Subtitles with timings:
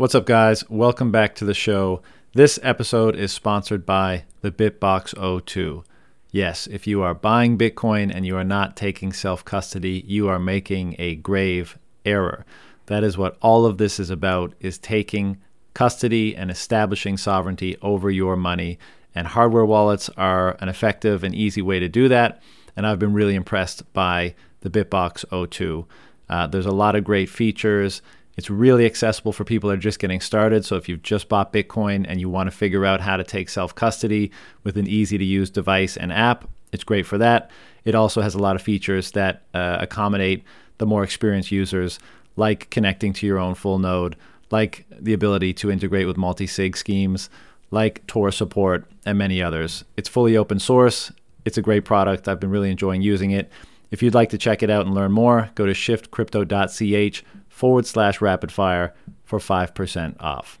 [0.00, 0.64] What's up, guys?
[0.70, 2.00] Welcome back to the show.
[2.32, 5.84] This episode is sponsored by the BitBox02.
[6.30, 10.38] Yes, if you are buying Bitcoin and you are not taking self custody, you are
[10.38, 11.76] making a grave
[12.06, 12.46] error.
[12.86, 15.36] That is what all of this is about is taking
[15.74, 18.78] custody and establishing sovereignty over your money.
[19.14, 22.42] And hardware wallets are an effective and easy way to do that.
[22.74, 25.84] And I've been really impressed by the BitBox02.
[26.30, 28.00] Uh, there's a lot of great features.
[28.36, 30.64] It's really accessible for people that are just getting started.
[30.64, 33.48] So if you've just bought Bitcoin and you want to figure out how to take
[33.48, 34.30] self custody
[34.64, 37.50] with an easy to use device and app, it's great for that.
[37.84, 40.44] It also has a lot of features that uh, accommodate
[40.78, 41.98] the more experienced users,
[42.36, 44.16] like connecting to your own full node,
[44.50, 47.28] like the ability to integrate with multi sig schemes,
[47.70, 49.84] like Tor support, and many others.
[49.96, 51.12] It's fully open source.
[51.44, 52.28] It's a great product.
[52.28, 53.50] I've been really enjoying using it.
[53.90, 57.24] If you'd like to check it out and learn more, go to shiftcrypto.ch
[57.60, 58.92] forward slash rapidfire
[59.22, 60.58] for 5% off.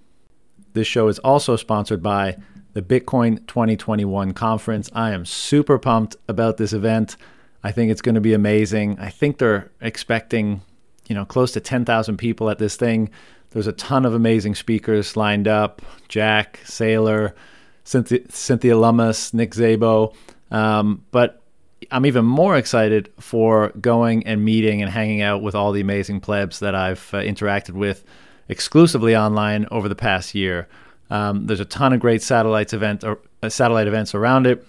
[0.74, 2.36] This show is also sponsored by
[2.74, 4.90] the Bitcoin 2021 conference.
[4.92, 7.16] I am super pumped about this event.
[7.64, 8.98] I think it's going to be amazing.
[8.98, 10.60] I think they're expecting,
[11.08, 13.08] you know, close to 10,000 people at this thing.
[13.52, 17.32] There's a ton of amazing speakers lined up Jack, Saylor,
[17.82, 20.14] Cynthia, Cynthia Lummis, Nick Szabo.
[20.50, 21.39] Um, but
[21.90, 26.20] I'm even more excited for going and meeting and hanging out with all the amazing
[26.20, 28.04] plebs that I've uh, interacted with
[28.48, 30.68] exclusively online over the past year.
[31.08, 34.64] Um, there's a ton of great satellites event or uh, satellite events around it.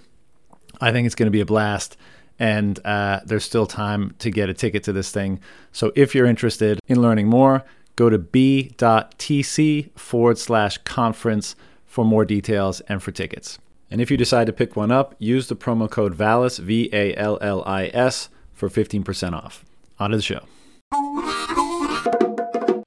[0.80, 1.98] I think it's going to be a blast,
[2.40, 5.40] and uh, there's still time to get a ticket to this thing.
[5.72, 7.64] So if you're interested in learning more,
[7.96, 13.60] go to b.tc forward slash conference for more details and for tickets.
[13.92, 17.14] And if you decide to pick one up, use the promo code VALLIS, V A
[17.16, 19.66] L L I S, for 15% off.
[20.00, 20.46] On to the show.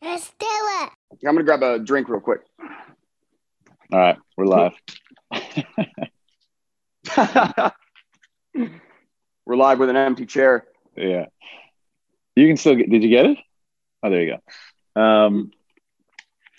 [0.02, 0.90] Let's do it.
[1.26, 2.40] I'm gonna grab a drink real quick.
[3.92, 4.72] All right, we're live.
[9.46, 10.64] We're live with an empty chair.
[10.96, 11.26] yeah,
[12.34, 12.88] you can still get.
[12.88, 13.36] Did you get it?
[14.02, 14.38] Oh, there you
[14.96, 15.00] go.
[15.00, 15.50] Um,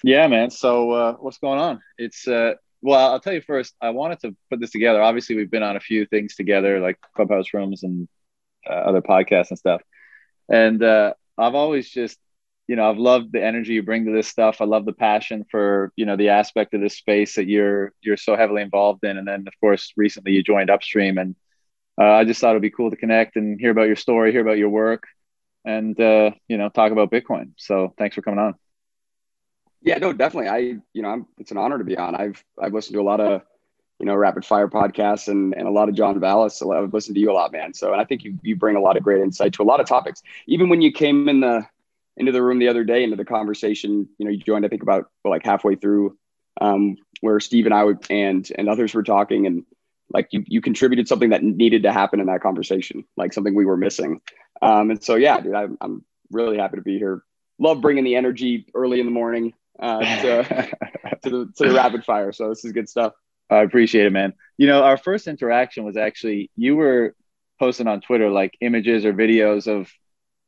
[0.04, 0.52] yeah, man.
[0.52, 1.82] So uh, what's going on?
[1.98, 2.54] It's uh,
[2.86, 3.74] well, I'll tell you first.
[3.82, 5.02] I wanted to put this together.
[5.02, 8.08] Obviously, we've been on a few things together, like clubhouse rooms and
[8.70, 9.82] uh, other podcasts and stuff.
[10.50, 12.20] And uh, I've always just,
[12.68, 14.62] you know, I've loved the energy you bring to this stuff.
[14.62, 18.18] I love the passion for, you know, the aspect of this space that you're you're
[18.18, 19.18] so heavily involved in.
[19.18, 21.36] And then, of course, recently you joined Upstream, and
[22.00, 24.42] uh, I just thought it'd be cool to connect and hear about your story, hear
[24.42, 25.06] about your work,
[25.66, 27.54] and uh, you know, talk about Bitcoin.
[27.58, 28.65] So, thanks for coming on.
[29.86, 30.50] Yeah, no, definitely.
[30.50, 30.58] I,
[30.94, 32.16] you know, I'm, it's an honor to be on.
[32.16, 33.44] I've, I've listened to a lot of,
[34.00, 36.60] you know, rapid fire podcasts and, and a lot of John Vallis.
[36.64, 37.72] I've listened to you a lot, man.
[37.76, 39.80] So, and I think you, you bring a lot of great insight to a lot
[39.80, 40.24] of topics.
[40.48, 41.68] Even when you came in the,
[42.18, 44.82] into the room the other day, into the conversation, you know, you joined, I think
[44.82, 46.18] about like halfway through,
[46.60, 49.66] um, where Steve and I would, and, and others were talking and
[50.12, 53.66] like you, you contributed something that needed to happen in that conversation, like something we
[53.66, 54.20] were missing.
[54.64, 57.22] Um, and so, yeah, dude, I'm, I'm really happy to be here.
[57.60, 60.44] Love bringing the energy early in the morning uh, to,
[61.24, 62.32] to, the, to the rapid fire.
[62.32, 63.14] So this is good stuff.
[63.50, 64.34] I appreciate it, man.
[64.58, 67.16] You know, our first interaction was actually you were
[67.60, 69.90] posting on Twitter like images or videos of,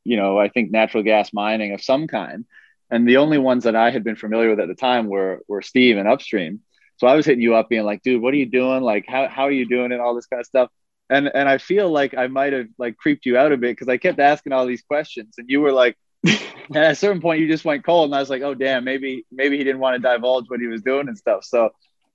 [0.03, 2.45] you know, I think natural gas mining of some kind.
[2.89, 5.61] And the only ones that I had been familiar with at the time were were
[5.61, 6.61] Steve and Upstream.
[6.97, 8.81] So I was hitting you up being like, dude, what are you doing?
[8.81, 10.69] Like, how, how are you doing and all this kind of stuff.
[11.09, 13.87] And and I feel like I might have like creeped you out a bit because
[13.89, 17.39] I kept asking all these questions and you were like, and at a certain point
[17.39, 19.95] you just went cold and i was like oh damn maybe maybe he didn't want
[19.95, 21.69] to divulge what he was doing and stuff so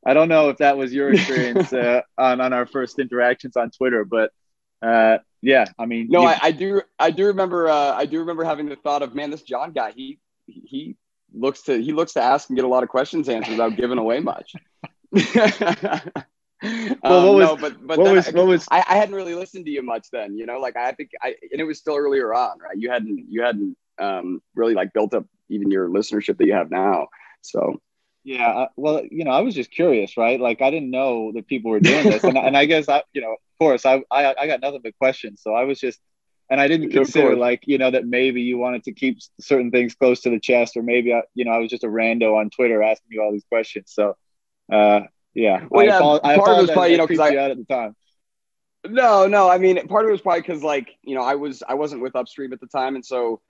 [0.04, 3.70] i don't know if that was your experience uh, on, on our first interactions on
[3.70, 4.32] twitter but
[4.82, 8.18] uh, yeah i mean no you, I, I, do i do remember uh, i do
[8.18, 10.96] remember having the thought of man this john guy he he
[11.34, 13.98] looks to he looks to ask and get a lot of questions answered without giving
[13.98, 14.54] away much
[16.62, 19.14] well, what was, um, no, but but what then was, what was I, I hadn't
[19.14, 21.78] really listened to you much then, you know, like I think I and it was
[21.78, 22.76] still earlier on, right?
[22.76, 26.70] You hadn't you hadn't um, really like built up even your listenership that you have
[26.70, 27.08] now.
[27.42, 27.80] So
[28.24, 30.40] yeah, uh, well, you know, I was just curious, right?
[30.40, 33.20] Like I didn't know that people were doing this, and, and I guess I, you
[33.20, 35.98] know, of course, I, I I got nothing but questions, so I was just,
[36.48, 39.94] and I didn't consider like you know that maybe you wanted to keep certain things
[39.94, 42.50] close to the chest, or maybe I, you know I was just a rando on
[42.50, 43.92] Twitter asking you all these questions.
[43.92, 44.16] So,
[44.72, 45.00] uh,
[45.34, 47.56] yeah, well, yeah, I, part of it was probably you know because I out at
[47.56, 47.96] the time.
[48.86, 51.64] No, no, I mean part of it was probably because like you know I was
[51.68, 53.40] I wasn't with Upstream at the time, and so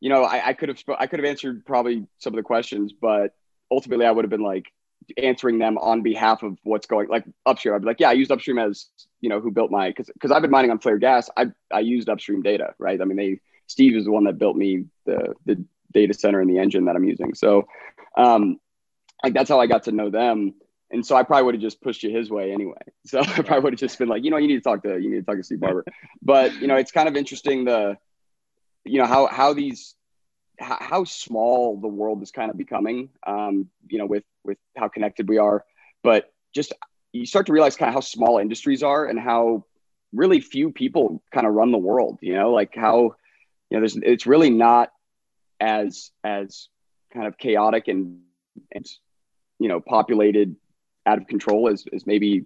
[0.00, 2.92] you know, I, I could have I could have answered probably some of the questions,
[2.92, 3.34] but
[3.70, 4.72] ultimately I would have been like
[5.18, 7.74] answering them on behalf of what's going like upstream.
[7.74, 8.86] I'd be like, yeah, I used upstream as
[9.20, 11.30] you know who built my because because I've been mining on Flare Gas.
[11.36, 13.00] I I used upstream data, right?
[13.00, 16.50] I mean, they Steve is the one that built me the the data center and
[16.50, 17.34] the engine that I'm using.
[17.34, 17.66] So,
[18.16, 18.58] Um,
[19.22, 20.54] like that's how I got to know them.
[20.90, 22.82] And so I probably would have just pushed you his way anyway.
[23.06, 24.98] So I probably would have just been like, you know, you need to talk to
[24.98, 25.84] you need to talk to Steve Barbour.
[26.22, 27.96] But you know, it's kind of interesting the,
[28.84, 29.94] you know, how how these
[30.58, 33.10] how, how small the world is kind of becoming.
[33.26, 35.64] Um, you know, with with how connected we are,
[36.02, 36.72] but just
[37.12, 39.64] you start to realize kind of how small industries are and how
[40.12, 42.18] really few people kind of run the world.
[42.20, 43.16] You know, like how
[43.70, 44.90] you know there's it's really not
[45.60, 46.68] as as
[47.12, 48.20] kind of chaotic and
[48.72, 48.86] and
[49.58, 50.56] you know populated
[51.06, 52.44] out of control as, as maybe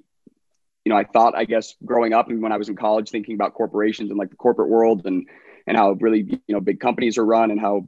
[0.84, 3.34] you know i thought i guess growing up and when i was in college thinking
[3.34, 5.26] about corporations and like the corporate world and
[5.68, 7.86] and how really you know big companies are run and how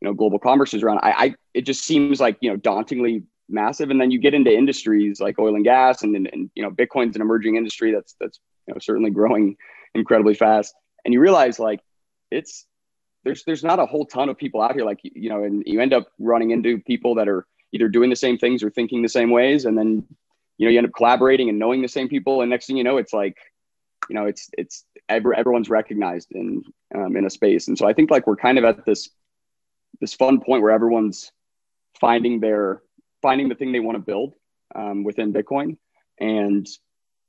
[0.00, 0.98] you know global commerce is run.
[0.98, 3.90] I, I it just seems like you know dauntingly massive.
[3.90, 6.70] And then you get into industries like oil and gas and, and, and you know
[6.70, 8.38] bitcoin's an emerging industry that's that's
[8.68, 9.56] you know certainly growing
[9.94, 10.74] incredibly fast.
[11.04, 11.80] And you realize like
[12.30, 12.66] it's
[13.24, 15.80] there's there's not a whole ton of people out here like you know and you
[15.80, 19.08] end up running into people that are either doing the same things or thinking the
[19.08, 19.64] same ways.
[19.64, 20.06] And then
[20.58, 22.42] you know you end up collaborating and knowing the same people.
[22.42, 23.38] And next thing you know it's like
[24.08, 26.62] you know it's it's every, everyone's recognized in
[26.94, 29.08] um, in a space and so i think like we're kind of at this
[30.00, 31.32] this fun point where everyone's
[32.00, 32.82] finding their
[33.22, 34.34] finding the thing they want to build
[34.74, 35.76] um, within bitcoin
[36.20, 36.66] and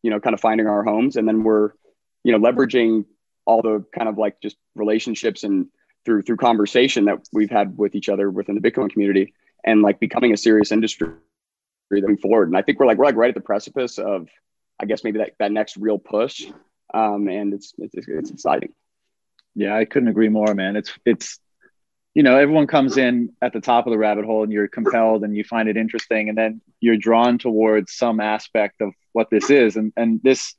[0.02, 1.72] you know kind of finding our homes and then we're
[2.24, 3.06] you know leveraging
[3.46, 5.68] all the kind of like just relationships and
[6.04, 9.34] through through conversation that we've had with each other within the bitcoin community
[9.64, 11.10] and like becoming a serious industry
[11.92, 12.50] moving forward.
[12.50, 14.28] And I think we're like we're like right at the precipice of,
[14.80, 16.46] I guess maybe that that next real push,
[16.94, 18.74] um, and it's, it's it's exciting.
[19.56, 20.76] Yeah, I couldn't agree more, man.
[20.76, 21.40] It's it's
[22.14, 25.24] you know everyone comes in at the top of the rabbit hole and you're compelled
[25.24, 29.50] and you find it interesting and then you're drawn towards some aspect of what this
[29.50, 30.56] is and and this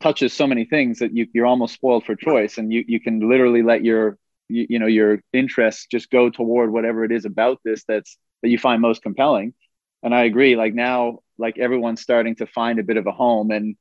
[0.00, 3.28] touches so many things that you, you're almost spoiled for choice and you, you can
[3.28, 4.16] literally let your
[4.48, 8.50] you, you know your interests just go toward whatever it is about this that's that
[8.50, 9.52] you find most compelling.
[10.02, 10.56] And I agree.
[10.56, 13.50] Like now, like everyone's starting to find a bit of a home.
[13.50, 13.76] And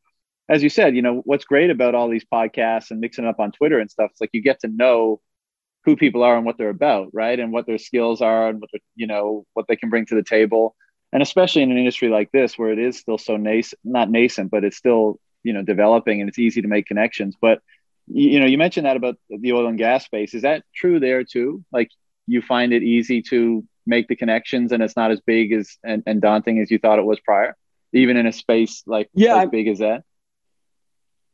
[0.49, 3.51] as you said, you know, what's great about all these podcasts and mixing up on
[3.51, 5.21] Twitter and stuff, it's like you get to know
[5.83, 7.39] who people are and what they're about, right?
[7.39, 10.23] And what their skills are and what you know, what they can bring to the
[10.23, 10.75] table.
[11.13, 14.51] And especially in an industry like this where it is still so nascent, not nascent,
[14.51, 17.35] but it's still, you know, developing and it's easy to make connections.
[17.39, 17.61] But
[18.07, 20.33] you know, you mentioned that about the oil and gas space.
[20.33, 21.63] Is that true there too?
[21.71, 21.89] Like
[22.25, 26.03] you find it easy to make the connections and it's not as big as and,
[26.05, 27.55] and daunting as you thought it was prior
[27.93, 30.03] even in a space like yeah as big as that?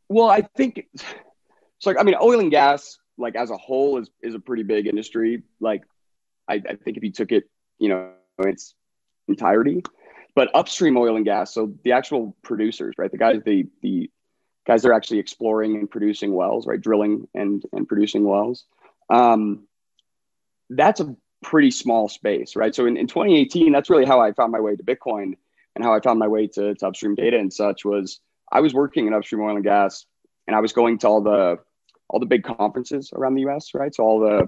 [0.10, 4.10] Well i think it's like i mean oil and gas like as a whole is
[4.22, 5.44] is a pretty big industry.
[5.60, 5.84] Like
[6.48, 8.76] i, I think if you took it you know its
[9.28, 9.84] entirety
[10.36, 14.10] but upstream oil and gas so the actual producers right the guys the the
[14.66, 18.66] guys that are actually exploring and producing wells right drilling and and producing wells
[19.10, 19.68] um
[20.70, 22.74] that's a pretty small space, right?
[22.74, 25.34] So in, in 2018, that's really how I found my way to Bitcoin
[25.76, 28.20] and how I found my way to, to upstream data and such was
[28.52, 30.06] I was working in upstream oil and gas
[30.48, 31.60] and I was going to all the
[32.10, 33.94] all the big conferences around the US, right?
[33.94, 34.48] So all the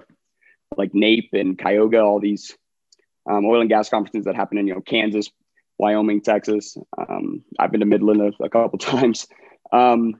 [0.77, 2.56] like NAPE and Cayuga, all these
[3.30, 5.30] um, oil and gas conferences that happen in, you know, Kansas,
[5.77, 6.77] Wyoming, Texas.
[6.98, 9.27] Um, I've been to Midland a, a couple times.
[9.71, 10.15] Um,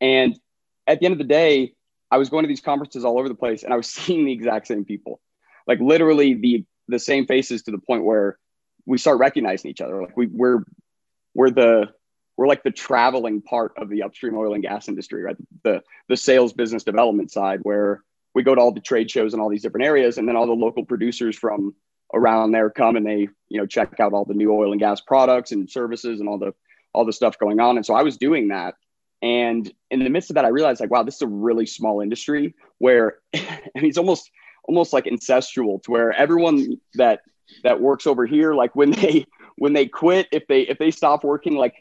[0.00, 0.38] and
[0.86, 1.74] at the end of the day,
[2.10, 4.32] I was going to these conferences all over the place and I was seeing the
[4.32, 5.20] exact same people
[5.66, 8.38] like literally the the same faces to the point where
[8.86, 10.00] we start recognizing each other.
[10.02, 10.64] Like we we're
[11.34, 11.88] we're the
[12.36, 15.36] we're like the traveling part of the upstream oil and gas industry, right?
[15.64, 18.02] The the sales business development side where
[18.34, 20.46] we go to all the trade shows in all these different areas and then all
[20.46, 21.74] the local producers from
[22.14, 25.00] around there come and they, you know, check out all the new oil and gas
[25.00, 26.52] products and services and all the
[26.92, 27.76] all the stuff going on.
[27.76, 28.74] And so I was doing that.
[29.22, 32.00] And in the midst of that, I realized like, wow, this is a really small
[32.00, 33.40] industry where I
[33.74, 34.30] mean, it's almost
[34.68, 37.20] almost like incestual to where everyone that
[37.62, 39.24] that works over here like when they
[39.56, 41.74] when they quit if they if they stop working like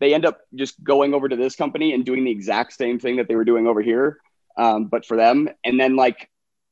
[0.00, 3.16] they end up just going over to this company and doing the exact same thing
[3.16, 4.18] that they were doing over here
[4.56, 5.48] um, but for them.
[5.64, 6.28] And then like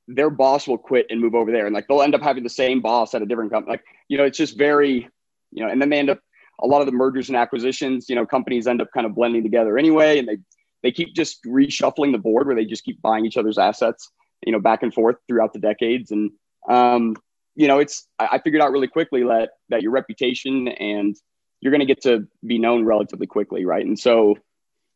[0.08, 1.66] their boss will quit and move over there.
[1.66, 3.72] And like they'll end up having the same boss at a different company.
[3.72, 5.08] Like you know it's just very
[5.52, 6.20] you know and then they end up
[6.62, 9.42] a lot of the mergers and acquisitions you know companies end up kind of blending
[9.42, 10.18] together anyway.
[10.18, 10.38] And they
[10.82, 14.10] they keep just reshuffling the board where they just keep buying each other's assets
[14.44, 16.10] you know, back and forth throughout the decades.
[16.10, 16.32] And,
[16.68, 17.16] um,
[17.54, 21.16] you know, it's, I, I figured out really quickly that, that your reputation and
[21.60, 23.64] you're going to get to be known relatively quickly.
[23.64, 23.84] Right.
[23.84, 24.36] And so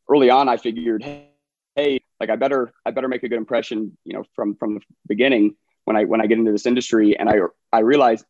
[0.09, 1.05] early on, I figured,
[1.77, 4.81] Hey, like I better, I better make a good impression, you know, from, from the
[5.07, 7.39] beginning when I, when I get into this industry and I,
[7.73, 8.25] I realized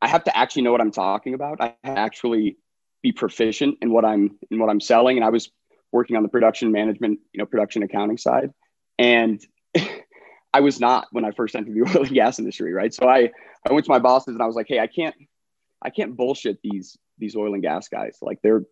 [0.00, 1.60] I have to actually know what I'm talking about.
[1.60, 2.56] I actually
[3.02, 5.16] be proficient in what I'm, in what I'm selling.
[5.16, 5.50] And I was
[5.92, 8.52] working on the production management, you know, production accounting side.
[8.98, 9.40] And
[10.54, 12.92] I was not when I first entered the oil and gas industry, right?
[12.92, 13.30] So I,
[13.68, 15.14] I went to my bosses and I was like, hey, I can't,
[15.82, 18.18] I can't bullshit these these oil and gas guys.
[18.22, 18.64] Like they're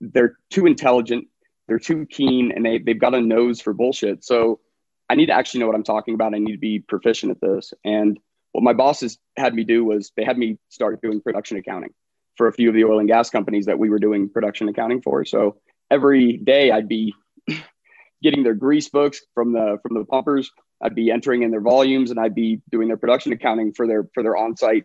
[0.00, 1.26] they're too intelligent,
[1.68, 4.24] they're too keen, and they they've got a nose for bullshit.
[4.24, 4.60] So
[5.08, 6.34] I need to actually know what I'm talking about.
[6.34, 7.72] I need to be proficient at this.
[7.84, 8.18] And
[8.52, 11.90] what my bosses had me do was they had me start doing production accounting
[12.36, 15.00] for a few of the oil and gas companies that we were doing production accounting
[15.02, 15.24] for.
[15.24, 15.56] So
[15.90, 17.14] every day I'd be
[18.22, 20.50] getting their grease books from the from the pumpers.
[20.82, 24.08] I'd be entering in their volumes and I'd be doing their production accounting for their
[24.14, 24.84] for their on-site,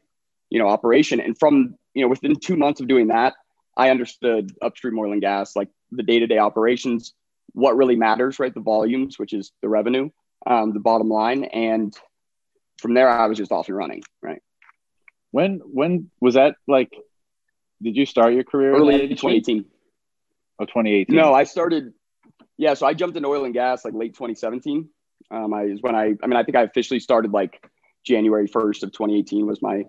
[0.50, 1.20] you know, operation.
[1.20, 3.36] And from, you know, within two months of doing that,
[3.76, 7.14] I understood upstream oil and gas, like the day-to-day operations,
[7.54, 8.54] what really matters, right?
[8.54, 10.10] The volumes, which is the revenue,
[10.46, 11.44] um, the bottom line.
[11.46, 11.94] And
[12.80, 14.42] from there I was just off and running, right?
[15.32, 16.94] When when was that like
[17.82, 19.66] did you start your career early 2018?
[20.60, 21.16] Oh, 2018.
[21.16, 21.94] No, I started.
[22.58, 24.88] Yeah, so I jumped into oil and gas like late 2017.
[25.30, 26.13] Um, I is when I.
[26.24, 27.63] I mean, I think I officially started like
[28.06, 29.84] January 1st of 2018 was my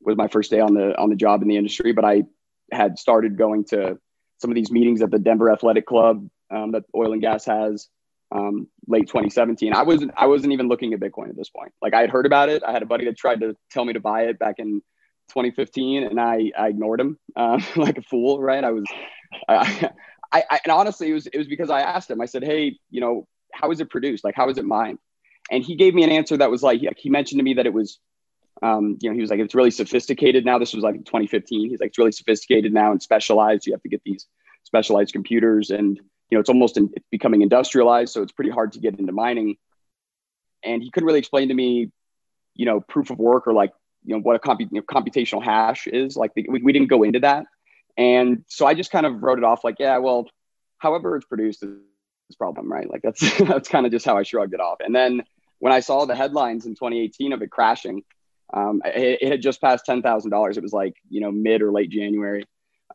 [0.00, 1.92] was my first day on the on the job in the industry.
[1.92, 2.24] But I
[2.70, 3.98] had started going to
[4.40, 7.88] some of these meetings at the Denver Athletic Club um, that oil and gas has
[8.32, 9.74] um, late 2017.
[9.74, 11.72] I wasn't I wasn't even looking at Bitcoin at this point.
[11.80, 12.62] Like I had heard about it.
[12.66, 14.82] I had a buddy that tried to tell me to buy it back in
[15.28, 18.40] 2015, and I, I ignored him uh, like a fool.
[18.40, 18.64] Right?
[18.64, 18.84] I was
[19.48, 19.90] I,
[20.32, 22.20] I, I, and honestly it was it was because I asked him.
[22.20, 24.24] I said, hey, you know, how is it produced?
[24.24, 24.98] Like how is it mined?
[25.50, 27.72] And he gave me an answer that was like he mentioned to me that it
[27.72, 27.98] was.
[28.62, 30.58] Um, you know, he was like, it's really sophisticated now.
[30.58, 31.70] This was like 2015.
[31.70, 33.66] He's like, it's really sophisticated now and specialized.
[33.66, 34.26] You have to get these
[34.62, 35.98] specialized computers and
[36.32, 39.12] you know, it's almost in, it's becoming industrialized, so it's pretty hard to get into
[39.12, 39.56] mining.
[40.64, 41.92] And he couldn't really explain to me,
[42.54, 43.70] you know, proof of work or like,
[44.02, 46.16] you know, what a compu- you know, computational hash is.
[46.16, 47.44] Like, the, we, we didn't go into that.
[47.98, 50.26] And so I just kind of wrote it off like, yeah, well,
[50.78, 51.64] however it's produced
[52.36, 52.88] problem, right?
[52.88, 54.78] Like that's that's kind of just how I shrugged it off.
[54.80, 55.22] And then
[55.58, 58.02] when I saw the headlines in 2018 of it crashing,
[58.52, 60.56] um, it, it, had just passed ten thousand dollars.
[60.56, 62.44] It was like you know mid or late January,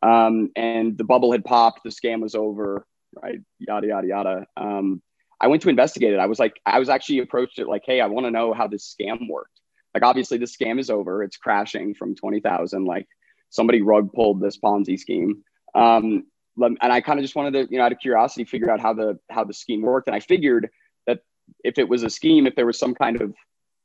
[0.02, 1.82] um, and the bubble had popped.
[1.84, 2.84] The scam was over
[3.22, 3.40] right?
[3.58, 4.46] Yada, yada, yada.
[4.56, 5.02] Um,
[5.40, 6.18] I went to investigate it.
[6.18, 8.66] I was like, I was actually approached it like, hey, I want to know how
[8.66, 9.60] this scam worked.
[9.94, 11.22] Like, obviously, this scam is over.
[11.22, 12.84] It's crashing from 20,000.
[12.84, 13.06] Like,
[13.50, 15.42] somebody rug pulled this Ponzi scheme.
[15.74, 16.26] Um,
[16.60, 18.92] and I kind of just wanted to, you know, out of curiosity, figure out how
[18.92, 20.08] the how the scheme worked.
[20.08, 20.70] And I figured
[21.06, 21.20] that
[21.64, 23.34] if it was a scheme, if there was some kind of,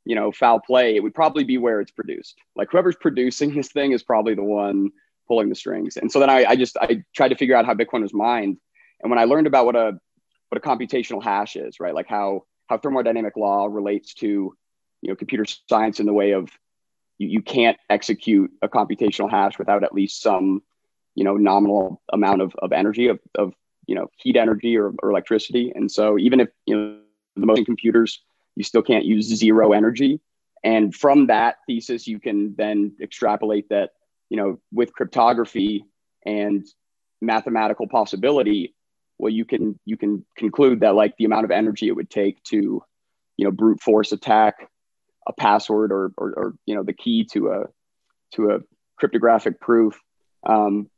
[0.05, 2.35] you know, foul play, it would probably be where it's produced.
[2.55, 4.91] Like whoever's producing this thing is probably the one
[5.27, 5.97] pulling the strings.
[5.97, 8.57] And so then I, I just I tried to figure out how Bitcoin was mined.
[9.01, 9.99] And when I learned about what a
[10.49, 14.55] what a computational hash is, right, like how how thermodynamic law relates to
[15.01, 16.49] you know computer science in the way of
[17.17, 20.61] you, you can't execute a computational hash without at least some
[21.15, 23.53] you know nominal amount of, of energy of, of
[23.87, 25.71] you know heat energy or, or electricity.
[25.75, 26.99] And so even if you know
[27.35, 28.21] the most computers
[28.55, 30.19] you still can't use zero energy.
[30.63, 33.91] And from that thesis you can then extrapolate that
[34.29, 35.85] you know with cryptography
[36.25, 36.65] and
[37.21, 38.75] mathematical possibility
[39.17, 42.41] well you can you can conclude that like the amount of energy it would take
[42.43, 42.83] to
[43.37, 44.69] you know brute force attack
[45.27, 47.63] a password or or, or you know the key to a
[48.33, 48.59] to a
[48.97, 49.99] cryptographic proof
[50.45, 50.89] um,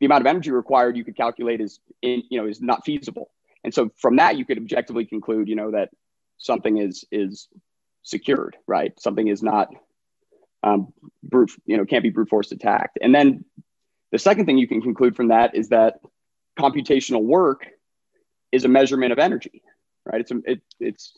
[0.00, 3.30] the amount of energy required you could calculate is in, you know is not feasible
[3.64, 5.90] and so from that you could objectively conclude you know that
[6.38, 7.48] something is is
[8.02, 9.68] secured right something is not
[10.62, 10.92] um,
[11.22, 13.44] brute you know can't be brute force attacked and then
[14.12, 16.00] the second thing you can conclude from that is that
[16.58, 17.66] computational work
[18.52, 19.62] is a measurement of energy,
[20.04, 20.20] right?
[20.20, 21.12] It's a, it, it's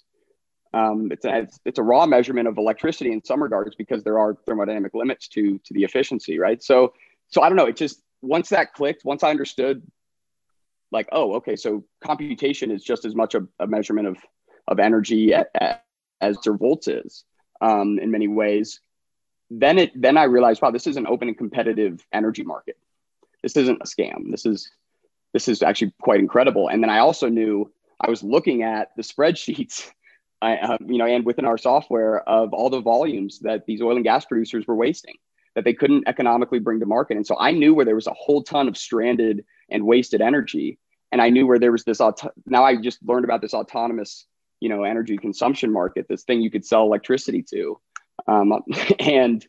[0.74, 4.34] um, it's, a, it's a raw measurement of electricity in some regards because there are
[4.46, 6.62] thermodynamic limits to to the efficiency, right?
[6.62, 6.94] So
[7.28, 7.66] so I don't know.
[7.66, 9.82] It just once that clicked, once I understood,
[10.90, 14.18] like oh okay, so computation is just as much a, a measurement of
[14.68, 15.84] of energy at, at,
[16.20, 17.24] as their volts is
[17.60, 18.80] um, in many ways.
[19.50, 22.76] Then it then I realized wow, this is an open and competitive energy market.
[23.42, 24.30] This isn't a scam.
[24.30, 24.70] This is
[25.32, 26.68] this is actually quite incredible.
[26.68, 29.90] And then I also knew I was looking at the spreadsheets,
[30.42, 33.96] I, uh, you know, and within our software of all the volumes that these oil
[33.96, 35.14] and gas producers were wasting
[35.54, 37.16] that they couldn't economically bring to market.
[37.16, 40.78] And so I knew where there was a whole ton of stranded and wasted energy.
[41.10, 44.26] And I knew where there was this, auto- now I just learned about this autonomous,
[44.60, 47.78] you know, energy consumption market, this thing you could sell electricity to.
[48.26, 48.62] Um,
[48.98, 49.46] and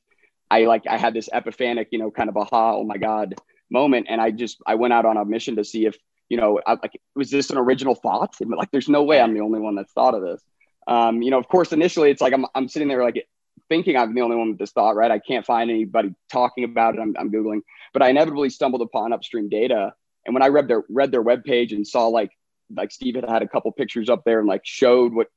[0.51, 3.35] I like, I had this epiphanic, you know, kind of aha, oh my God,
[3.71, 4.07] moment.
[4.09, 5.95] And I just, I went out on a mission to see if,
[6.29, 8.35] you know, I, like, was this an original thought?
[8.45, 10.41] Like, there's no way I'm the only one that's thought of this.
[10.85, 13.25] Um, you know, of course, initially it's like, I'm, I'm sitting there like
[13.69, 15.11] thinking I'm the only one with this thought, right?
[15.11, 17.01] I can't find anybody talking about it.
[17.01, 17.61] I'm, I'm Googling,
[17.93, 19.93] but I inevitably stumbled upon upstream data.
[20.25, 22.31] And when I read their, read their webpage and saw like,
[22.75, 25.27] like Steve had had a couple pictures up there and like showed what,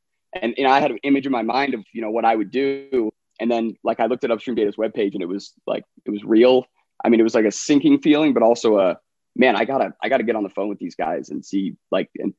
[0.41, 2.51] and, and I had an image in my mind of, you know, what I would
[2.51, 3.11] do.
[3.41, 6.25] and then like I looked at Upstream Data's webpage and it was like it was
[6.25, 6.67] real.
[7.05, 8.99] I mean, it was like a sinking feeling, but also a
[9.35, 9.57] man.
[9.57, 12.35] I gotta I gotta get on the phone with these guys and see like and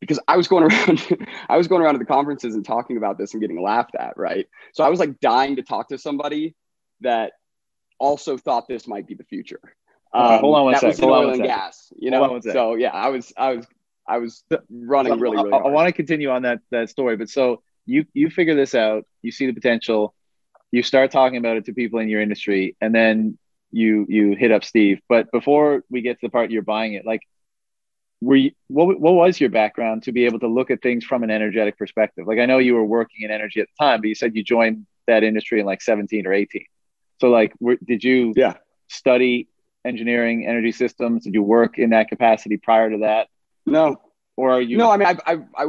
[0.00, 3.18] because I was going around I was going around to the conferences and talking about
[3.18, 4.46] this and getting laughed at, right?
[4.72, 6.54] So I was like dying to talk to somebody
[7.00, 7.32] that
[7.98, 9.60] also thought this might be the future.
[10.12, 11.00] Um, hold on one second.
[11.00, 12.40] Hold oil on and gas, you know.
[12.40, 13.66] So yeah, I was I was
[14.06, 15.52] I was running really really.
[15.52, 18.74] I, I want to continue on that that story, but so you you figure this
[18.74, 20.14] out, you see the potential,
[20.70, 23.38] you start talking about it to people in your industry, and then
[23.72, 25.00] you you hit up Steve.
[25.08, 27.22] But before we get to the part you're buying it, like
[28.24, 31.22] were you, what, what was your background to be able to look at things from
[31.22, 32.26] an energetic perspective?
[32.26, 34.42] Like I know you were working in energy at the time, but you said you
[34.42, 36.64] joined that industry in like 17 or 18.
[37.20, 38.54] So like, were, did you yeah.
[38.88, 39.48] study
[39.84, 41.24] engineering, energy systems?
[41.24, 43.28] Did you work in that capacity prior to that?
[43.66, 44.00] No.
[44.36, 44.78] Or are you?
[44.78, 45.66] No, I mean, I, I, I,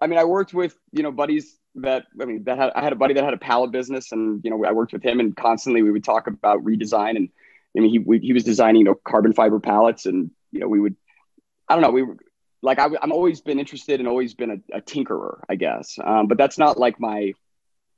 [0.00, 2.92] I mean, I worked with, you know, buddies that, I mean, that had, I had
[2.92, 5.36] a buddy that had a pallet business and, you know, I worked with him and
[5.36, 7.28] constantly we would talk about redesign and,
[7.76, 10.68] I mean, he, we, he was designing, you know, carbon fiber pallets and, you know,
[10.68, 10.96] we would,
[11.68, 12.16] I don't know, we were
[12.62, 15.98] like, I, I'm always been interested and always been a, a tinkerer, I guess.
[16.02, 17.34] Um, but that's not like my,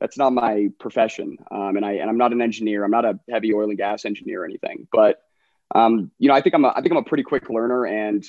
[0.01, 1.39] that's not my profession.
[1.51, 2.85] Um, and I, and I'm not an engineer.
[2.85, 5.23] I'm not a heavy oil and gas engineer or anything, but,
[5.75, 8.27] um, you know, I think I'm a, I think I'm a pretty quick learner and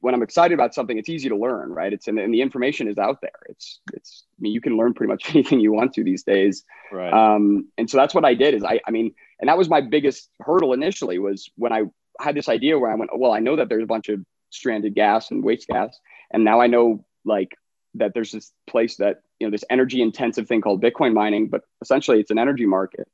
[0.00, 1.92] when I'm excited about something, it's easy to learn, right?
[1.92, 3.30] It's and, and the information is out there.
[3.48, 6.64] It's it's I mean you can learn pretty much anything you want to these days.
[6.92, 7.12] Right.
[7.12, 8.54] Um, and so that's what I did.
[8.54, 11.82] Is I I mean, and that was my biggest hurdle initially was when I
[12.18, 14.20] had this idea where I went, well, I know that there's a bunch of
[14.50, 15.98] stranded gas and waste gas,
[16.30, 17.50] and now I know like
[17.94, 21.62] that there's this place that you know this energy intensive thing called Bitcoin mining, but
[21.82, 23.08] essentially it's an energy market.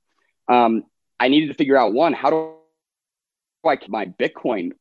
[0.49, 0.85] Um,
[1.19, 2.55] I needed to figure out one how do
[3.65, 4.73] I my Bitcoin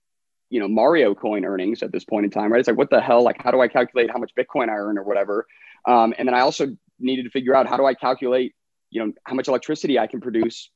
[0.50, 2.60] you know Mario coin earnings at this point in time, right?
[2.60, 3.24] It's like what the hell?
[3.24, 5.48] Like how do I calculate how much Bitcoin I earn or whatever?
[5.88, 8.56] Um, and then I also needed to figure out how do I calculate
[8.92, 10.70] you know how much electricity I can produce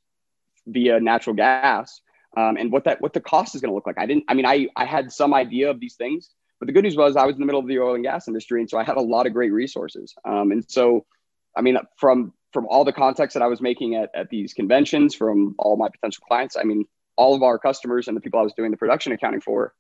[0.67, 2.01] via natural gas
[2.37, 3.97] um, and what that what the cost is going to look like.
[3.97, 4.25] I didn't.
[4.27, 7.15] I mean, I I had some idea of these things, but the good news was
[7.15, 8.97] I was in the middle of the oil and gas industry, and so I had
[8.97, 10.13] a lot of great resources.
[10.25, 11.05] Um, and so,
[11.55, 15.15] I mean, from from all the contacts that I was making at, at these conventions,
[15.15, 18.43] from all my potential clients, I mean, all of our customers and the people I
[18.43, 19.73] was doing the production accounting for,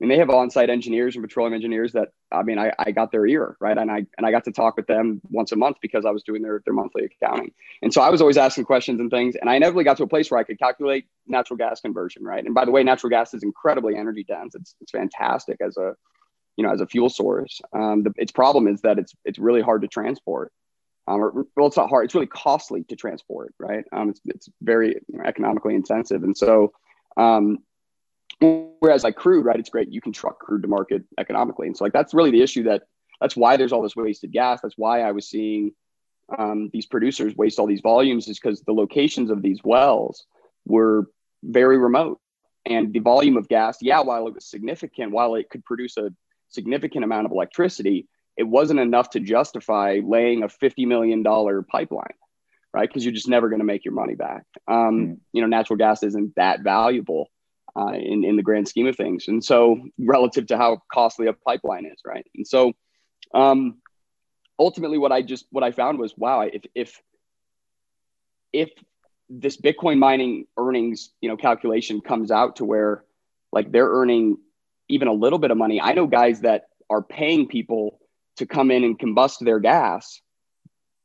[0.00, 3.26] mean, they have on-site engineers and petroleum engineers that I mean, I, I got their
[3.26, 3.78] ear, right?
[3.78, 6.24] And I and I got to talk with them once a month because I was
[6.24, 7.52] doing their their monthly accounting.
[7.80, 9.36] And so I was always asking questions and things.
[9.36, 12.44] And I inevitably got to a place where I could calculate natural gas conversion, right?
[12.44, 14.54] And by the way, natural gas is incredibly energy dense.
[14.56, 15.94] It's it's fantastic as a
[16.56, 17.60] you know as a fuel source.
[17.72, 20.52] Um, the, its problem is that it's it's really hard to transport.
[21.06, 22.06] Um, or, well, it's not hard.
[22.06, 23.84] It's really costly to transport, right?
[23.92, 26.72] Um, it's, it's very economically intensive, and so
[27.16, 27.58] um,
[28.40, 29.58] whereas like crude, right?
[29.58, 29.92] It's great.
[29.92, 31.66] You can truck crude to market economically.
[31.66, 32.82] And so like, that's really the issue that
[33.20, 34.60] that's why there's all this wasted gas.
[34.62, 35.72] That's why I was seeing
[36.36, 40.26] um, these producers waste all these volumes is because the locations of these wells
[40.66, 41.08] were
[41.42, 42.18] very remote
[42.66, 46.10] and the volume of gas, yeah, while it was significant, while it could produce a
[46.48, 52.14] significant amount of electricity, it wasn't enough to justify laying a $50 million pipeline,
[52.72, 52.88] right?
[52.88, 54.44] Because you're just never going to make your money back.
[54.66, 55.18] Um, mm.
[55.32, 57.30] You know, natural gas isn't that valuable
[57.76, 59.26] uh, in, in the grand scheme of things.
[59.28, 62.26] And so, relative to how costly a pipeline is, right?
[62.34, 62.72] And so,
[63.34, 63.78] um,
[64.58, 67.00] ultimately, what I just what I found was, wow, if if
[68.52, 68.70] if
[69.28, 73.04] this Bitcoin mining earnings, you know, calculation comes out to where
[73.52, 74.38] like they're earning
[74.88, 75.80] even a little bit of money.
[75.80, 77.98] I know guys that are paying people
[78.36, 80.20] to come in and combust their gas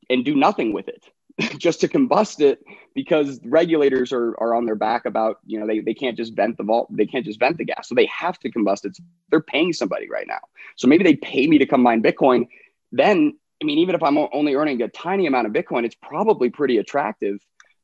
[0.10, 1.06] and do nothing with it
[1.58, 2.60] just to combust it
[2.94, 6.58] because regulators are, are on their back about you know they, they can't just vent
[6.58, 7.88] the vault they can't just vent the gas.
[7.88, 8.98] So they have to combust it.
[9.30, 10.40] They're paying somebody right now.
[10.76, 12.48] So maybe they pay me to come mine bitcoin.
[12.92, 16.50] Then i mean even if i'm only earning a tiny amount of bitcoin it's probably
[16.50, 17.40] pretty attractive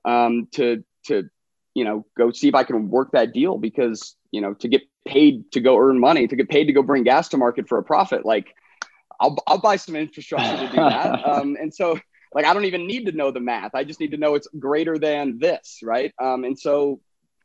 [0.06, 1.30] um, to to
[1.74, 4.82] you know go see if i can work that deal because you know to get
[5.06, 7.78] paid to go earn money to get paid to go bring gas to market for
[7.78, 8.56] a profit like
[9.20, 11.26] i'll, I'll buy some infrastructure to do that.
[11.26, 12.00] Um, and so
[12.36, 13.74] like I don't even need to know the math.
[13.74, 16.14] I just need to know it's greater than this, right?
[16.22, 17.00] Um, and so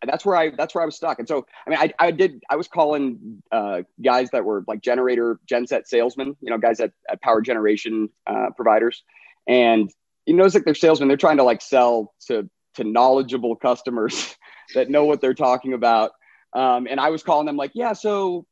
[0.04, 1.20] that's where I that's where I was stuck.
[1.20, 4.82] And so I mean, I, I did I was calling uh, guys that were like
[4.82, 9.02] generator genset salesmen, you know, guys at, at power generation uh, providers,
[9.46, 9.90] and
[10.26, 11.08] you it's like they're salesmen.
[11.08, 14.36] They're trying to like sell to to knowledgeable customers
[14.74, 16.12] that know what they're talking about.
[16.52, 18.44] Um, and I was calling them like, yeah, so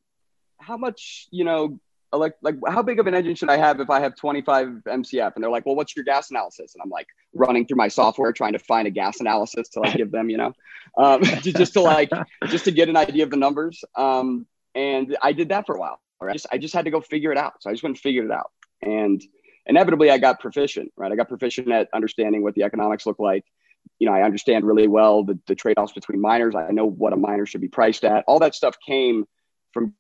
[0.59, 1.81] how much you know
[2.13, 5.35] like like how big of an engine should I have if I have 25 MCF?
[5.35, 6.75] And they're like, well, what's your gas analysis?
[6.75, 9.97] And I'm like running through my software trying to find a gas analysis to like
[9.97, 10.53] give them, you know,
[10.97, 12.11] um, just to like
[12.47, 13.85] just to get an idea of the numbers.
[13.95, 16.01] Um, and I did that for a while.
[16.21, 16.31] Right?
[16.31, 17.63] I just I just had to go figure it out.
[17.63, 18.51] So I just went and figured it out.
[18.81, 19.23] And
[19.67, 21.13] inevitably I got proficient, right?
[21.13, 23.45] I got proficient at understanding what the economics look like.
[23.99, 26.55] You know, I understand really well the, the trade-offs between miners.
[26.55, 28.25] I know what a miner should be priced at.
[28.27, 29.27] All that stuff came
[29.73, 29.95] from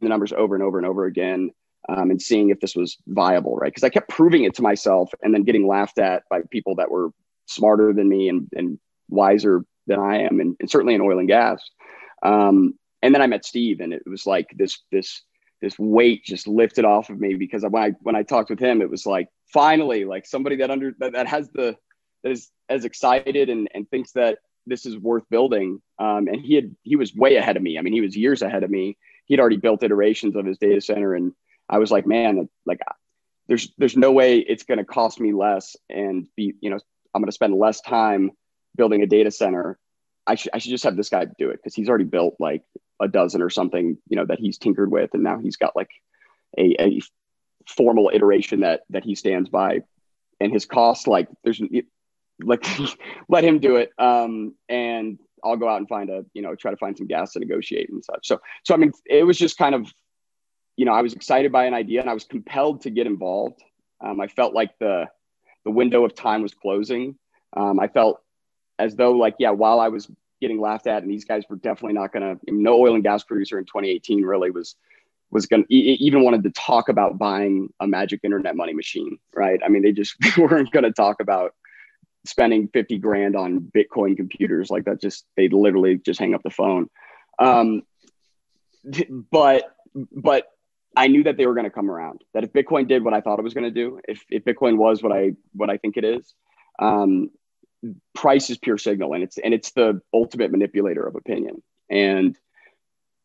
[0.00, 1.50] the numbers over and over and over again
[1.88, 3.70] um, and seeing if this was viable, right?
[3.70, 6.90] Because I kept proving it to myself and then getting laughed at by people that
[6.90, 7.10] were
[7.46, 11.28] smarter than me and, and wiser than I am, and, and certainly in oil and
[11.28, 11.62] gas.
[12.22, 15.22] Um, and then I met Steve, and it was like this this
[15.60, 18.80] this weight just lifted off of me because when I when I talked with him,
[18.80, 21.76] it was like finally like somebody that under that, that has the
[22.22, 25.82] that is as excited and, and thinks that this is worth building.
[25.98, 27.78] Um, and he had he was way ahead of me.
[27.78, 28.96] I mean, he was years ahead of me.
[29.26, 31.32] He'd already built iterations of his data center, and
[31.68, 32.80] I was like, man, like
[33.48, 36.78] there's there's no way it's going to cost me less and be you know
[37.14, 38.30] I'm going to spend less time
[38.76, 39.78] building a data center.
[40.26, 42.62] I should I should just have this guy do it because he's already built like
[43.00, 45.90] a dozen or something you know that he's tinkered with, and now he's got like
[46.58, 47.00] a, a
[47.68, 49.82] formal iteration that that he stands by,
[50.40, 51.60] and his cost like there's
[52.42, 52.66] like
[53.28, 53.90] let him do it.
[53.98, 57.32] Um, and i'll go out and find a you know try to find some gas
[57.32, 58.26] to negotiate and such.
[58.26, 59.92] So so i mean it was just kind of
[60.76, 63.62] you know i was excited by an idea and i was compelled to get involved.
[64.00, 65.06] Um, i felt like the
[65.64, 67.16] the window of time was closing.
[67.56, 68.20] Um, i felt
[68.78, 71.94] as though like yeah while i was getting laughed at and these guys were definitely
[71.94, 74.76] not going to no oil and gas producer in 2018 really was
[75.30, 79.60] was going to even wanted to talk about buying a magic internet money machine right?
[79.64, 81.54] I mean they just weren't going to talk about
[82.26, 84.70] spending 50 grand on Bitcoin computers.
[84.70, 86.88] Like that just, they literally just hang up the phone.
[87.38, 87.82] Um,
[89.30, 90.46] but, but
[90.96, 93.20] I knew that they were going to come around that if Bitcoin did what I
[93.20, 95.96] thought it was going to do, if, if Bitcoin was what I, what I think
[95.96, 96.34] it is,
[96.78, 97.30] um,
[98.14, 102.38] price is pure signal and it's, and it's the ultimate manipulator of opinion and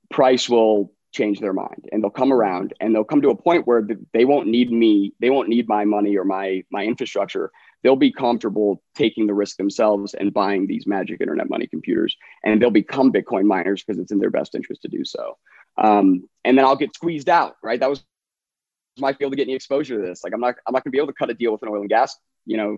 [0.09, 3.65] price will change their mind and they'll come around and they'll come to a point
[3.65, 5.13] where they won't need me.
[5.19, 7.51] They won't need my money or my, my infrastructure
[7.83, 12.15] they'll be comfortable taking the risk themselves and buying these magic internet money computers.
[12.43, 15.37] And they'll become bitcoin miners because it's in their best interest to do so.
[15.77, 17.79] Um, and then i'll get squeezed out right?
[17.79, 18.03] That was
[18.97, 20.23] my field to get any exposure to this.
[20.23, 21.69] Like i'm not i'm not going to be able to cut a deal with an
[21.69, 22.77] oil and gas you know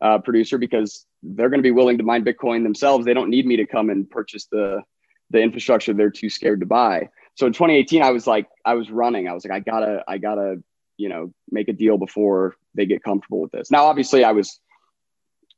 [0.00, 3.04] uh, producer because they're going to be willing to mine bitcoin themselves.
[3.04, 4.82] They don't need me to come and purchase the
[5.30, 7.10] the infrastructure they're too scared to buy.
[7.34, 9.28] So in 2018 i was like i was running.
[9.28, 10.62] I was like i gotta i gotta
[10.96, 13.70] you know make a deal before they get comfortable with this.
[13.70, 14.60] Now obviously i was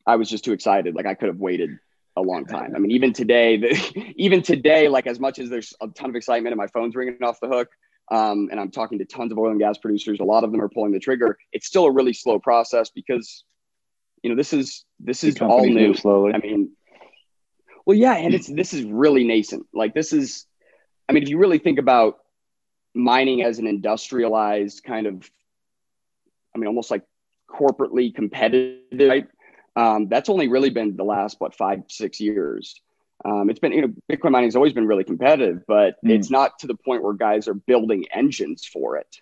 [0.06, 0.94] i was just too excited.
[0.94, 1.70] Like i could have waited
[2.16, 2.74] a long time.
[2.74, 6.16] I mean even today the, even today like as much as there's a ton of
[6.16, 7.68] excitement and my phone's ringing off the hook
[8.10, 10.60] um, and i'm talking to tons of oil and gas producers a lot of them
[10.60, 11.38] are pulling the trigger.
[11.52, 13.44] It's still a really slow process because
[14.22, 15.94] you know this is this is all new.
[15.94, 16.32] slowly.
[16.34, 16.72] I mean
[17.86, 19.66] well yeah and it's this is really nascent.
[19.72, 20.46] Like this is
[21.08, 22.16] i mean if you really think about
[22.94, 25.30] mining as an industrialized kind of,
[26.54, 27.02] I mean, almost like
[27.50, 29.08] corporately competitive.
[29.08, 29.26] Right?
[29.76, 32.80] Um, that's only really been the last what five six years.
[33.24, 36.10] Um, it's been you know Bitcoin mining has always been really competitive, but mm.
[36.10, 39.20] it's not to the point where guys are building engines for it,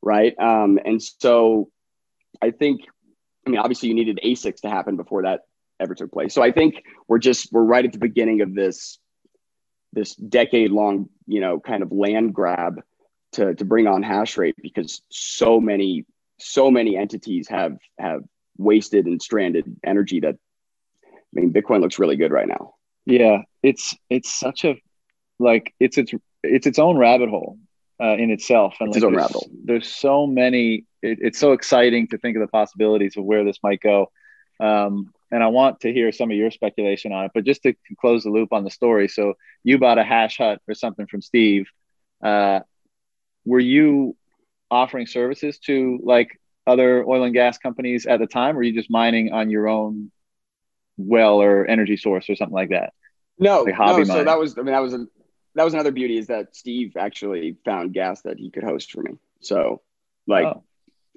[0.00, 0.38] right?
[0.38, 1.70] Um, and so
[2.40, 2.82] I think,
[3.46, 5.42] I mean, obviously you needed ASICs to happen before that
[5.80, 6.32] ever took place.
[6.32, 8.98] So I think we're just we're right at the beginning of this
[9.92, 12.80] this decade long you know kind of land grab
[13.32, 16.06] to to bring on hash rate because so many
[16.44, 18.22] so many entities have have
[18.58, 20.36] wasted and stranded energy that
[21.04, 22.74] I mean Bitcoin looks really good right now.
[23.06, 24.76] Yeah, it's it's such a
[25.38, 27.58] like it's it's it's its own rabbit hole
[28.00, 29.50] uh, in itself, and it's like, its own rabbit hole.
[29.64, 30.84] There's so many.
[31.02, 34.10] It, it's so exciting to think of the possibilities of where this might go.
[34.60, 37.32] Um, and I want to hear some of your speculation on it.
[37.34, 40.60] But just to close the loop on the story, so you bought a hash hut
[40.68, 41.66] or something from Steve.
[42.22, 42.60] Uh,
[43.44, 44.16] were you
[44.72, 48.72] offering services to like other oil and gas companies at the time or were you
[48.72, 50.10] just mining on your own
[50.96, 52.94] well or energy source or something like that?
[53.38, 55.06] No, like no so that was i mean that was a
[55.54, 59.02] that was another beauty is that steve actually found gas that he could host for
[59.02, 59.12] me.
[59.40, 59.82] So
[60.26, 60.62] like oh.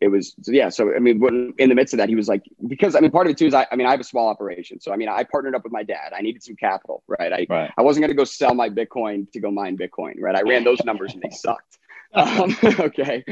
[0.01, 2.27] it was so yeah so i mean when, in the midst of that he was
[2.27, 4.05] like because i mean part of it too is I, I mean i have a
[4.05, 4.79] small operation.
[4.79, 6.13] So i mean i partnered up with my dad.
[6.17, 7.31] I needed some capital right?
[7.31, 7.71] I, right.
[7.77, 10.35] I wasn't going to go sell my bitcoin to go mine bitcoin right?
[10.35, 11.77] I ran those numbers and they sucked
[12.15, 13.23] um, okay.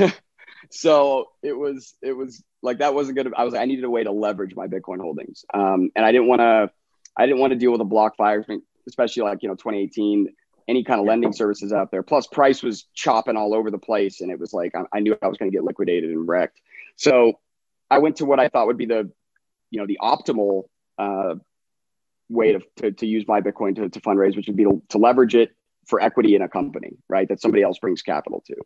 [0.70, 3.32] so it was it was like that wasn't good.
[3.36, 6.28] I was I needed a way to leverage my Bitcoin holdings, um, and I didn't
[6.28, 6.70] want to
[7.16, 10.28] I didn't want to deal with a BlockFi, especially like you know 2018
[10.68, 12.04] any kind of lending services out there.
[12.04, 15.16] Plus, price was chopping all over the place, and it was like I, I knew
[15.20, 16.60] I was going to get liquidated and wrecked.
[16.96, 17.34] So
[17.90, 19.10] I went to what I thought would be the
[19.70, 20.64] you know the optimal
[20.98, 21.34] uh,
[22.28, 24.98] way to, to, to use my Bitcoin to, to fundraise, which would be to, to
[24.98, 25.54] leverage it
[25.86, 27.28] for equity in a company, right?
[27.28, 28.56] That somebody else brings capital to.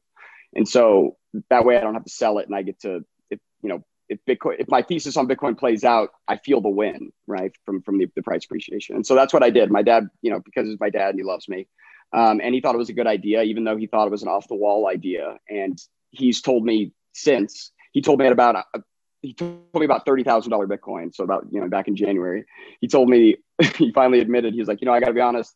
[0.55, 1.17] And so
[1.51, 3.85] that way I don't have to sell it and I get to if you know
[4.09, 7.83] if Bitcoin, if my thesis on Bitcoin plays out, I feel the win, right, from
[7.83, 8.97] from the, the price appreciation.
[8.97, 9.71] And so that's what I did.
[9.71, 11.67] My dad, you know, because he's my dad and he loves me,
[12.13, 14.23] um, and he thought it was a good idea, even though he thought it was
[14.23, 15.39] an off the wall idea.
[15.49, 15.79] And
[16.11, 18.83] he's told me since he told me about a,
[19.23, 21.15] he told me about thirty thousand dollar Bitcoin.
[21.15, 22.45] So about you know back in January,
[22.81, 23.37] he told me
[23.77, 25.55] he finally admitted he was like, you know, I got to be honest,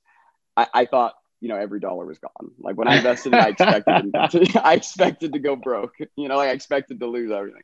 [0.56, 2.52] I, I thought you know every dollar was gone.
[2.58, 5.94] Like when I invested, I expected to, I expected to go broke.
[6.16, 7.62] You know, like I expected to lose everything.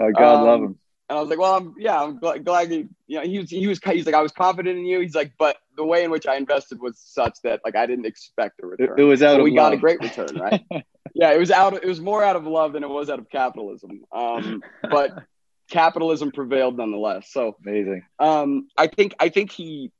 [0.00, 0.78] Oh, God um, love him.
[1.10, 3.50] And I was like, well, I'm yeah, I'm glad, glad you, you know, he was
[3.50, 5.00] he was he's like I was confident in you.
[5.00, 8.04] He's like, but the way in which I invested was such that like I didn't
[8.04, 8.98] expect a return.
[8.98, 9.56] It, it was out so of we love.
[9.56, 10.62] got a great return, right?
[11.14, 11.74] yeah, it was out.
[11.74, 14.02] It was more out of love than it was out of capitalism.
[14.12, 15.24] Um, but
[15.70, 17.30] capitalism prevailed nonetheless.
[17.30, 18.02] So amazing.
[18.18, 19.92] Um, I think I think he,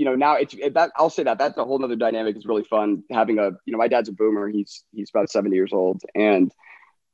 [0.00, 2.34] you know, now it's it, that I'll say that that's a whole other dynamic.
[2.34, 4.48] It's really fun having a you know my dad's a boomer.
[4.48, 6.50] He's he's about seventy years old, and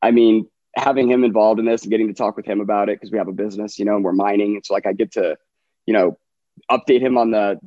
[0.01, 3.01] I mean having him involved in this and getting to talk with him about it
[3.01, 4.55] because we have a business, you know, and we're mining.
[4.55, 5.37] It's so like I get to,
[5.85, 6.17] you know,
[6.71, 7.59] update him on the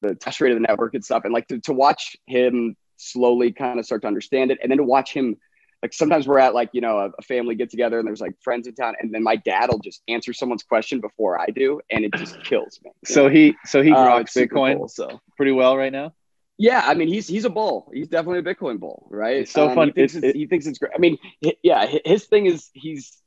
[0.00, 3.52] the test rate of the network and stuff, and like to, to watch him slowly
[3.52, 5.36] kind of start to understand it, and then to watch him.
[5.82, 8.34] Like sometimes we're at like you know a, a family get together and there's like
[8.40, 11.80] friends in town and then my dad will just answer someone's question before I do
[11.90, 12.92] and it just kills me.
[13.04, 13.28] So know?
[13.30, 16.12] he so he uh, rocks Bitcoin cool, so pretty well right now.
[16.58, 17.90] Yeah, I mean he's he's a bull.
[17.92, 19.38] He's definitely a Bitcoin bull, right?
[19.38, 19.88] It's so um, fun.
[19.88, 20.92] He thinks it's, it, he thinks it's great.
[20.94, 21.18] I mean,
[21.62, 23.18] yeah, his thing is he's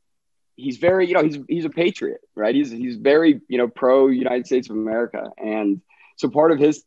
[0.55, 2.55] he's very you know he's he's a patriot, right?
[2.55, 5.81] He's he's very you know pro United States of America, and
[6.17, 6.83] so part of his,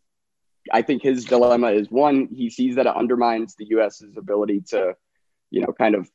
[0.73, 4.97] I think his dilemma is one he sees that it undermines the U.S.'s ability to,
[5.51, 6.09] you know, kind of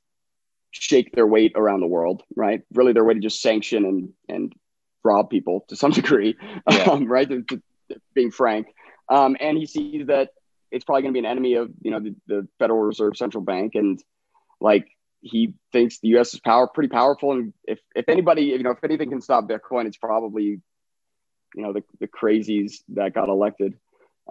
[0.72, 2.62] shake their weight around the world, right?
[2.74, 4.54] Really, their way to just sanction and and
[5.04, 6.36] rob people to some degree,
[6.70, 6.84] yeah.
[6.84, 7.30] um, right?
[7.30, 7.62] To, to,
[8.14, 8.68] being frank.
[9.10, 10.30] Um, and he sees that
[10.72, 13.44] it's probably going to be an enemy of you know the, the, Federal Reserve Central
[13.44, 14.02] Bank, and
[14.60, 14.88] like
[15.22, 16.34] he thinks the U.S.
[16.34, 19.86] is power pretty powerful, and if if anybody you know if anything can stop Bitcoin,
[19.86, 20.62] it's probably
[21.56, 23.78] you know the the crazies that got elected.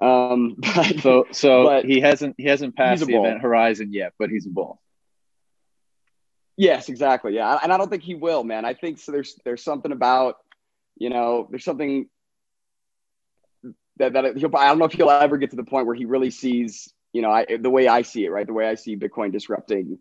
[0.00, 4.30] Um, but, so so but he hasn't he hasn't passed the event horizon yet, but
[4.30, 4.80] he's a bull.
[6.62, 7.34] Yes, exactly.
[7.34, 8.64] Yeah, and I don't think he will, man.
[8.64, 10.36] I think so there's there's something about
[10.96, 12.08] you know there's something
[13.96, 16.04] that, that he'll, I don't know if he'll ever get to the point where he
[16.04, 18.46] really sees, you know, I, the way I see it, right?
[18.46, 19.98] The way I see Bitcoin disrupting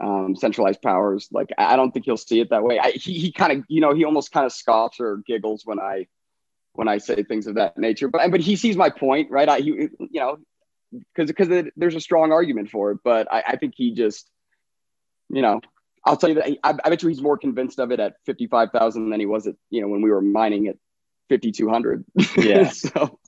[0.00, 1.28] um, centralized powers.
[1.32, 2.78] Like, I don't think he'll see it that way.
[2.78, 5.80] I, he, he kind of, you know, he almost kind of scoffs or giggles when
[5.80, 6.08] I,
[6.74, 9.48] when I say things of that nature, but, but he sees my point, right?
[9.48, 10.36] I, he, you know,
[10.92, 14.30] because, because there's a strong argument for it, but I, I think he just,
[15.30, 15.62] you know,
[16.04, 19.10] I'll tell you that I, I bet you he's more convinced of it at 55,000
[19.10, 20.76] than he was at, you know, when we were mining at
[21.30, 22.04] 5,200.
[22.36, 22.68] Yeah.
[22.70, 23.18] so,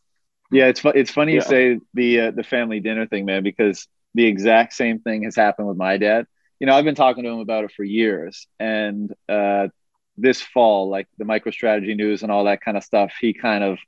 [0.51, 1.37] yeah, it's fu- it's funny yeah.
[1.37, 5.35] you say the uh, the family dinner thing, man, because the exact same thing has
[5.35, 6.27] happened with my dad.
[6.61, 9.69] You know, I've been talking to him about it for years, and uh,
[10.17, 13.79] this fall, like the MicroStrategy news and all that kind of stuff, he kind of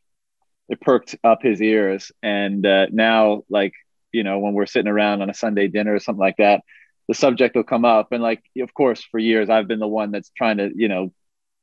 [0.69, 3.75] it perked up his ears, and uh, now, like
[4.13, 6.63] you know, when we're sitting around on a Sunday dinner or something like that,
[7.09, 10.11] the subject will come up, and like, of course, for years I've been the one
[10.11, 11.13] that's trying to, you know,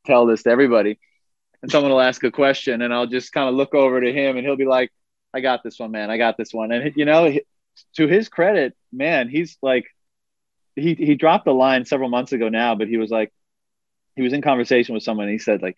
[0.06, 1.00] tell this to everybody
[1.64, 4.38] and someone will ask a question and I'll just kind of look over to him
[4.38, 4.92] and he'll be like,
[5.34, 6.12] I got this one, man.
[6.12, 6.72] I got this one.
[6.72, 7.34] And you know,
[7.96, 9.86] to his credit, man, he's like,
[10.76, 13.32] he, he dropped the line several months ago now, but he was like,
[14.16, 15.78] he was in conversation with someone he said like,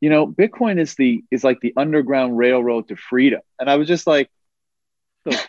[0.00, 3.40] you know, Bitcoin is the, is like the underground railroad to freedom.
[3.58, 4.30] And I was just like,
[5.24, 5.40] the?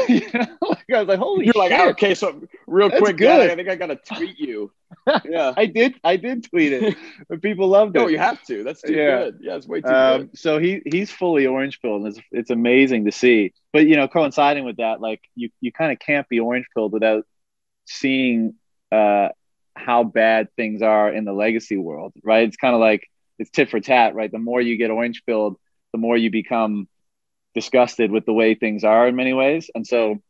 [0.08, 1.70] you know, like I was like, holy You're shit.
[1.70, 3.48] like, okay, so real That's quick, good.
[3.48, 4.72] Guy, I think I gotta tweet you.
[5.24, 5.52] Yeah.
[5.56, 6.96] I did I did tweet it.
[7.28, 7.98] But people loved it.
[7.98, 8.62] No, you have to.
[8.62, 9.24] That's too yeah.
[9.24, 9.38] good.
[9.40, 10.38] Yeah, it's way too um, good.
[10.38, 13.52] So he he's fully orange pilled and it's it's amazing to see.
[13.72, 16.92] But you know, coinciding with that, like you you kind of can't be orange pilled
[16.92, 17.24] without
[17.86, 18.54] seeing
[18.92, 19.30] uh
[19.74, 22.46] how bad things are in the legacy world, right?
[22.46, 24.30] It's kind of like it's tit for tat, right?
[24.30, 25.56] The more you get orange pilled,
[25.92, 26.86] the more you become
[27.54, 29.70] disgusted with the way things are in many ways.
[29.74, 30.22] And so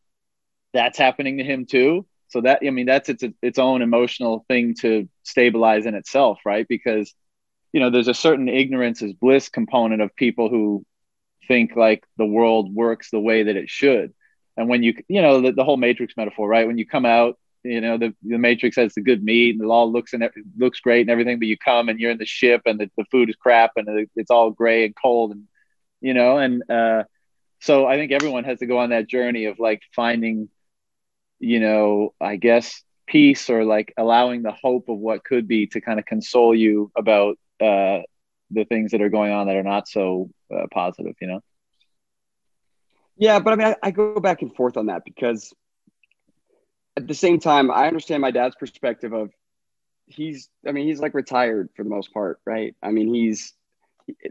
[0.73, 2.07] that's happening to him too.
[2.29, 6.67] So that, I mean, that's its, its own emotional thing to stabilize in itself, right?
[6.67, 7.13] Because,
[7.73, 10.85] you know, there's a certain ignorance is bliss component of people who
[11.47, 14.15] think like the world works the way that it should.
[14.57, 16.67] And when you, you know, the, the whole matrix metaphor, right?
[16.67, 19.71] When you come out, you know, the, the matrix has the good meat and it
[19.71, 22.27] all looks and it looks great and everything, but you come and you're in the
[22.27, 25.45] ship and the, the food is crap and it's all gray and cold and,
[26.01, 27.05] you know, and, uh,
[27.63, 30.49] so I think everyone has to go on that journey of like finding,
[31.39, 35.81] you know, I guess peace or like allowing the hope of what could be to
[35.81, 38.01] kind of console you about uh,
[38.51, 41.41] the things that are going on that are not so uh, positive, you know?
[43.17, 45.55] Yeah, but I mean, I, I go back and forth on that because
[46.97, 49.31] at the same time, I understand my dad's perspective of
[50.07, 52.75] he's I mean he's like retired for the most part, right?
[52.83, 53.55] I mean he's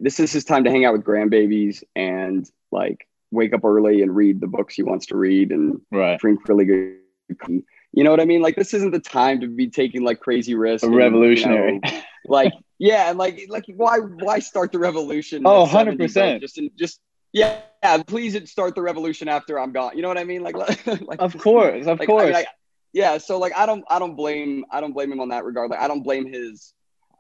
[0.02, 4.16] this is his time to hang out with grandbabies and like wake up early and
[4.16, 6.20] read the books he wants to read and right.
[6.20, 6.98] drink really good.
[7.94, 8.42] You know what I mean?
[8.42, 10.86] Like this isn't the time to be taking like crazy risks.
[10.86, 11.80] A revolutionary.
[11.84, 15.44] You know, like yeah, and like like why why start the revolution?
[15.46, 16.42] Oh, 100 percent.
[16.42, 17.00] Just just
[17.34, 19.96] yeah, yeah, please start the revolution after I'm gone.
[19.96, 20.44] You know what I mean?
[20.44, 20.56] Like,
[21.02, 22.24] like of course, of like, course.
[22.24, 22.46] I mean, I,
[22.94, 25.70] yeah, so like I don't I don't blame I don't blame him on that regard.
[25.70, 26.74] Like I don't blame his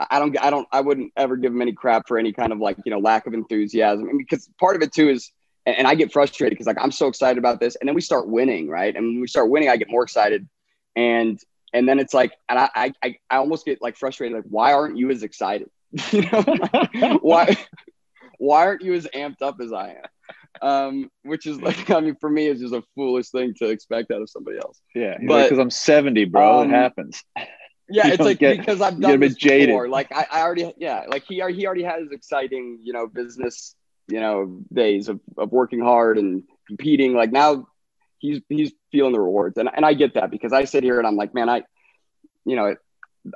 [0.09, 2.59] I don't I don't I wouldn't ever give him any crap for any kind of
[2.59, 4.05] like, you know, lack of enthusiasm.
[4.05, 5.31] I mean, because part of it too is
[5.65, 8.01] and, and I get frustrated because like I'm so excited about this and then we
[8.01, 8.95] start winning, right?
[8.95, 10.47] And when we start winning, I get more excited.
[10.95, 11.39] And
[11.73, 14.97] and then it's like and I I I almost get like frustrated like why aren't
[14.97, 15.69] you as excited?
[16.11, 17.57] you know, like, why
[18.37, 20.09] why aren't you as amped up as I am?
[20.61, 24.11] um, which is like, I mean, for me, it's just a foolish thing to expect
[24.11, 24.81] out of somebody else.
[24.93, 27.23] Yeah, but because I'm 70, bro, um, it happens.
[27.89, 29.69] Yeah, it's like get, because I've done this jaded.
[29.69, 29.89] before.
[29.89, 33.75] Like I, I already, yeah, like he, he already has exciting, you know, business,
[34.11, 37.13] you know, days of, of working hard and competing.
[37.13, 37.67] Like now,
[38.19, 41.07] he's he's feeling the rewards, and and I get that because I sit here and
[41.07, 41.63] I'm like, man, I,
[42.45, 42.75] you know,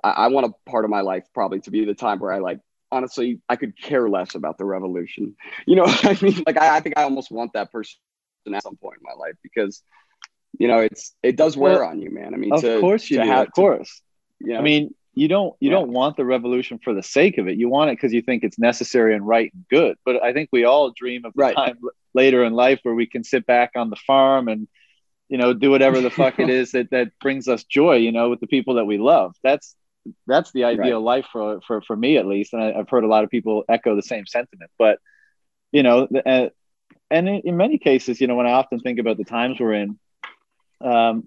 [0.03, 2.39] I, I want a part of my life probably to be the time where I
[2.39, 2.59] like
[2.91, 5.35] honestly, I could care less about the revolution.
[5.67, 7.97] You know, I mean, like I, I, think I almost want that person
[8.53, 9.81] at some point in my life because,
[10.59, 12.35] you know, it's it does wear well, on you, man.
[12.35, 14.01] I mean, of to, course you do, have, of course.
[14.39, 15.77] You know, I mean, you don't you yeah.
[15.77, 17.57] don't want the revolution for the sake of it.
[17.57, 19.97] You want it because you think it's necessary and right and good.
[20.05, 21.55] But I think we all dream of the right.
[21.55, 21.79] time
[22.13, 24.67] later in life where we can sit back on the farm and
[25.29, 27.95] you know do whatever the fuck it is that that brings us joy.
[27.95, 29.35] You know, with the people that we love.
[29.41, 29.75] That's
[30.27, 31.17] that's the ideal right.
[31.17, 33.63] life for, for for me at least and I, have heard a lot of people
[33.67, 34.99] echo the same sentiment but
[35.71, 36.49] you know uh,
[37.09, 39.73] and in, in, many cases you know when i often think about the times we're
[39.73, 39.99] in
[40.79, 41.23] um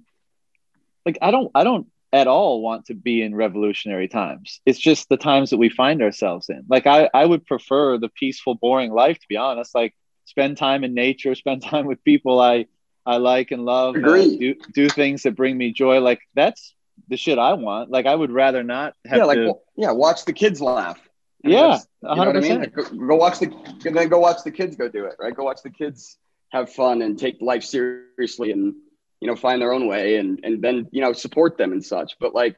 [1.05, 5.09] like i don't i don't at all want to be in revolutionary times it's just
[5.09, 8.93] the times that we find ourselves in like i i would prefer the peaceful boring
[8.93, 9.95] life to be honest like
[10.25, 12.67] spend time in nature spend time with people i
[13.05, 16.75] i like and love uh, and do do things that bring me joy like that's
[17.09, 17.91] the shit I want.
[17.91, 21.01] Like I would rather not have yeah, like to, well, yeah, watch the kids laugh.
[21.45, 22.59] yeah, you know what I mean?
[22.59, 23.47] Like, go, go, watch the
[23.85, 25.35] and then go watch the kids go do it, right?
[25.35, 26.17] Go watch the kids
[26.51, 28.75] have fun and take life seriously and
[29.21, 32.17] you know find their own way and and then you know support them and such.
[32.21, 32.57] But like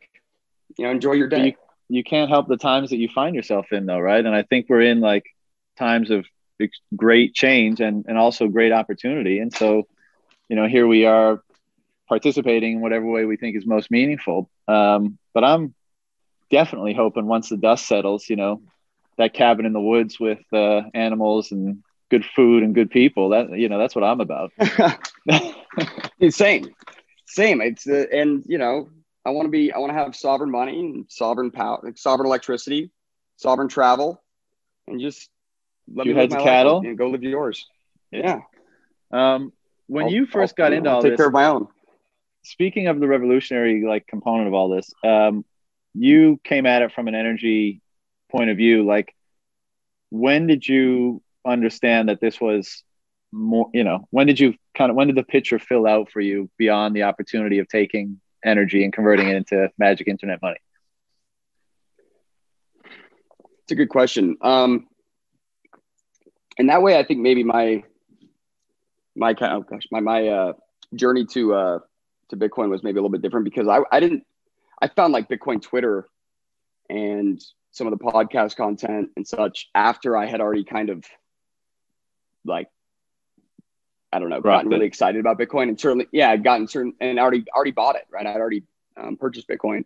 [0.77, 1.47] you know enjoy your day.
[1.47, 1.53] You,
[1.99, 4.25] you can't help the times that you find yourself in though, right?
[4.25, 5.25] And I think we're in like
[5.77, 6.25] times of
[6.95, 9.39] great change and and also great opportunity.
[9.39, 9.89] And so,
[10.49, 11.43] you know, here we are
[12.09, 14.51] participating in whatever way we think is most meaningful.
[14.69, 15.75] Um, but I'm
[16.51, 18.63] definitely hoping once the dust settles, you know,
[19.17, 23.31] that cabin in the woods with uh, animals and good food and good people.
[23.31, 24.53] That you know, that's what I'm about.
[26.31, 26.75] same,
[27.27, 27.61] same.
[27.61, 28.89] It's uh, and you know,
[29.25, 29.73] I want to be.
[29.73, 32.91] I want to have sovereign money and sovereign power, sovereign electricity,
[33.37, 34.23] sovereign travel,
[34.87, 35.31] and just
[35.93, 37.67] let me heads of cattle and go live yours.
[38.11, 38.41] Yeah.
[39.13, 39.53] Um,
[39.87, 41.67] when I'll, you 1st got into I'll all take this, care of my own
[42.43, 45.45] speaking of the revolutionary like component of all this, um,
[45.95, 47.83] you came at it from an energy
[48.31, 48.85] point of view.
[48.87, 49.15] Like,
[50.11, 52.83] when did you understand that this was
[53.33, 53.69] more?
[53.73, 56.51] You know, when did you kind of when did the picture fill out for you
[56.59, 60.59] beyond the opportunity of taking energy and converting it into magic internet money?
[63.63, 64.37] It's a good question.
[64.41, 64.89] Um,
[66.59, 67.85] and that way, I think maybe my
[69.17, 70.53] my kind oh gosh, my my uh,
[70.95, 71.79] journey to uh,
[72.31, 74.25] to Bitcoin was maybe a little bit different because I, I didn't,
[74.81, 76.09] I found like Bitcoin Twitter
[76.89, 77.41] and
[77.73, 81.05] some of the podcast content and such after I had already kind of
[82.45, 82.69] like,
[84.13, 87.19] I don't know, gotten really excited about Bitcoin and certainly, yeah, I'd gotten certain and
[87.19, 88.27] already, already bought it, right?
[88.27, 88.65] I'd already
[88.97, 89.85] um, purchased Bitcoin.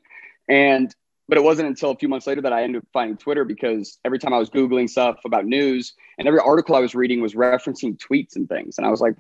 [0.48, 0.94] And,
[1.28, 3.98] but it wasn't until a few months later that I ended up finding Twitter because
[4.04, 7.34] every time I was Googling stuff about news and every article I was reading was
[7.34, 8.78] referencing tweets and things.
[8.78, 9.14] And I was like,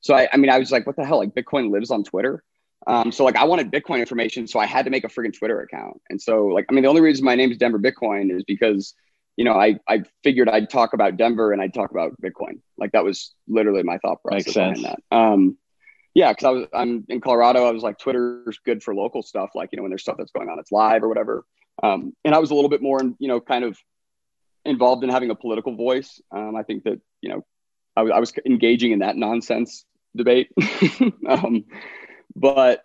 [0.00, 1.18] so I, I mean, I was like, what the hell?
[1.18, 2.42] Like Bitcoin lives on Twitter.
[2.86, 5.60] Um, so like I wanted Bitcoin information, so I had to make a freaking Twitter
[5.60, 6.00] account.
[6.10, 8.94] And so like I mean the only reason my name is Denver Bitcoin is because
[9.36, 12.60] you know I I figured I'd talk about Denver and I'd talk about Bitcoin.
[12.78, 14.80] Like that was literally my thought process Makes sense.
[14.80, 15.16] behind that.
[15.16, 15.58] Um,
[16.14, 17.64] yeah, because I was I'm in Colorado.
[17.64, 20.32] I was like Twitter's good for local stuff, like you know when there's stuff that's
[20.32, 21.44] going on, it's live or whatever.
[21.82, 23.76] Um, and I was a little bit more, you know, kind of
[24.64, 26.20] involved in having a political voice.
[26.30, 27.44] Um, I think that you know
[27.96, 29.84] I, I was engaging in that nonsense
[30.16, 30.50] debate.
[31.28, 31.64] um,
[32.36, 32.82] but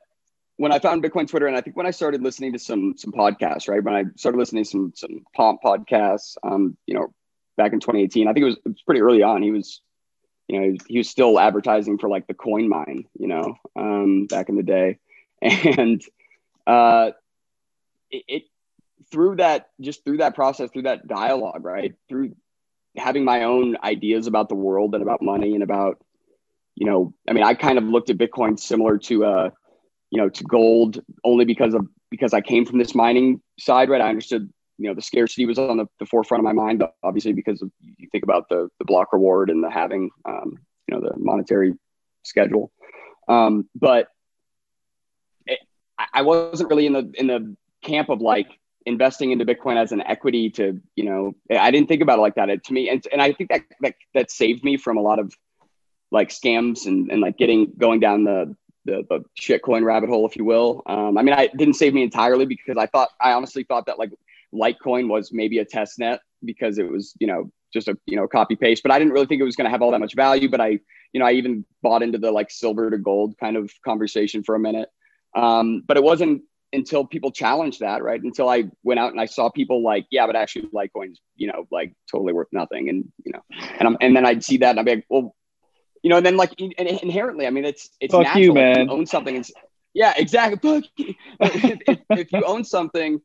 [0.60, 3.14] when I found Bitcoin Twitter, and I think when I started listening to some some
[3.14, 3.82] podcasts, right?
[3.82, 7.14] When I started listening to some some Pomp podcasts, um, you know,
[7.56, 9.42] back in 2018, I think it was, it was pretty early on.
[9.42, 9.82] He was,
[10.50, 14.58] you know, he was still advertising for like the Coinmine, you know, um, back in
[14.58, 15.00] the day,
[15.42, 16.04] and
[16.68, 17.12] uh,
[18.12, 18.44] it, it
[19.12, 22.36] through that just through that process through that dialogue right through
[22.98, 26.04] having my own ideas about the world and about money and about
[26.76, 29.50] you know i mean i kind of looked at bitcoin similar to uh
[30.12, 34.02] you know to gold only because of because i came from this mining side right
[34.02, 36.96] i understood you know the scarcity was on the, the forefront of my mind but
[37.04, 40.58] obviously because of, you think about the the block reward and the halving um,
[40.88, 41.74] you know the monetary
[42.24, 42.72] schedule
[43.28, 44.08] um, but
[45.46, 45.60] it,
[46.14, 50.02] I wasn't really in the in the camp of like investing into Bitcoin as an
[50.02, 52.50] equity to, you know, I didn't think about it like that.
[52.50, 55.20] It, to me, and, and I think that, that that saved me from a lot
[55.20, 55.34] of
[56.12, 58.56] like scams and, and like getting going down the
[58.90, 60.82] the, the shitcoin rabbit hole, if you will.
[60.86, 64.00] Um, I mean, I didn't save me entirely because I thought I honestly thought that
[64.00, 64.12] like
[64.54, 68.28] Litecoin was maybe a test net because it was, you know, just a you know
[68.28, 68.84] copy paste.
[68.84, 70.50] But I didn't really think it was going to have all that much value.
[70.50, 70.80] But I,
[71.14, 74.56] you know, I even bought into the like silver to gold kind of conversation for
[74.56, 74.90] a minute.
[75.36, 76.42] Um, but it wasn't
[76.74, 78.22] until people challenged that, right?
[78.22, 81.68] Until I went out and I saw people like, yeah, but actually Litecoin's, you know,
[81.72, 82.90] like totally worth nothing.
[82.90, 83.42] And, you know,
[83.80, 85.36] and I'm, and then I'd see that and I'd be like, well,
[86.04, 88.86] you know, and then like inherently, I mean, it's, it's Fuck natural you, man.
[88.88, 89.36] You own something.
[89.36, 89.46] And,
[89.94, 90.90] yeah, exactly.
[90.98, 93.22] if, if, if you own something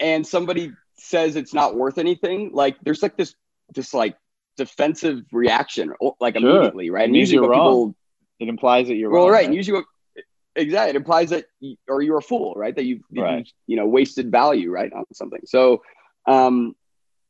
[0.00, 3.34] and somebody says it's not worth anything, like there's like this,
[3.74, 4.16] this like
[4.56, 6.50] defensive reaction, like Sure.
[6.50, 7.08] immediately, right?
[7.10, 7.92] Means usually what wrong.
[7.92, 7.94] people,
[8.40, 9.32] It implies that you're well, wrong.
[9.32, 9.46] right.
[9.46, 9.84] And usually what,
[10.56, 10.90] exactly.
[10.90, 12.74] It implies that, you, or you're a fool, right?
[12.74, 13.46] That you, that Right.
[13.46, 15.42] you, you know, wasted value, right, on something.
[15.44, 15.82] So,
[16.26, 16.74] um,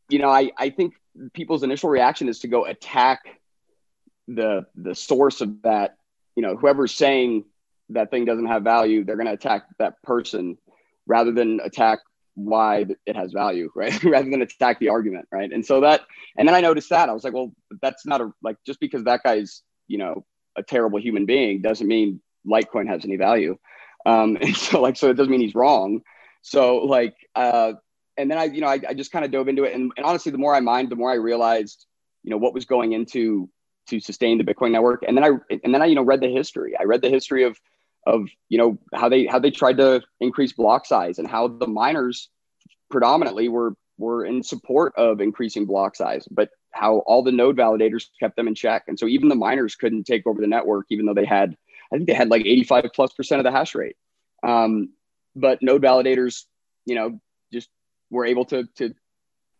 [0.08, 0.94] you know, I, I think
[1.34, 3.20] people's initial reaction is to go attack
[4.28, 5.96] the the source of that.
[6.36, 7.44] You know, whoever's saying
[7.90, 10.56] that thing doesn't have value, they're going to attack that person
[11.06, 11.98] rather than attack
[12.34, 14.02] why it has value, right?
[14.04, 15.50] rather than attack the argument, right?
[15.50, 16.02] And so that,
[16.36, 17.52] and then I noticed that I was like, well,
[17.82, 20.24] that's not a like just because that guy's you know
[20.56, 23.56] a terrible human being doesn't mean Litecoin has any value.
[24.06, 26.02] Um, and so like, so it doesn't mean he's wrong.
[26.42, 27.72] So like, uh,
[28.16, 29.74] and then I, you know, I, I just kind of dove into it.
[29.74, 31.86] And, and honestly, the more I mined, the more I realized,
[32.24, 33.48] you know, what was going into
[33.88, 35.04] to sustain the Bitcoin network.
[35.06, 35.30] And then I,
[35.64, 36.74] and then I, you know, read the history.
[36.78, 37.58] I read the history of,
[38.06, 41.66] of, you know, how they, how they tried to increase block size and how the
[41.66, 42.30] miners
[42.90, 48.06] predominantly were, were in support of increasing block size, but how all the node validators
[48.20, 48.84] kept them in check.
[48.88, 51.56] And so even the miners couldn't take over the network, even though they had,
[51.92, 53.96] I think they had like 85 plus percent of the hash rate.
[54.42, 54.90] Um,
[55.34, 56.44] but node validators,
[56.84, 57.20] you know,
[57.52, 57.68] just
[58.10, 58.94] were able to, to,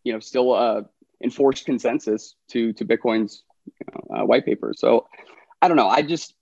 [0.03, 0.81] you know, still uh,
[1.23, 3.43] enforce consensus to, to Bitcoin's
[3.93, 4.73] know, uh, white paper.
[4.75, 5.07] So
[5.61, 5.89] I don't know.
[5.89, 6.33] I just,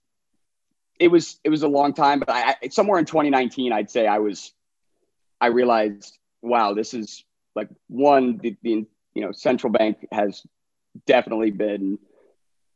[0.98, 4.06] it was, it was a long time, but I, I somewhere in 2019, I'd say
[4.06, 4.52] I was,
[5.40, 7.24] I realized, wow, this is
[7.54, 10.42] like one, the, the you know, central bank has
[11.06, 11.98] definitely been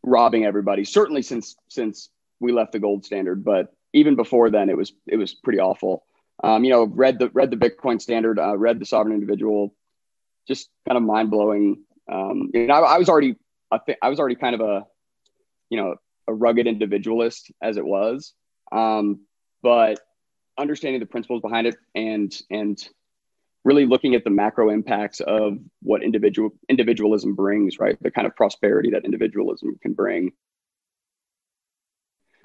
[0.03, 4.77] robbing everybody, certainly since, since we left the gold standard, but even before then, it
[4.77, 6.05] was it was pretty awful.
[6.43, 9.75] Um, you know, read the read the Bitcoin standard, uh, read the sovereign individual,
[10.49, 11.85] just kind of mind blowing.
[12.11, 13.37] Um, you know, I, I was already
[13.73, 14.87] I, th- I was already kind of a
[15.71, 15.97] you know
[16.29, 18.33] a rugged individualist as it was,
[18.71, 19.21] um,
[19.63, 20.01] but
[20.59, 22.79] understanding the principles behind it and and
[23.65, 27.97] really looking at the macro impacts of what individual individualism brings, right?
[28.03, 30.33] The kind of prosperity that individualism can bring.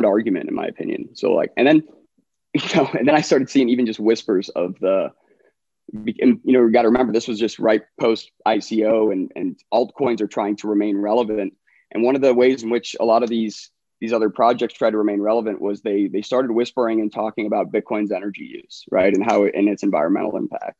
[0.03, 1.15] Argument in my opinion.
[1.15, 1.83] So like and then
[2.53, 5.11] you know and then i started seeing even just whispers of the
[5.93, 9.59] and, you know you got to remember this was just right post ico and and
[9.73, 11.53] altcoins are trying to remain relevant.
[11.91, 14.91] And one of the ways in which a lot of these these other projects tried
[14.91, 19.13] to remain relevant was they they started whispering and talking about bitcoin's energy use right?
[19.13, 20.77] And how it, and its environmental impact.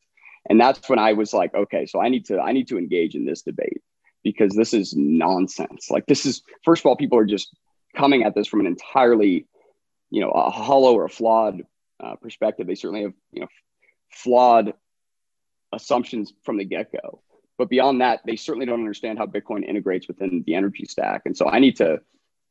[0.50, 3.16] And that's when i was like okay so i need to i need to engage
[3.16, 3.82] in this debate
[4.28, 5.90] because this is nonsense.
[5.90, 7.56] Like this is first of all people are just
[7.96, 9.48] coming at this from an entirely,
[10.10, 11.62] you know, a hollow or a flawed
[12.04, 12.68] uh, perspective.
[12.68, 13.48] They certainly have, you know,
[14.12, 14.74] flawed
[15.74, 17.22] assumptions from the get go.
[17.58, 21.24] But beyond that, they certainly don't understand how Bitcoin integrates within the energy stack.
[21.26, 22.00] And so I need to,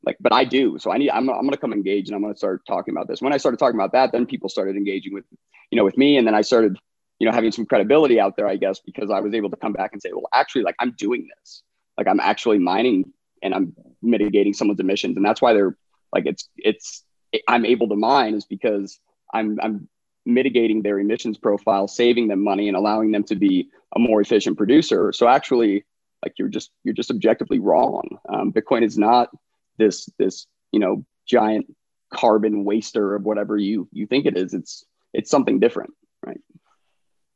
[0.04, 0.78] like, but I do.
[0.78, 2.92] So I need, I'm, I'm going to come engage and I'm going to start talking
[2.92, 3.22] about this.
[3.22, 5.24] When I started talking about that, then people started engaging with,
[5.70, 6.16] you know, with me.
[6.16, 6.76] And then I started,
[7.18, 9.72] you know, having some credibility out there, I guess, because I was able to come
[9.72, 11.62] back and say, well, actually, like, I'm doing this.
[11.96, 13.12] Like, I'm actually mining
[13.42, 15.16] and I'm mitigating someone's emissions.
[15.16, 15.76] And that's why they're
[16.12, 17.04] like, it's, it's,
[17.48, 18.98] I'm able to mine is because
[19.32, 19.88] I'm, I'm
[20.26, 24.56] mitigating their emissions profile, saving them money and allowing them to be a more efficient
[24.58, 25.12] producer.
[25.12, 25.84] So actually
[26.22, 28.18] like you're just, you're just objectively wrong.
[28.28, 29.30] Um, Bitcoin is not
[29.78, 31.72] this, this, you know, giant
[32.12, 34.52] carbon waster of whatever you, you think it is.
[34.52, 35.92] It's, it's something different.
[36.24, 36.40] Right.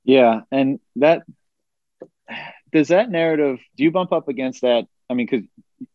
[0.04, 0.40] Yeah.
[0.50, 1.22] And that,
[2.72, 4.86] does that narrative, do you bump up against that?
[5.08, 5.46] I mean, because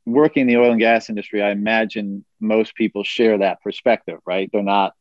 [0.06, 4.50] working in the oil and gas industry, I imagine most people share that perspective, right?
[4.52, 4.94] They're not,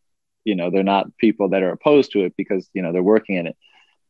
[0.44, 3.36] you know, they're not people that are opposed to it because, you know, they're working
[3.36, 3.56] in it.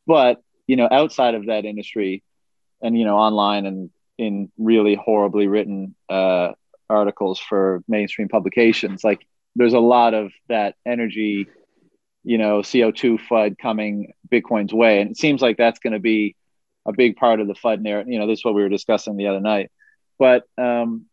[0.07, 2.23] But you know, outside of that industry,
[2.83, 6.53] and you know, online and in really horribly written uh,
[6.89, 9.27] articles for mainstream publications, like
[9.57, 11.47] there's a lot of that energy,
[12.23, 16.37] you know, CO2 FUD coming Bitcoin's way, and it seems like that's going to be
[16.87, 18.13] a big part of the FUD narrative.
[18.13, 19.71] You know, this is what we were discussing the other night.
[20.19, 21.07] But um,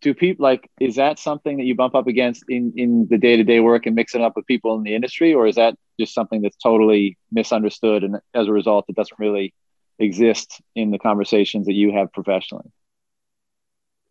[0.00, 3.36] do people like is that something that you bump up against in in the day
[3.36, 6.14] to day work and mixing up with people in the industry, or is that just
[6.14, 9.54] something that's totally misunderstood and as a result it doesn't really
[9.98, 12.70] exist in the conversations that you have professionally?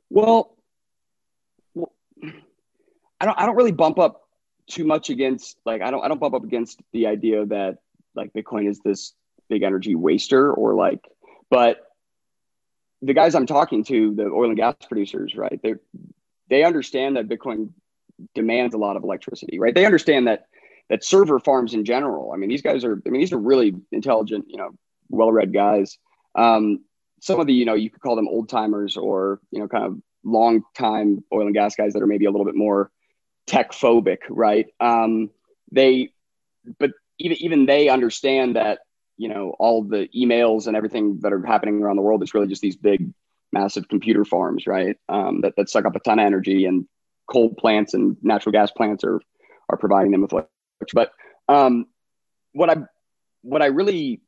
[0.09, 0.55] Well,
[1.73, 1.91] well
[3.19, 4.21] I don't I don't really bump up
[4.67, 7.79] too much against like I don't I don't bump up against the idea that
[8.15, 9.13] like Bitcoin is this
[9.49, 11.03] big energy waster or like
[11.49, 11.88] but
[13.01, 15.59] the guys I'm talking to, the oil and gas producers, right?
[15.61, 15.75] They
[16.49, 17.69] they understand that Bitcoin
[18.35, 19.73] demands a lot of electricity, right?
[19.73, 20.47] They understand that
[20.89, 22.31] that server farms in general.
[22.33, 23.01] I mean, these guys are.
[23.05, 24.71] I mean, these are really intelligent, you know,
[25.09, 25.97] well-read guys.
[26.35, 26.83] Um,
[27.21, 29.85] some of the, you know, you could call them old timers or you know, kind
[29.85, 32.91] of long time oil and gas guys that are maybe a little bit more
[33.47, 34.67] tech phobic, right?
[34.79, 35.29] Um,
[35.71, 36.11] they,
[36.77, 38.79] but even even they understand that
[39.19, 42.47] you know all the emails and everything that are happening around the world it's really
[42.47, 43.13] just these big
[43.51, 44.97] massive computer farms right?
[45.09, 46.87] Um, that, that suck up a ton of energy and
[47.29, 49.21] coal plants and natural gas plants are
[49.69, 51.11] are providing them with electricity but
[51.47, 51.85] um,
[52.53, 52.77] what i
[53.41, 54.21] what i really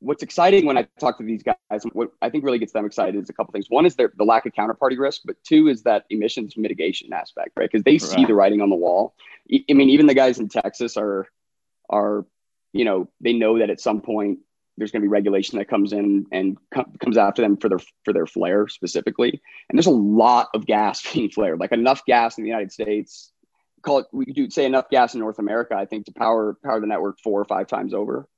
[0.00, 3.22] what's exciting when i talk to these guys what i think really gets them excited
[3.22, 3.66] is a couple things.
[3.68, 7.50] One is their, the lack of counterparty risk but two is that emissions mitigation aspect
[7.56, 7.70] right?
[7.70, 8.02] Because they right.
[8.02, 9.14] see the writing on the wall.
[9.48, 11.28] I mean even the guys in texas are
[11.88, 12.26] are
[12.72, 14.38] you know, they know that at some point
[14.76, 17.80] there's going to be regulation that comes in and com- comes after them for their
[18.04, 19.40] for their flare specifically.
[19.68, 23.30] And there's a lot of gas being flared, like enough gas in the United States.
[23.82, 26.80] Call it we do say enough gas in North America, I think, to power power
[26.80, 28.28] the network four or five times over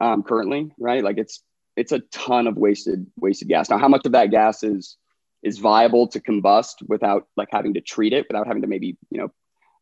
[0.00, 1.04] um, currently, right?
[1.04, 1.42] Like it's
[1.76, 3.70] it's a ton of wasted wasted gas.
[3.70, 4.96] Now, how much of that gas is
[5.42, 9.20] is viable to combust without like having to treat it, without having to maybe you
[9.20, 9.28] know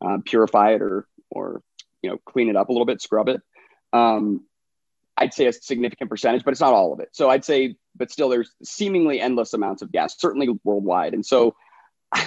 [0.04, 1.62] uh, purify it or or
[2.02, 3.40] you know clean it up a little bit, scrub it?
[3.96, 4.42] Um,
[5.16, 7.08] I'd say a significant percentage, but it's not all of it.
[7.12, 11.14] So I'd say, but still, there's seemingly endless amounts of gas, certainly worldwide.
[11.14, 11.56] And so,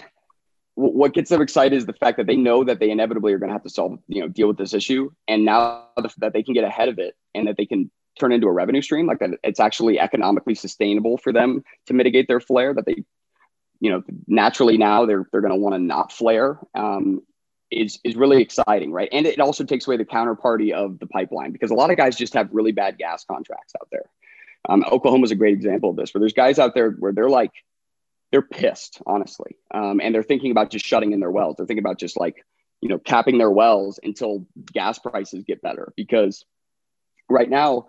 [0.76, 3.50] what gets them excited is the fact that they know that they inevitably are going
[3.50, 5.86] to have to solve, you know, deal with this issue, and now
[6.18, 8.82] that they can get ahead of it and that they can turn into a revenue
[8.82, 12.74] stream, like that, it's actually economically sustainable for them to mitigate their flare.
[12.74, 13.04] That they,
[13.80, 17.22] you know, naturally now they're they're going to want to not flare, um,
[17.72, 19.10] is is really exciting, right?
[19.12, 22.16] And it also takes away the counterparty of the pipeline because a lot of guys
[22.16, 24.10] just have really bad gas contracts out there.
[24.68, 27.30] Um, Oklahoma is a great example of this, where there's guys out there where they're
[27.30, 27.52] like,
[28.32, 31.56] they're pissed, honestly, um, and they're thinking about just shutting in their wells.
[31.58, 32.46] They're thinking about just like,
[32.82, 36.46] you know, capping their wells until gas prices get better because
[37.30, 37.88] right now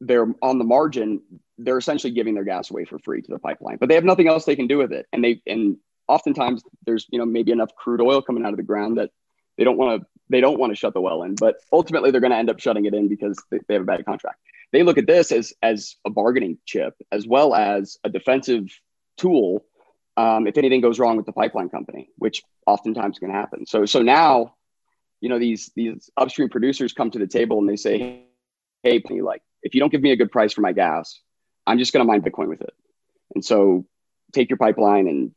[0.00, 1.22] they're on the margin.
[1.58, 4.28] They're essentially giving their gas away for free to the pipeline, but they have nothing
[4.28, 5.78] else they can do with it, and they and
[6.08, 9.10] oftentimes there's you know maybe enough crude oil coming out of the ground that
[9.58, 12.20] they don't want to they don't want to shut the well in but ultimately they're
[12.20, 14.38] going to end up shutting it in because they, they have a bad contract.
[14.72, 18.68] They look at this as as a bargaining chip as well as a defensive
[19.16, 19.64] tool
[20.16, 23.66] um, if anything goes wrong with the pipeline company which oftentimes can happen.
[23.66, 24.54] So so now
[25.20, 28.22] you know these these upstream producers come to the table and they say
[28.82, 31.20] hey like if you don't give me a good price for my gas
[31.66, 32.74] i'm just going to mine bitcoin with it.
[33.34, 33.84] And so
[34.32, 35.34] take your pipeline and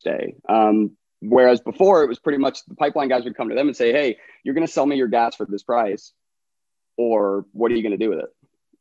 [0.00, 0.34] stay.
[0.48, 3.76] Um, whereas before it was pretty much the pipeline guys would come to them and
[3.76, 6.12] say, "Hey, you're going to sell me your gas for this price,
[6.96, 8.30] or what are you going to do with it?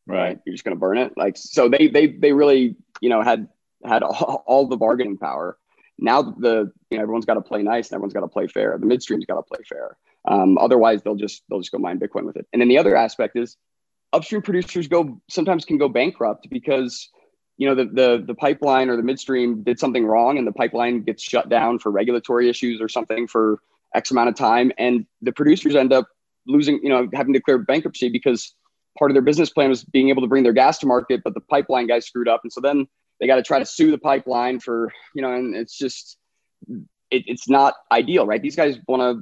[0.07, 0.39] Right?
[0.45, 3.47] You're just going to burn it." Like so, they they they really you know had
[3.85, 5.57] had all, all the bargaining power.
[5.97, 8.77] Now the you know everyone's got to play nice and everyone's got to play fair.
[8.79, 9.97] The midstream's got to play fair.
[10.25, 12.47] Um, otherwise, they'll just they'll just go mine Bitcoin with it.
[12.53, 13.57] And then the other aspect is
[14.11, 17.09] upstream producers go sometimes can go bankrupt because
[17.59, 21.03] you know the, the the pipeline or the midstream did something wrong and the pipeline
[21.03, 23.59] gets shut down for regulatory issues or something for
[23.93, 24.71] x amount of time.
[24.77, 26.07] And the producers end up
[26.47, 28.55] losing you know having to declare bankruptcy because
[28.97, 31.33] part of their business plan was being able to bring their gas to market but
[31.33, 32.41] the pipeline guys screwed up.
[32.43, 32.87] And so then
[33.19, 36.17] they got to try to sue the pipeline for you know and it's just
[37.11, 38.41] it, it's not ideal right?
[38.41, 39.21] These guys want to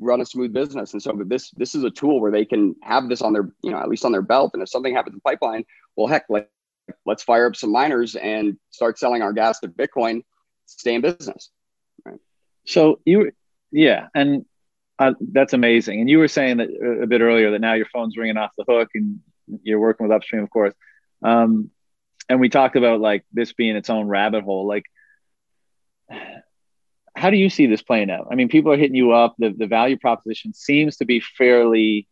[0.00, 0.94] run a smooth business.
[0.94, 3.72] And so this this is a tool where they can have this on their you
[3.72, 4.52] know at least on their belt.
[4.54, 5.66] And if something happens to the pipeline
[5.96, 6.48] well heck like
[7.06, 10.22] let's fire up some miners and start selling our gas to Bitcoin,
[10.66, 11.50] stay in business.
[12.04, 12.18] Right.
[12.66, 13.32] So you,
[13.70, 14.44] yeah, and
[14.98, 16.00] uh, that's amazing.
[16.00, 18.50] And you were saying that uh, a bit earlier that now your phone's ringing off
[18.56, 19.20] the hook and
[19.62, 20.74] you're working with upstream, of course.
[21.22, 21.70] Um,
[22.28, 24.66] and we talked about like this being its own rabbit hole.
[24.66, 24.84] Like,
[27.16, 28.28] how do you see this playing out?
[28.30, 29.34] I mean, people are hitting you up.
[29.38, 32.08] The the value proposition seems to be fairly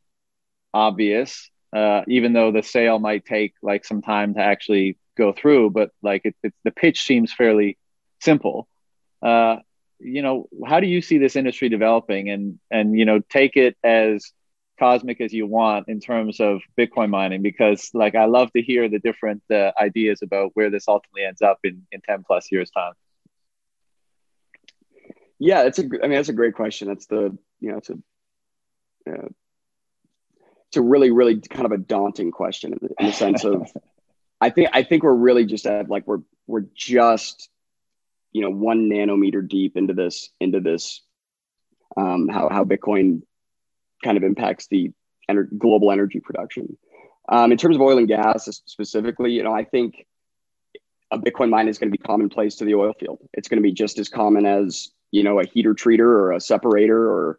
[0.75, 5.71] obvious uh, even though the sale might take like some time to actually go through.
[5.71, 7.79] But like it, it the pitch seems fairly
[8.21, 8.69] simple.
[9.23, 9.57] Uh,
[9.99, 13.77] you know, how do you see this industry developing, and and you know, take it
[13.85, 14.33] as
[14.79, 17.43] cosmic as you want in terms of Bitcoin mining?
[17.43, 21.43] Because like I love to hear the different uh, ideas about where this ultimately ends
[21.43, 22.95] up in in ten plus years time.
[25.39, 25.83] Yeah, it's a.
[25.83, 26.89] I mean, that's a great question.
[26.89, 27.99] That's the you know, it's a.
[29.09, 29.29] Uh,
[30.73, 33.71] it's a really, really kind of a daunting question in the, in the sense of,
[34.41, 37.51] I think I think we're really just at like we're we're just,
[38.33, 41.03] you know, one nanometer deep into this into this,
[41.99, 43.21] um, how how Bitcoin
[44.03, 44.93] kind of impacts the
[45.31, 46.79] ener- global energy production.
[47.29, 50.07] Um, in terms of oil and gas specifically, you know, I think
[51.11, 53.19] a Bitcoin mine is going to be commonplace to the oil field.
[53.35, 56.41] It's going to be just as common as you know a heater treater or a
[56.41, 57.39] separator or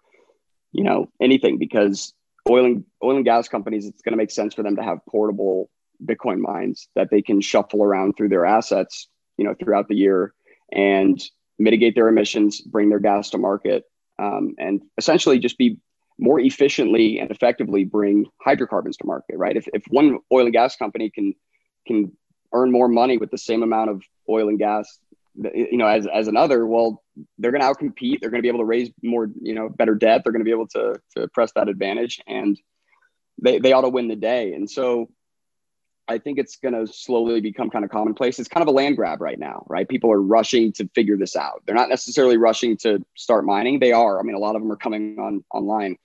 [0.72, 2.14] you know anything because
[2.50, 5.00] oil and oil and gas companies, it's going to make sense for them to have
[5.10, 5.70] portable
[6.04, 10.34] Bitcoin mines that they can shuffle around through their assets, you know, throughout the year
[10.72, 11.22] and
[11.60, 13.84] mitigate their emissions, bring their gas to market,
[14.20, 15.78] um, and essentially just be
[16.20, 19.38] more efficiently and effectively bring hydrocarbons to market.
[19.38, 19.56] Right?
[19.56, 21.34] If if one oil and gas company can
[21.88, 22.12] can
[22.54, 25.00] earn more money with the same amount of oil and gas
[25.36, 27.04] you know, as, as another, well,
[27.38, 28.20] they're going to outcompete.
[28.20, 30.22] They're going to be able to raise more, you know, better debt.
[30.24, 32.60] They're going to be able to, to press that advantage and
[33.42, 34.54] they, they ought to win the day.
[34.54, 35.10] And so
[36.08, 38.38] I think it's going to slowly become kind of commonplace.
[38.38, 39.88] It's kind of a land grab right now, right?
[39.88, 41.64] People are rushing to figure this out.
[41.66, 43.80] They're not necessarily rushing to start mining.
[43.80, 44.20] They are.
[44.20, 45.98] I mean, a lot of them are coming on online,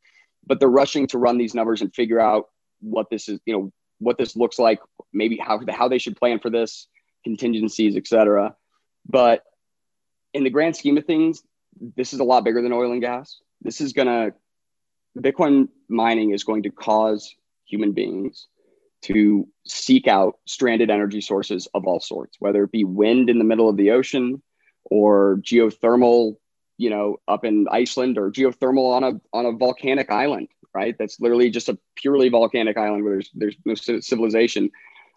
[0.47, 2.49] but they're rushing to run these numbers and figure out
[2.81, 4.79] what this is, you know, what this looks like,
[5.12, 6.87] maybe how, how they should plan for this,
[7.24, 8.55] contingencies, et cetera.
[9.09, 9.44] But
[10.34, 11.42] in the grand scheme of things,
[11.96, 13.40] this is a lot bigger than oil and gas.
[13.62, 14.34] This is going to,
[15.20, 17.34] Bitcoin mining is going to cause
[17.64, 18.46] human beings
[19.02, 23.44] to seek out stranded energy sources of all sorts, whether it be wind in the
[23.44, 24.42] middle of the ocean
[24.84, 26.36] or geothermal,
[26.76, 30.96] you know, up in Iceland or geothermal on a on a volcanic island, right?
[30.98, 34.70] That's literally just a purely volcanic island where there's there's no civilization.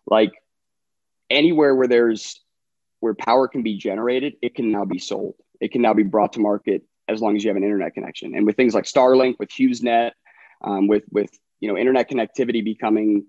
[0.06, 0.32] Like
[1.30, 2.40] anywhere where there's
[3.02, 5.36] where power can be generated, it can now be sold.
[5.60, 8.36] It can now be brought to market as long as you have an internet connection.
[8.36, 10.12] And with things like Starlink, with HughesNet,
[10.64, 11.30] um, with with
[11.60, 13.26] you know internet connectivity becoming,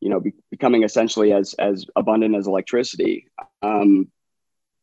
[0.00, 3.28] you know, be, becoming essentially as as abundant as electricity,
[3.62, 4.10] um,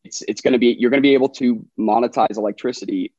[0.04, 3.12] it's it's going to be you're going to be able to monetize electricity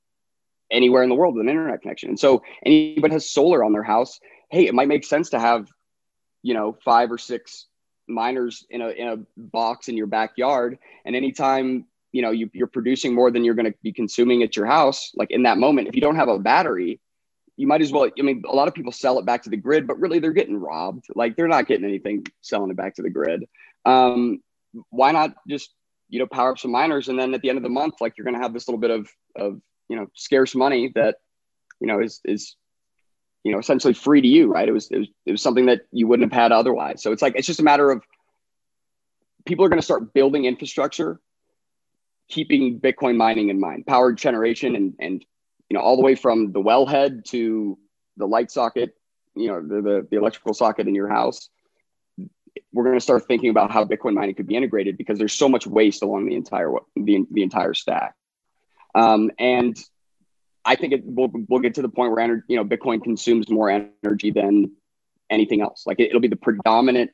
[0.72, 2.10] anywhere in the world with an internet connection.
[2.10, 5.68] And so anybody has solar on their house, hey, it might make sense to have,
[6.42, 7.68] you know, five or six
[8.08, 10.78] miners in a in a box in your backyard.
[11.06, 14.56] And anytime you know you, you're producing more than you're going to be consuming at
[14.56, 17.02] your house like in that moment if you don't have a battery
[17.58, 19.58] you might as well i mean a lot of people sell it back to the
[19.58, 21.06] grid but really they're getting robbed.
[21.14, 23.46] Like they're not getting anything selling it back to the grid.
[23.86, 24.42] Um,
[24.90, 25.74] why not just
[26.10, 27.08] you know power up some miners?
[27.10, 28.80] And then at the end of the month like you're going to have this little
[28.80, 31.18] bit of of you know scarce money that
[31.80, 32.56] you know is is
[33.46, 34.68] you know essentially free to you right?
[34.68, 37.02] It was, it was it was something that you wouldn't have had otherwise.
[37.02, 38.04] So it's like it's just a matter of
[39.46, 41.22] people are going to start building infrastructure
[42.28, 45.24] keeping bitcoin mining in mind power generation and and
[45.70, 47.78] you know all the way from the wellhead to
[48.18, 48.96] the light socket
[49.36, 51.50] you know the, the, the electrical socket in your house.
[52.72, 55.50] We're going to start thinking about how bitcoin mining could be integrated because there's so
[55.50, 58.16] much waste along the entire the, the entire stack.
[58.94, 59.78] Um, and
[60.66, 63.70] I think it will we'll get to the point where you know Bitcoin consumes more
[63.70, 64.72] energy than
[65.30, 65.84] anything else.
[65.86, 67.12] Like it, will be the predominant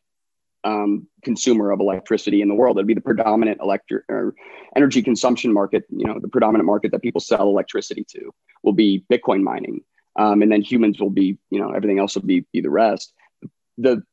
[0.64, 2.78] um, consumer of electricity in the world.
[2.78, 4.36] It'll be the predominant electric or
[4.76, 5.84] energy consumption market.
[5.90, 8.32] You know, the predominant market that people sell electricity to
[8.64, 9.82] will be Bitcoin mining,
[10.16, 13.14] um, and then humans will be you know everything else will be be the rest.
[13.78, 14.04] The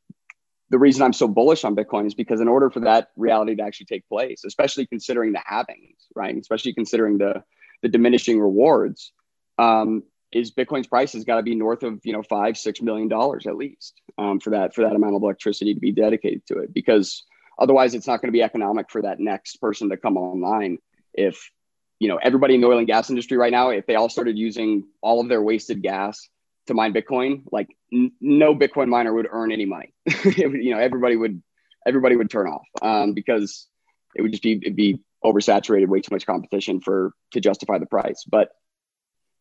[0.69, 3.63] the reason I'm so bullish on Bitcoin is because in order for that reality to
[3.63, 6.35] actually take place, especially considering the halvings, right?
[6.37, 7.43] Especially considering the
[7.81, 9.13] the diminishing rewards,
[9.59, 13.07] um, is Bitcoin's price has got to be north of you know five six million
[13.07, 16.59] dollars at least um, for that for that amount of electricity to be dedicated to
[16.59, 16.73] it.
[16.73, 17.23] Because
[17.59, 20.77] otherwise it's not going to be economic for that next person to come online.
[21.13, 21.51] If
[21.99, 24.37] you know everybody in the oil and gas industry right now if they all started
[24.37, 26.29] using all of their wasted gas
[26.67, 29.93] to mine bitcoin like n- no bitcoin miner would earn any money.
[30.23, 31.41] You know everybody would
[31.85, 33.67] everybody would turn off um, because
[34.15, 38.23] it would just be be oversaturated way too much competition for to justify the price.
[38.29, 38.49] But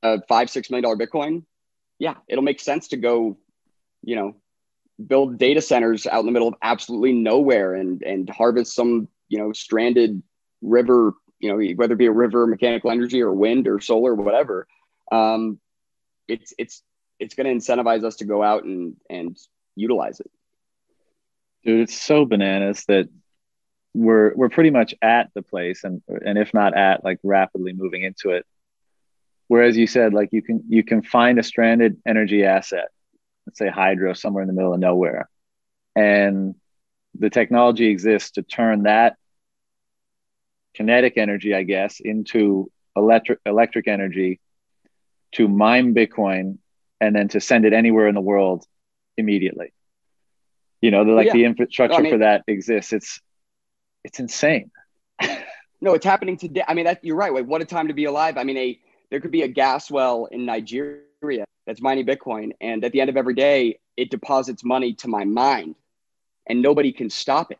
[0.03, 1.45] a five six million dollar Bitcoin,
[1.99, 3.37] yeah, it'll make sense to go,
[4.03, 4.37] you know,
[5.05, 9.39] build data centers out in the middle of absolutely nowhere and and harvest some you
[9.39, 10.23] know stranded
[10.63, 14.67] river, you know, whether it be a river, mechanical energy, or wind or solar, whatever.
[15.11, 15.59] Um,
[16.27, 16.83] it's it's
[17.19, 19.37] it's going to incentivize us to go out and and
[19.77, 20.31] utilize it.
[21.65, 23.09] Dude, it's so bananas that
[23.95, 28.03] we're we're pretty much at the place and and if not at like rapidly moving
[28.03, 28.47] into it
[29.49, 32.89] whereas you said like you can you can find a stranded energy asset
[33.47, 35.29] let's say hydro somewhere in the middle of nowhere
[35.97, 36.55] and
[37.19, 39.17] the technology exists to turn that
[40.75, 44.41] kinetic energy i guess into electric electric energy
[45.33, 46.59] to mine bitcoin
[47.01, 48.65] and then to send it anywhere in the world
[49.17, 49.73] immediately
[50.81, 51.33] you know the, like yeah.
[51.33, 53.21] the infrastructure I mean, for that exists it's
[54.05, 54.71] it's insane.
[55.81, 56.65] no, it's happening today.
[56.67, 57.33] I mean, that you're right.
[57.33, 58.37] Like, what a time to be alive.
[58.39, 58.79] I mean, a
[59.11, 63.11] there could be a gas well in Nigeria that's mining Bitcoin, and at the end
[63.11, 65.77] of every day, it deposits money to my mind,
[66.47, 67.59] and nobody can stop it.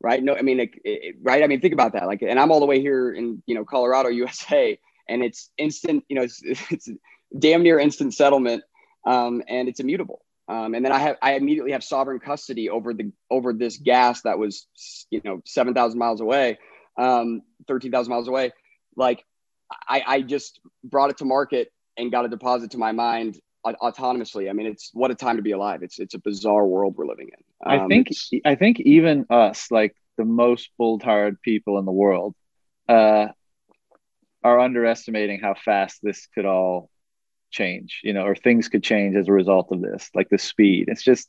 [0.00, 0.22] Right?
[0.22, 1.42] No, I mean, like, it, right?
[1.42, 2.06] I mean, think about that.
[2.06, 4.78] Like, and I'm all the way here in you know Colorado, USA,
[5.08, 6.04] and it's instant.
[6.08, 6.88] You know, it's, it's
[7.36, 8.62] damn near instant settlement,
[9.06, 10.22] um, and it's immutable.
[10.48, 14.22] Um, and then I have I immediately have sovereign custody over the over this gas
[14.22, 14.66] that was
[15.10, 16.58] you know seven thousand miles away,
[16.96, 18.52] um, thirteen thousand miles away.
[18.94, 19.24] Like
[19.70, 24.48] I, I just brought it to market and got a deposit to my mind autonomously.
[24.48, 25.82] I mean, it's what a time to be alive.
[25.82, 27.72] It's it's a bizarre world we're living in.
[27.72, 28.08] Um, I think
[28.44, 32.34] I think even us, like the most bull-tired people in the world,
[32.88, 33.28] uh,
[34.42, 36.90] are underestimating how fast this could all
[37.50, 40.86] change, you know, or things could change as a result of this, like the speed.
[40.88, 41.26] It's just.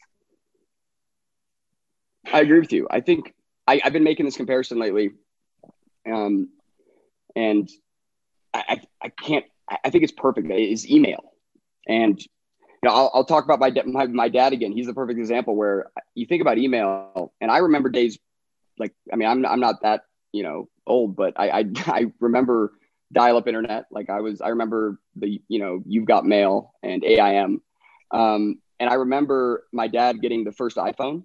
[2.31, 2.87] I agree with you.
[2.91, 3.33] I think
[3.65, 5.11] I, have been making this comparison lately,
[6.05, 6.49] um,
[7.35, 7.69] and
[8.67, 9.45] I, I, can't.
[9.83, 10.49] I think it's perfect.
[10.51, 11.33] Is email,
[11.87, 12.27] and you
[12.83, 14.71] know, I'll, I'll talk about my, my my dad again.
[14.71, 18.17] He's the perfect example where you think about email, and I remember days
[18.79, 20.01] like I mean, I'm I'm not that
[20.31, 22.73] you know old, but I I, I remember
[23.11, 23.85] dial-up internet.
[23.91, 27.61] Like I was, I remember the, you know, you've got mail and AIM.
[28.11, 31.23] Um, and I remember my dad getting the first iPhone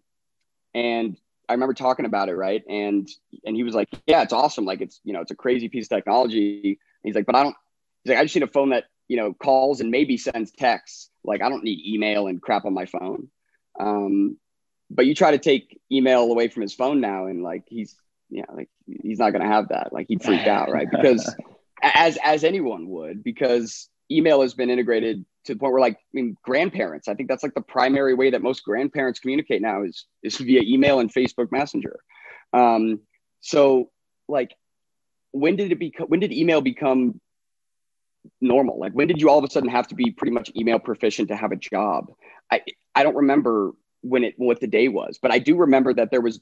[0.75, 1.17] and
[1.49, 2.35] I remember talking about it.
[2.35, 2.63] Right.
[2.69, 3.09] And,
[3.45, 4.65] and he was like, yeah, it's awesome.
[4.65, 6.79] Like it's, you know, it's a crazy piece of technology.
[7.05, 7.57] He's like, but I don't,
[8.05, 11.11] he's like, I just need a phone that, you know, calls and maybe sends texts.
[11.25, 13.29] Like I don't need email and crap on my phone.
[13.79, 14.39] Um,
[14.93, 17.97] but you try to take email away from his phone now and like he's
[18.31, 18.69] yeah like
[19.03, 21.35] he's not going to have that like he'd freak out right because
[21.83, 26.13] as as anyone would because email has been integrated to the point where like I
[26.13, 30.07] mean grandparents I think that's like the primary way that most grandparents communicate now is
[30.23, 31.99] is via email and Facebook Messenger.
[32.53, 33.01] Um,
[33.41, 33.91] so
[34.29, 34.55] like
[35.33, 37.21] when did it become when did email become
[38.41, 38.79] normal?
[38.79, 41.29] Like when did you all of a sudden have to be pretty much email proficient
[41.29, 42.13] to have a job?
[42.51, 42.63] I
[42.95, 43.73] I don't remember
[44.03, 46.41] when it what the day was, but I do remember that there was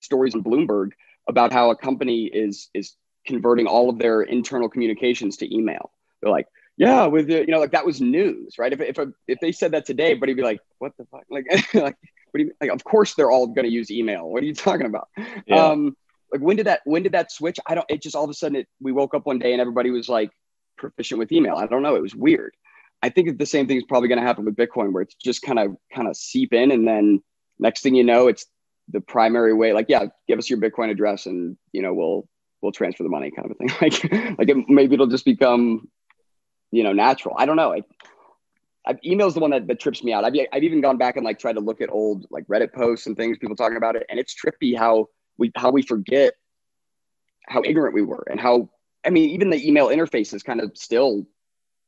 [0.00, 0.90] stories in Bloomberg
[1.28, 5.92] about how a company is is converting all of their internal communications to email.
[6.20, 8.72] They're like, yeah, with the, you know, like that was news, right?
[8.72, 11.24] If if a, if they said that today, but he'd be like, what the fuck?
[11.28, 11.96] Like, like,
[12.30, 12.70] what do you like?
[12.70, 14.28] Of course, they're all going to use email.
[14.28, 15.08] What are you talking about?
[15.46, 15.66] Yeah.
[15.66, 15.96] Um,
[16.32, 17.58] like when did that when did that switch?
[17.66, 17.86] I don't.
[17.88, 20.08] It just all of a sudden it, we woke up one day and everybody was
[20.08, 20.30] like
[20.78, 21.56] proficient with email.
[21.56, 21.94] I don't know.
[21.94, 22.54] It was weird.
[23.02, 25.42] I think the same thing is probably going to happen with Bitcoin, where it's just
[25.42, 27.22] kind of kind of seep in, and then
[27.58, 28.46] next thing you know, it's
[28.88, 29.72] the primary way.
[29.72, 32.28] Like, yeah, give us your Bitcoin address, and you know we'll
[32.62, 33.68] we'll transfer the money kind of a thing.
[33.82, 35.88] like, like it, maybe it'll just become,
[36.70, 37.34] you know, natural.
[37.36, 37.72] I don't know.
[37.74, 37.82] I,
[38.86, 40.24] I've, email's the one that, that trips me out.
[40.24, 43.06] I've, I've even gone back and like tried to look at old like Reddit posts
[43.06, 44.06] and things, people talking about it.
[44.08, 45.08] And it's trippy how
[45.38, 46.34] we, how we forget
[47.46, 48.70] how ignorant we were and how,
[49.04, 51.26] I mean, even the email interface is kind of still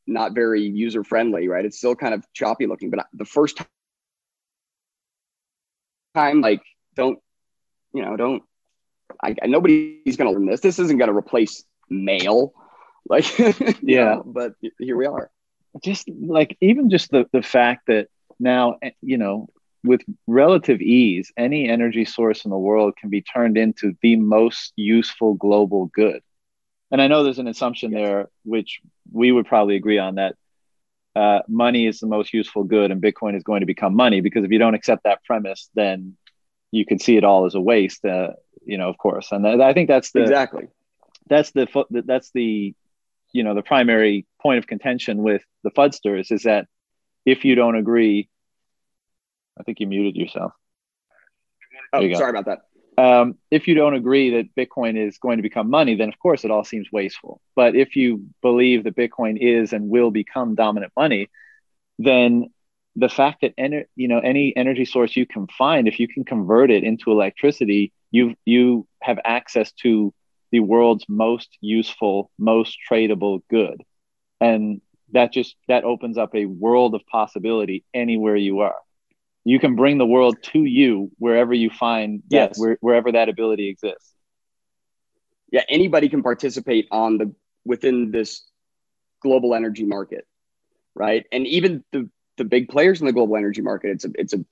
[0.07, 1.65] not very user friendly, right?
[1.65, 3.61] It's still kind of choppy looking, but the first
[6.15, 6.63] time, like,
[6.95, 7.19] don't,
[7.93, 8.43] you know, don't
[9.23, 10.61] I, nobody's going to learn this.
[10.61, 12.53] This isn't going to replace mail.
[13.07, 15.31] Like, yeah, know, but here we are.
[15.85, 18.09] Just like even just the the fact that
[18.41, 19.51] now eh, you know
[19.85, 24.73] with relative ease, any energy source in the world can be turned into the most
[24.77, 26.23] useful global good.
[26.91, 28.01] And I know there's an assumption yes.
[28.01, 28.81] there, which
[29.13, 30.37] we would probably agree on that
[31.15, 34.21] uh, money is the most useful good and Bitcoin is going to become money.
[34.21, 36.17] Because if you don't accept that premise, then
[36.71, 38.05] you can see it all as a waste.
[38.05, 38.31] Uh,
[38.65, 39.29] you know, of course.
[39.31, 40.69] And th- I think that's the exactly
[41.29, 42.75] that's the that's the
[43.33, 46.67] you know the primary point of contention with the fudsters is that
[47.25, 48.29] if you don't agree,
[49.59, 50.53] I think you muted yourself.
[51.93, 52.61] Oh, you sorry about that.
[52.97, 56.45] Um, if you don't agree that Bitcoin is going to become money, then of course
[56.45, 57.41] it all seems wasteful.
[57.57, 61.29] But if you believe that Bitcoin is and will become dominant money,
[61.99, 62.53] then
[62.97, 66.25] the fact that ener- you know any energy source you can find, if you can
[66.25, 70.15] convert it into electricity, you you have access to
[70.53, 73.83] the world's most useful, most tradable good,
[74.41, 74.81] and
[75.13, 78.77] that just that opens up a world of possibility anywhere you are.
[79.45, 82.59] You can bring the world to you wherever you find that, yes.
[82.59, 84.15] where, wherever that ability exists.
[85.53, 87.35] Yeah, anybody can participate on the
[87.65, 88.43] within this
[89.21, 90.27] global energy market,
[90.95, 91.27] right?
[91.31, 94.45] And even the the big players in the global energy market, it's a it's a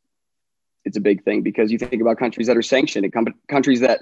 [0.84, 3.80] it's a big thing because you think about countries that are sanctioned and com- countries
[3.80, 4.00] that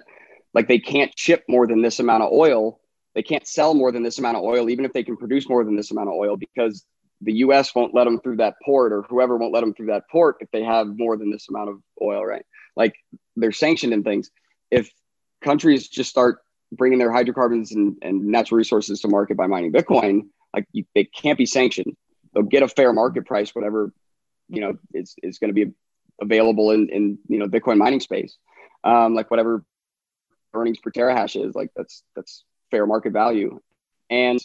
[0.53, 2.81] like they can't ship more than this amount of oil,
[3.15, 5.65] they can't sell more than this amount of oil, even if they can produce more
[5.65, 6.85] than this amount of oil, because
[7.23, 7.75] the U.S.
[7.75, 10.51] won't let them through that port, or whoever won't let them through that port if
[10.51, 12.45] they have more than this amount of oil, right?
[12.77, 12.95] Like
[13.37, 14.31] they're sanctioned in things.
[14.71, 14.91] If
[15.43, 16.39] countries just start
[16.73, 21.05] bringing their hydrocarbons and, and natural resources to market by mining Bitcoin, like you, they
[21.05, 21.97] can't be sanctioned.
[22.33, 23.93] They'll get a fair market price, whatever
[24.49, 25.73] you know is is going to be
[26.21, 28.37] available in in you know Bitcoin mining space,
[28.85, 29.65] um, like whatever
[30.55, 33.61] earnings per terahash is, like that's that's fair market value,
[34.09, 34.41] and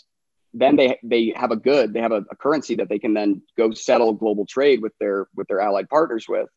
[0.56, 3.42] then they they have a good they have a, a, currency that they can then
[3.58, 6.50] go settle global trade with their with their allied partners with.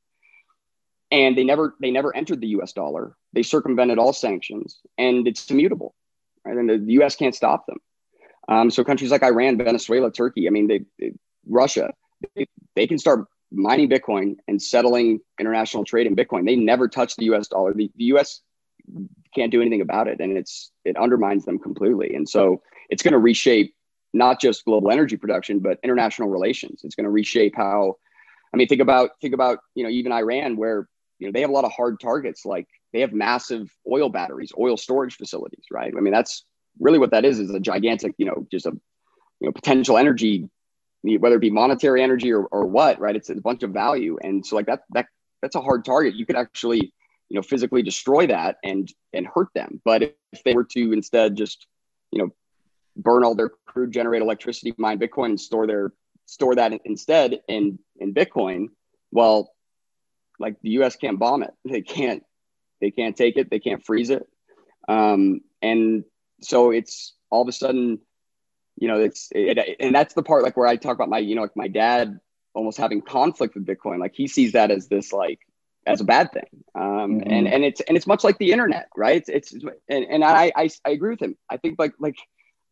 [1.11, 3.17] And they never they never entered the us dollar.
[3.33, 5.95] They circumvented all sanctions and it's immutable
[6.45, 6.57] right?
[6.57, 7.79] And the, us can't stop them.
[8.49, 11.13] Um, so countries like iran venezuela turkey i mean they, they
[11.47, 11.93] russia
[12.35, 16.47] they, they, can start mining bitcoin and settling international trade in bitcoin.
[16.47, 17.75] They never touch the us dollar.
[17.75, 18.41] The, the us
[19.35, 22.15] can't do anything about it and it's it undermines them completely.
[22.15, 23.75] And so it's going to reshape
[24.15, 26.81] not just global energy production, but international relations.
[26.85, 27.97] It's going to reshape how,
[28.53, 30.89] I mean, think about, think about, you know, even Iran, where,
[31.19, 34.53] you know, they have a lot of hard targets, like they have massive oil batteries,
[34.59, 35.93] oil storage facilities, right?
[35.97, 36.45] I mean, that's
[36.81, 38.71] really what that is, is a gigantic, you know, just a,
[39.41, 40.49] you know, potential energy,
[41.03, 43.17] whether it be monetary energy or, or what, right?
[43.17, 44.17] It's a bunch of value.
[44.23, 45.07] And so like that, that,
[45.43, 46.15] that's a hard target.
[46.15, 46.93] You could actually,
[47.29, 49.81] you know, physically destroy that and, and hurt them.
[49.85, 51.67] But if they were to instead just,
[52.11, 52.31] you know,
[52.99, 55.93] burn all their crude, generate electricity, mine Bitcoin, and store their
[56.27, 58.69] store that instead in in Bitcoin.
[59.11, 59.55] Well,
[60.39, 60.97] like the U.S.
[60.97, 61.55] can't bomb it.
[61.65, 62.23] They can't.
[62.81, 63.51] They can't take it.
[63.51, 64.27] They can't freeze it.
[64.89, 66.05] Um, and
[66.41, 67.99] so it's all of a sudden,
[68.77, 71.35] you know, it's it, and that's the part like where I talk about my, you
[71.35, 72.19] know, like my dad
[72.55, 73.99] almost having conflict with Bitcoin.
[73.99, 75.41] Like he sees that as this like
[75.87, 76.47] as a bad thing.
[76.75, 77.31] Um, mm-hmm.
[77.33, 79.25] and and it's and it's much like the internet, right?
[79.27, 81.37] It's, it's and, and I, I I agree with him.
[81.51, 82.17] I think like like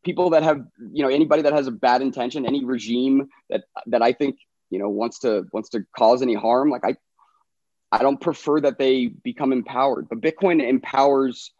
[0.06, 4.02] people that have you know anybody that has a bad intention any regime that that
[4.02, 4.38] i think
[4.70, 6.94] you know wants to wants to cause any harm like i
[7.90, 10.08] i don't prefer that they become empowered.
[10.08, 11.52] But bitcoin empowers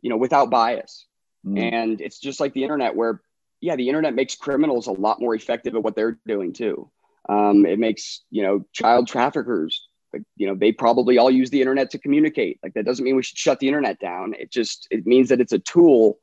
[0.00, 1.06] you know without bias.
[1.46, 1.72] Mm.
[1.72, 3.20] and it's just like the internet where
[3.60, 6.90] yeah the internet makes criminals a lot more effective at what they're doing too.
[7.28, 11.60] Um, it makes you know child traffickers like you know they probably all use the
[11.60, 12.58] internet to communicate.
[12.62, 14.34] Like that doesn't mean we should shut the internet down.
[14.34, 16.18] It just it means that it's a tool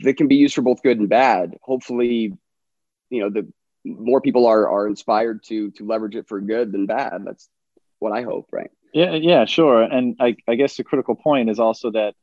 [0.00, 1.56] that can be used for both good and bad.
[1.62, 2.32] Hopefully,
[3.10, 3.50] you know, the
[3.84, 7.24] more people are are inspired to to leverage it for good than bad.
[7.24, 7.48] That's
[7.98, 8.70] what I hope, right?
[8.92, 9.82] Yeah, yeah, sure.
[9.82, 12.14] And I, I guess the critical point is also that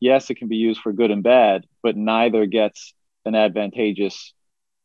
[0.00, 2.94] yes, it can be used for good and bad, but neither gets
[3.24, 4.32] an advantageous.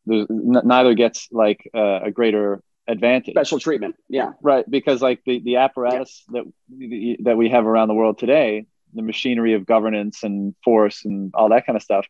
[0.10, 3.34] N- neither gets like uh, a greater advantage.
[3.34, 4.70] Special treatment, yeah, right.
[4.70, 6.42] Because like the the apparatus yeah.
[6.70, 11.32] that that we have around the world today, the machinery of governance and force and
[11.34, 12.06] all that kind of stuff,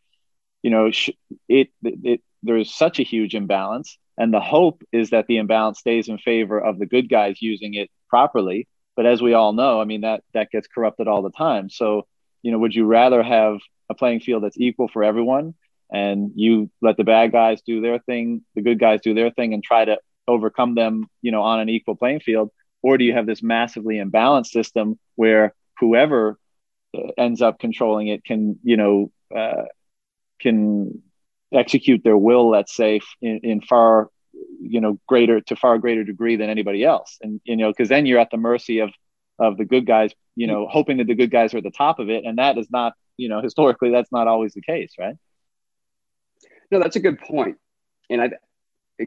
[0.62, 1.16] you know, it,
[1.48, 6.08] it, it there's such a huge imbalance, and the hope is that the imbalance stays
[6.08, 8.68] in favor of the good guys using it properly.
[8.96, 11.70] But as we all know, I mean that that gets corrupted all the time.
[11.70, 12.06] So,
[12.42, 13.58] you know, would you rather have
[13.88, 15.54] a playing field that's equal for everyone,
[15.92, 19.54] and you let the bad guys do their thing, the good guys do their thing,
[19.54, 19.98] and try to
[20.28, 22.50] overcome them, you know, on an equal playing field,
[22.82, 26.38] or do you have this massively imbalanced system where whoever
[26.96, 29.64] uh, ends up controlling it can, you know, uh,
[30.42, 31.02] can
[31.52, 34.08] execute their will, let's say, in, in far
[34.60, 37.18] you know greater to far greater degree than anybody else.
[37.22, 38.90] And you know because then you're at the mercy of
[39.38, 41.98] of the good guys you know hoping that the good guys are at the top
[41.98, 42.24] of it.
[42.24, 45.16] And that is not you know historically that's not always the case right?
[46.70, 47.58] No that's a good point.
[48.10, 48.30] And i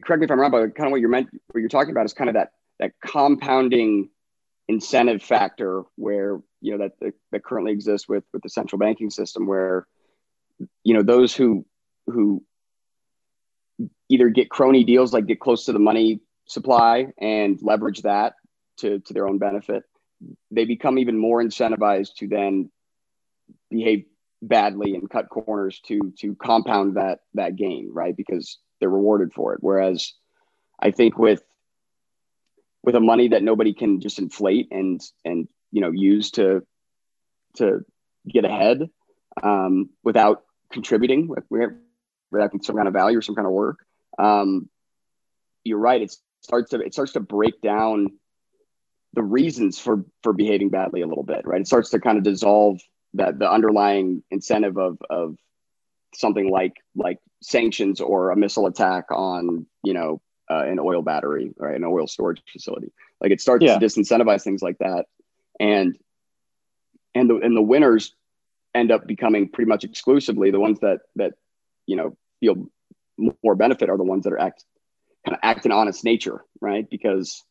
[0.04, 2.06] correct me if i'm wrong but kind of what you're meant what you're talking about
[2.06, 4.10] is kind of that that compounding
[4.68, 9.46] incentive factor where you know that that currently exists with with the central banking system
[9.46, 9.88] where
[10.84, 11.66] you know those who
[12.08, 12.44] who
[14.10, 18.34] either get crony deals like get close to the money supply and leverage that
[18.78, 19.84] to to their own benefit
[20.52, 22.70] they become even more incentivized to then
[23.70, 24.06] behave
[24.42, 28.16] badly and cut corners to to compound that that gain right?
[28.16, 29.60] Because they're rewarded for it.
[29.62, 30.14] Whereas
[30.80, 31.42] i think with
[32.84, 36.62] with a money that nobody can just inflate and and you know use to
[37.56, 37.80] to
[38.28, 38.90] get ahead
[39.42, 43.80] um, without contributing, without some kind of value or some kind of work.
[44.18, 44.70] Um,
[45.64, 46.02] you're right.
[46.02, 48.08] It starts to it starts to break down
[49.14, 51.62] the reasons for for behaving badly a little bit, right?
[51.62, 52.80] It starts to kind of dissolve
[53.16, 55.38] that the underlying incentive of of
[56.14, 61.52] something like like sanctions or a missile attack on you know uh, an oil battery
[61.58, 61.76] or right?
[61.76, 62.92] an oil storage facility.
[63.20, 63.78] Like it starts yeah.
[63.78, 65.06] to disincentivize things like that,
[65.60, 65.98] and
[67.16, 68.14] and the and the winners
[68.76, 71.34] end up becoming pretty much exclusively the ones that that
[71.88, 72.68] you know feel
[73.44, 74.64] more benefit are the ones that are act
[75.26, 76.88] kind of act in honest nature, right?
[76.90, 77.44] Because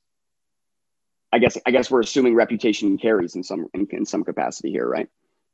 [1.33, 4.89] I guess I guess we're assuming reputation carries in some in, in some capacity here,
[4.89, 5.09] right?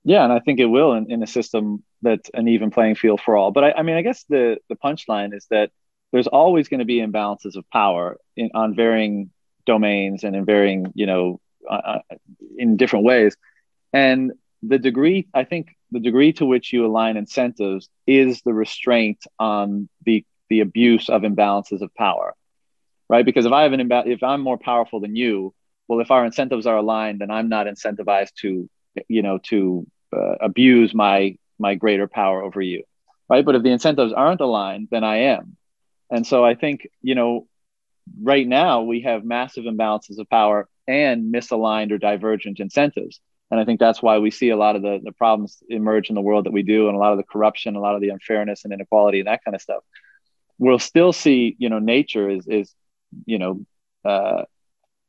[0.04, 3.20] Yeah, and I think it will in, in a system that's an even playing field
[3.20, 3.50] for all.
[3.50, 5.70] But I, I mean, I guess the the punchline is that
[6.12, 9.30] there's always going to be imbalances of power in, on varying
[9.64, 12.16] domains and in varying, you know, uh, uh,
[12.58, 13.36] in different ways.
[13.92, 14.32] And
[14.62, 19.88] the degree, I think, the degree to which you align incentives is the restraint on
[20.04, 22.34] the the abuse of imbalances of power,
[23.08, 23.24] right?
[23.24, 25.54] Because if I have an imbalance, if I'm more powerful than you,
[25.86, 28.68] well, if our incentives are aligned, then I'm not incentivized to,
[29.08, 32.84] you know, to uh, abuse my my greater power over you,
[33.28, 33.44] right?
[33.44, 35.56] But if the incentives aren't aligned, then I am,
[36.10, 37.46] and so I think, you know,
[38.22, 43.20] right now we have massive imbalances of power and misaligned or divergent incentives.
[43.50, 46.14] And I think that's why we see a lot of the, the problems emerge in
[46.14, 48.10] the world that we do and a lot of the corruption, a lot of the
[48.10, 49.82] unfairness and inequality and that kind of stuff.
[50.58, 52.74] We'll still see, you know, nature is, is
[53.26, 53.64] you know,
[54.04, 54.42] uh,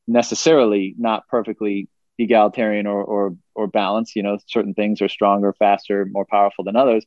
[0.07, 1.87] necessarily not perfectly
[2.17, 4.15] egalitarian or, or, or balanced.
[4.15, 7.05] You know, certain things are stronger, faster, more powerful than others.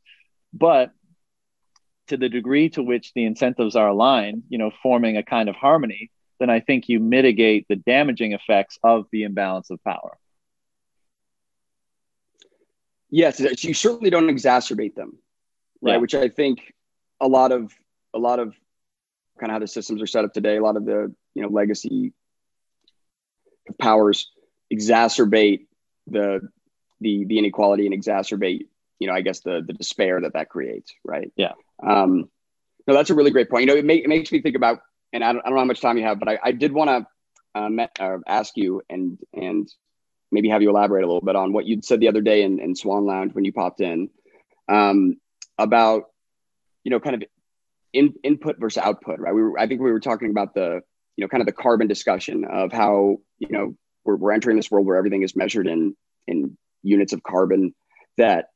[0.52, 0.92] But
[2.08, 5.56] to the degree to which the incentives are aligned, you know, forming a kind of
[5.56, 10.18] harmony, then I think you mitigate the damaging effects of the imbalance of power.
[13.14, 15.18] Yes, you certainly don't exacerbate them,
[15.80, 15.92] right?
[15.92, 15.98] Yeah.
[15.98, 16.74] Which I think
[17.20, 17.72] a lot of
[18.12, 18.56] a lot of
[19.38, 21.48] kind of how the systems are set up today, a lot of the you know
[21.48, 22.12] legacy
[23.78, 24.32] powers
[24.72, 25.66] exacerbate
[26.08, 26.40] the
[27.00, 28.66] the the inequality and exacerbate
[28.98, 31.30] you know I guess the the despair that that creates, right?
[31.36, 31.52] Yeah.
[31.80, 32.28] Um,
[32.88, 33.62] no, that's a really great point.
[33.62, 34.80] You know, it, make, it makes me think about,
[35.12, 36.72] and I don't, I don't know how much time you have, but I, I did
[36.72, 37.06] want to
[37.54, 39.72] uh, uh, ask you and and
[40.34, 42.58] maybe have you elaborate a little bit on what you'd said the other day in,
[42.58, 44.10] in Swan Lounge when you popped in
[44.68, 45.16] um,
[45.58, 46.04] about,
[46.82, 47.24] you know, kind of
[47.92, 49.34] in, input versus output, right?
[49.34, 50.82] We were, I think we were talking about the,
[51.16, 54.70] you know, kind of the carbon discussion of how, you know, we're, we're entering this
[54.70, 57.74] world where everything is measured in, in units of carbon
[58.18, 58.48] that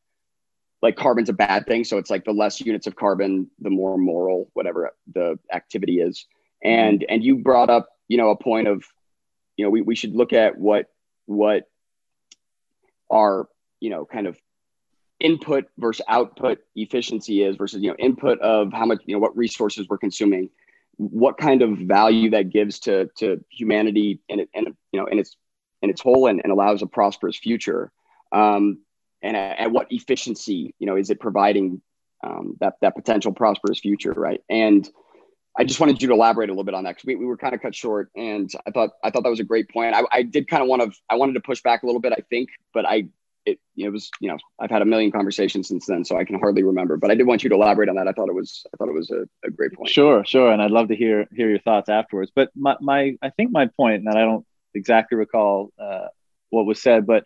[0.82, 1.84] like carbon's a bad thing.
[1.84, 6.26] So it's like the less units of carbon, the more moral, whatever the activity is.
[6.62, 8.84] And and you brought up, you know, a point of,
[9.56, 10.86] you know, we, we should look at what
[11.28, 11.68] what
[13.10, 13.48] our,
[13.80, 14.36] you know, kind of
[15.20, 19.36] input versus output efficiency is versus, you know, input of how much, you know, what
[19.36, 20.50] resources we're consuming,
[20.96, 25.18] what kind of value that gives to to humanity and it and you know in
[25.18, 25.36] its
[25.80, 27.92] in its whole and, and allows a prosperous future.
[28.32, 28.80] Um,
[29.22, 31.80] and at, what efficiency you know is it providing
[32.24, 34.88] um, that that potential prosperous future right and
[35.58, 37.36] i just wanted you to elaborate a little bit on that because we, we were
[37.36, 39.94] kind of cut short and i thought i thought that was a great point.
[39.94, 42.12] I, I did kind of want to i wanted to push back a little bit
[42.12, 43.08] i think but i
[43.44, 46.38] it, it was you know i've had a million conversations since then so i can
[46.38, 48.06] hardly remember but i did want you to elaborate on that.
[48.06, 49.88] I thought it was i thought it was a, a great point.
[49.88, 53.30] Sure sure and i'd love to hear hear your thoughts afterwards but my, my i
[53.30, 56.08] think my point and i don't exactly recall uh,
[56.50, 57.24] what was said but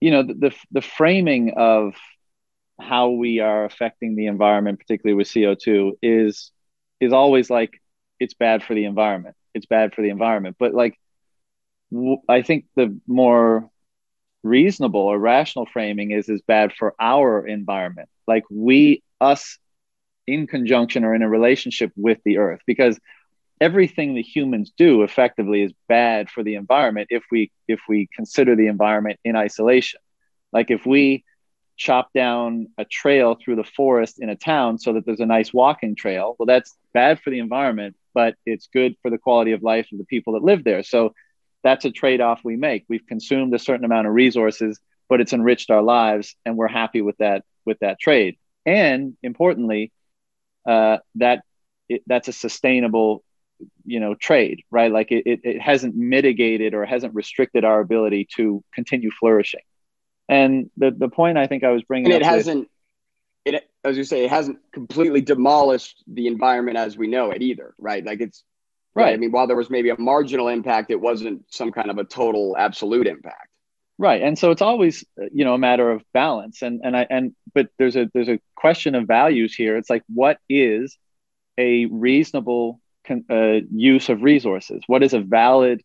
[0.00, 1.94] you know the, the, the framing of
[2.80, 6.50] how we are affecting the environment particularly with co2 is
[7.02, 7.82] is always like
[8.20, 9.36] it's bad for the environment.
[9.54, 10.56] It's bad for the environment.
[10.60, 10.98] But like
[11.92, 13.68] w- I think the more
[14.42, 18.08] reasonable or rational framing is is bad for our environment.
[18.26, 19.58] Like we us
[20.26, 22.60] in conjunction or in a relationship with the earth.
[22.66, 22.98] Because
[23.60, 28.56] everything that humans do effectively is bad for the environment if we if we consider
[28.56, 30.00] the environment in isolation.
[30.52, 31.24] Like if we
[31.82, 35.52] chop down a trail through the forest in a town so that there's a nice
[35.52, 36.36] walking trail.
[36.38, 39.98] Well that's bad for the environment but it's good for the quality of life of
[39.98, 40.82] the people that live there.
[40.82, 41.14] So
[41.64, 42.84] that's a trade-off we make.
[42.88, 44.78] We've consumed a certain amount of resources
[45.08, 48.36] but it's enriched our lives and we're happy with that with that trade.
[48.64, 49.92] And importantly
[50.66, 51.42] uh, that
[51.88, 53.24] it, that's a sustainable
[53.84, 54.92] you know trade right?
[54.92, 59.62] Like it, it hasn't mitigated or hasn't restricted our ability to continue flourishing
[60.28, 62.68] and the the point i think i was bringing and it hasn't
[63.44, 67.42] with, it as you say it hasn't completely demolished the environment as we know it
[67.42, 68.04] either right?
[68.04, 68.44] Like it's
[68.94, 69.04] right.
[69.04, 69.14] right.
[69.14, 72.04] I mean while there was maybe a marginal impact it wasn't some kind of a
[72.04, 73.48] total absolute impact.
[73.98, 74.22] Right.
[74.22, 76.62] And so it's always you know a matter of balance.
[76.62, 79.76] And and i and but there's a there's a question of values here.
[79.76, 80.96] It's like what is
[81.58, 84.82] a reasonable uh, use of resources?
[84.86, 85.82] What is a valid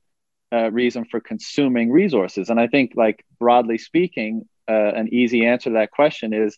[0.54, 2.50] uh, reason for consuming resources.
[2.50, 6.58] And I think, like broadly speaking, uh, an easy answer to that question is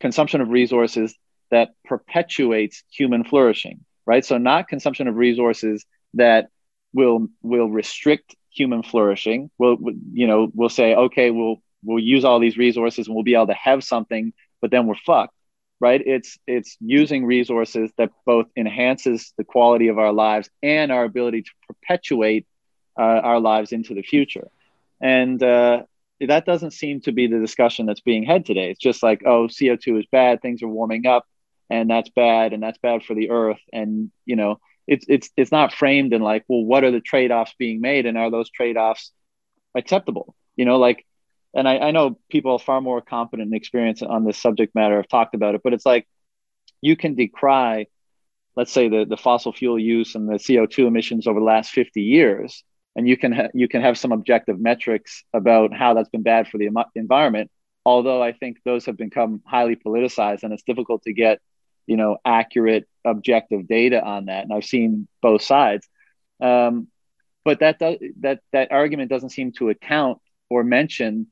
[0.00, 1.14] consumption of resources
[1.50, 4.24] that perpetuates human flourishing, right?
[4.24, 6.48] So not consumption of resources that
[6.92, 9.50] will will restrict human flourishing.
[9.58, 9.78] We'll
[10.12, 13.46] you know we'll say okay we'll we'll use all these resources and we'll be able
[13.48, 15.34] to have something, but then we're fucked,
[15.80, 16.02] right?
[16.04, 21.42] It's it's using resources that both enhances the quality of our lives and our ability
[21.42, 22.46] to perpetuate
[22.98, 24.48] uh, our lives into the future,
[25.00, 25.82] and uh,
[26.20, 28.70] that doesn't seem to be the discussion that's being had today.
[28.70, 31.26] It's just like oh CO two is bad, things are warming up,
[31.70, 35.52] and that's bad, and that's bad for the earth, and you know it's it's it's
[35.52, 39.12] not framed in like well what are the trade-offs being made and are those trade-offs
[39.74, 40.34] acceptable?
[40.56, 41.04] You know like
[41.54, 45.08] and I, I know people far more competent and experienced on this subject matter have
[45.08, 46.06] talked about it but it's like
[46.80, 47.86] you can decry
[48.56, 52.02] let's say the, the fossil fuel use and the co2 emissions over the last 50
[52.02, 52.62] years
[52.96, 56.48] and you can ha- you can have some objective metrics about how that's been bad
[56.48, 57.50] for the environment
[57.84, 61.40] although i think those have become highly politicized and it's difficult to get
[61.86, 65.86] you know accurate objective data on that and i've seen both sides.
[66.40, 66.88] Um,
[67.44, 70.18] but that does, that that argument doesn't seem to account
[70.50, 71.28] or mention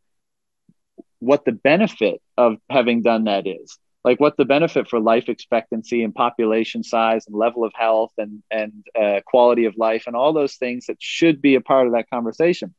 [1.18, 6.02] what the benefit of having done that is like what the benefit for life expectancy
[6.02, 10.32] and population size and level of health and and uh, quality of life and all
[10.32, 12.74] those things that should be a part of that conversation.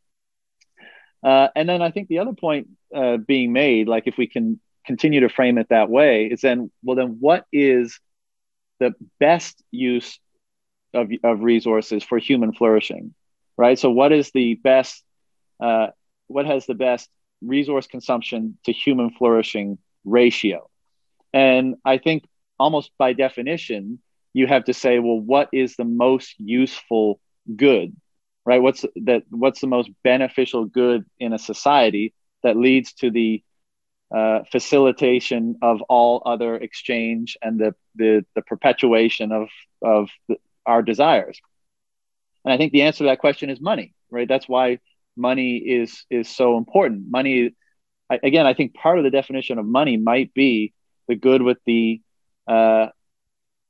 [1.23, 4.59] Uh, and then i think the other point uh, being made like if we can
[4.85, 7.99] continue to frame it that way is then well then what is
[8.79, 10.19] the best use
[10.93, 13.15] of, of resources for human flourishing
[13.57, 13.77] right?
[13.77, 15.03] So what is the best
[15.59, 15.87] uh,
[16.27, 17.09] what has the best
[17.41, 20.69] resource consumption to human flourishing ratio
[21.35, 22.25] and i think
[22.59, 23.99] almost by definition
[24.33, 27.19] you have to say well what is the most useful
[27.55, 27.95] good
[28.45, 32.13] right what's that what's the most beneficial good in a society
[32.43, 33.43] that leads to the
[34.15, 39.49] uh, facilitation of all other exchange and the, the, the perpetuation of,
[39.81, 41.39] of the, our desires.
[42.45, 44.27] And I think the answer to that question is money, right?
[44.27, 44.79] That's why
[45.17, 47.09] money is, is so important.
[47.09, 47.55] Money,
[48.09, 50.73] I, again, I think part of the definition of money might be
[51.07, 52.01] the good with the,
[52.47, 52.87] uh,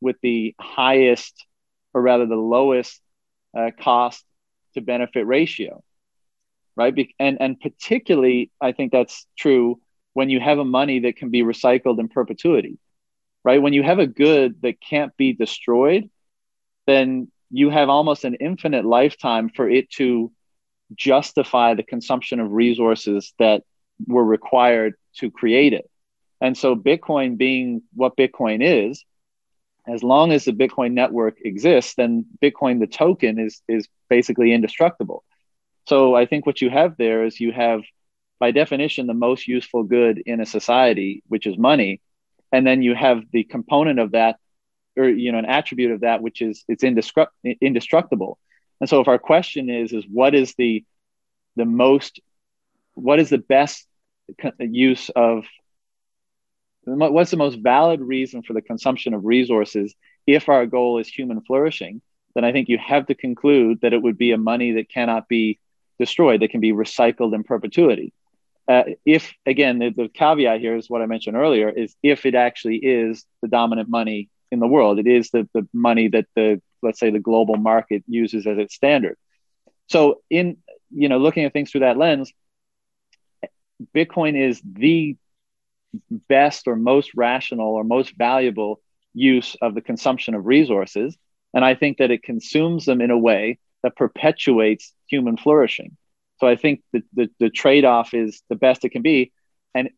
[0.01, 1.45] with the highest
[1.93, 3.01] or rather the lowest
[3.57, 4.23] uh, cost
[4.73, 5.83] to benefit ratio,
[6.75, 6.93] right?
[6.93, 9.79] Be- and, and particularly, I think that's true
[10.13, 12.77] when you have a money that can be recycled in perpetuity,
[13.43, 13.61] right?
[13.61, 16.09] When you have a good that can't be destroyed,
[16.87, 20.31] then you have almost an infinite lifetime for it to
[20.95, 23.63] justify the consumption of resources that
[24.07, 25.89] were required to create it.
[26.45, 29.03] And so, Bitcoin being what Bitcoin is,
[29.87, 35.23] as long as the Bitcoin network exists, then Bitcoin, the token, is, is basically indestructible.
[35.87, 37.81] So, I think what you have there is you have
[38.39, 41.99] by definition the most useful good in a society which is money
[42.51, 44.35] and then you have the component of that
[44.97, 47.27] or you know an attribute of that which is it's indestruct-
[47.61, 48.37] indestructible
[48.81, 50.83] and so if our question is is what is the
[51.55, 52.19] the most
[52.93, 53.87] what is the best
[54.43, 55.45] uh, use of
[56.85, 59.93] what's the most valid reason for the consumption of resources
[60.27, 62.01] if our goal is human flourishing?
[62.33, 65.27] Then i think you have to conclude that it would be a money that cannot
[65.27, 65.59] be
[65.99, 68.13] destroyed that can be recycled in perpetuity.
[68.67, 72.33] Uh, if again the, the, caveat here is what i mentioned earlier is if it
[72.33, 76.59] actually is the dominant money in the world it is the, the money that the
[76.81, 79.17] let's say the global market uses as its standard.
[79.87, 80.57] So in
[80.89, 82.33] you know looking at things through that lens
[83.93, 85.17] bitcoin is the
[86.29, 88.81] best or most rational or most valuable
[89.13, 91.17] use of the consumption of resources
[91.53, 95.95] and i think that it consumes them in a way that perpetuates human flourishing
[96.39, 99.31] so I think the, the, the trade-off is the best it can be.
[99.73, 99.89] And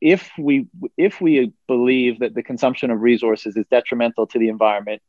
[0.00, 0.66] if we
[0.98, 5.00] if we believe that the consumption of resources is detrimental to the environment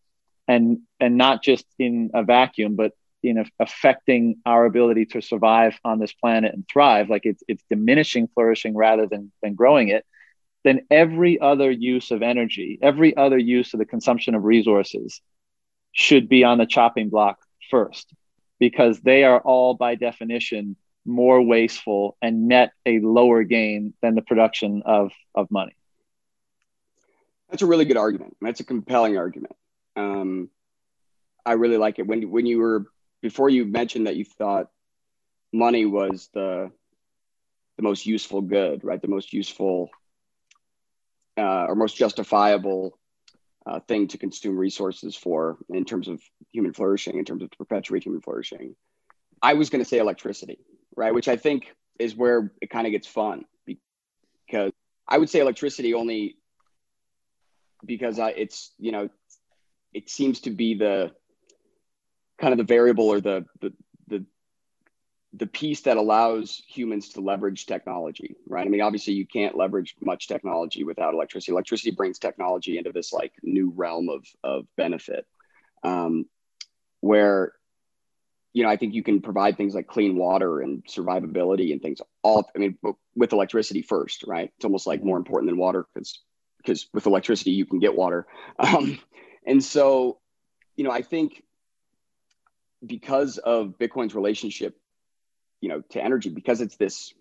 [0.47, 5.77] and and not just in a vacuum, but in a, affecting our ability to survive
[5.83, 10.05] on this planet and thrive, like it's it's diminishing flourishing rather than than growing it,
[10.67, 15.21] then every other use of energy, every other use of the consumption of resources
[15.93, 17.39] should be on the chopping block
[17.71, 18.13] first
[18.59, 20.75] because they are all by definition
[21.05, 25.75] more wasteful and net a lower gain than the production of, of money.
[27.49, 28.35] That's a really good argument.
[28.41, 29.55] That's a compelling argument.
[29.95, 30.49] Um,
[31.45, 32.05] I really like it.
[32.05, 32.85] When when you were
[33.21, 34.69] before you mentioned that you thought
[35.53, 36.69] money was the
[37.77, 39.01] the most useful good, right?
[39.01, 39.89] The most useful
[41.37, 42.97] uh, or most justifiable
[43.65, 47.57] uh, thing to consume resources for in terms of human flourishing, in terms of to
[47.57, 48.75] perpetuate human flourishing.
[49.41, 50.59] I was going to say electricity,
[50.95, 51.13] right?
[51.13, 54.71] Which I think is where it kind of gets fun because
[55.07, 56.37] I would say electricity only
[57.85, 59.09] because I, it's you know
[59.93, 61.11] it seems to be the
[62.39, 63.73] kind of the variable or the the
[64.07, 64.25] the
[65.33, 68.65] the piece that allows humans to leverage technology, right?
[68.65, 71.51] I mean, obviously, you can't leverage much technology without electricity.
[71.51, 75.25] Electricity brings technology into this like new realm of of benefit,
[75.83, 76.25] um,
[77.01, 77.51] where
[78.53, 81.99] you know I think you can provide things like clean water and survivability and things.
[82.23, 82.77] All I mean,
[83.15, 84.51] with electricity first, right?
[84.55, 86.21] It's almost like more important than water because
[86.57, 88.27] because with electricity you can get water,
[88.59, 88.97] um,
[89.45, 90.19] and so
[90.77, 91.43] you know I think
[92.85, 94.77] because of Bitcoin's relationship
[95.61, 97.13] you know to energy because it's this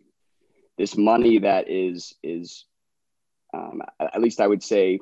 [0.79, 2.65] this money that is is
[3.55, 5.01] um, at least I would say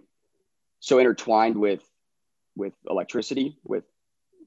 [0.80, 1.82] so intertwined with
[2.56, 3.84] with electricity with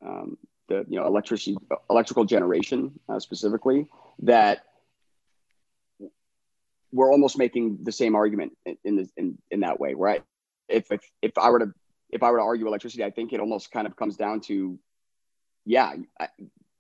[0.05, 0.37] um,
[0.69, 1.57] the you know electricity
[1.89, 3.87] electrical generation uh, specifically
[4.19, 4.63] that
[6.91, 8.53] we're almost making the same argument
[8.85, 10.23] in this, in, in that way right?
[10.69, 11.73] If, if if I were to
[12.09, 14.79] if I were to argue electricity I think it almost kind of comes down to
[15.65, 15.93] yeah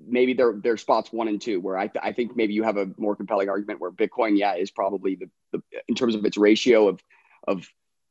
[0.05, 2.77] maybe they're they're spots one and two where I, th- I think maybe you have
[2.77, 6.37] a more compelling argument where Bitcoin, yeah, is probably the, the in terms of its
[6.37, 7.01] ratio of
[7.47, 7.67] of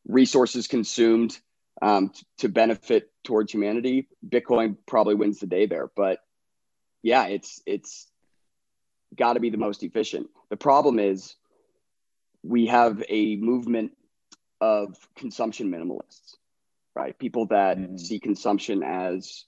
[0.07, 1.39] resources consumed
[1.83, 4.09] um, t- to benefit towards humanity.
[4.27, 6.21] Bitcoin probably wins the day there, but
[7.03, 8.11] yeah, it's it's
[9.17, 10.29] got to be the most efficient.
[10.51, 11.35] The problem is
[12.43, 13.93] we have a movement
[14.61, 16.37] of consumption minimalists,
[16.95, 17.17] right?
[17.19, 17.97] People that mm-hmm.
[17.97, 19.45] see consumption as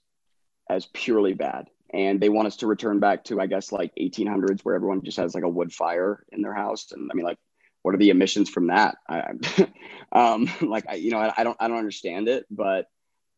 [0.71, 4.61] as purely bad and they want us to return back to i guess like 1800s
[4.63, 6.93] where everyone just has like a wood fire in their house.
[6.93, 7.39] And i mean like
[7.83, 8.97] what are the emissions from that?
[9.09, 9.33] I,
[10.13, 12.45] um, like I, you know I, I, don't i don't understand it.
[12.51, 12.89] But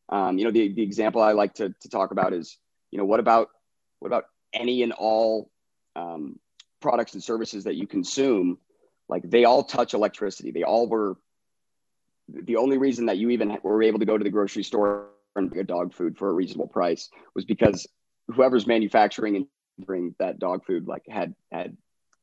[0.09, 2.57] um, you know the, the example i like to, to talk about is
[2.91, 3.49] you know what about
[4.01, 5.51] what about any and all
[5.95, 6.39] um,
[6.81, 8.59] products and services that you consume?
[9.09, 10.51] Like they all touch electricity.
[10.51, 11.17] They all were
[12.29, 15.53] the only reason that you even were able to go to the grocery store and
[15.53, 17.87] get dog food for a reasonable price was because
[18.33, 19.47] whoever's manufacturing and
[19.79, 21.77] bring that dog food like had had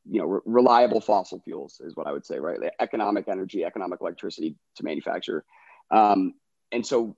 [0.09, 2.59] you know re- reliable fossil fuels is what I would say, right?
[2.79, 5.43] Economic energy, economic electricity to manufacture,
[5.91, 6.34] um,
[6.71, 7.15] and so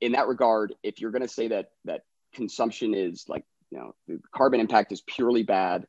[0.00, 2.02] in that regard, if you're going to say that that
[2.34, 5.86] consumption is like you know the carbon impact is purely bad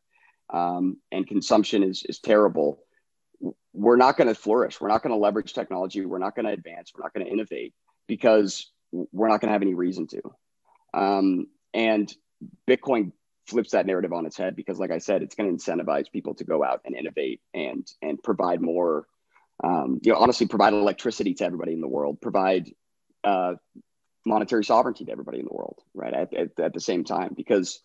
[0.52, 2.84] um, and consumption is is terrible,
[3.74, 4.80] we're not going to flourish.
[4.80, 6.06] We're not going to leverage technology.
[6.06, 6.92] We're not going to advance.
[6.96, 7.74] We're not going to innovate
[8.08, 10.22] because we're not going to have any reason to.
[10.94, 12.14] Um, and
[12.70, 13.12] Bitcoin
[13.48, 16.36] flips that narrative on its head because, like I said, it's going to incentivize people
[16.36, 19.08] to go out and innovate and and provide more.
[19.64, 22.72] Um, you know, honestly, provide electricity to everybody in the world, provide
[23.24, 23.54] uh,
[24.26, 26.14] monetary sovereignty to everybody in the world, right?
[26.14, 27.82] At, at, at the same time, because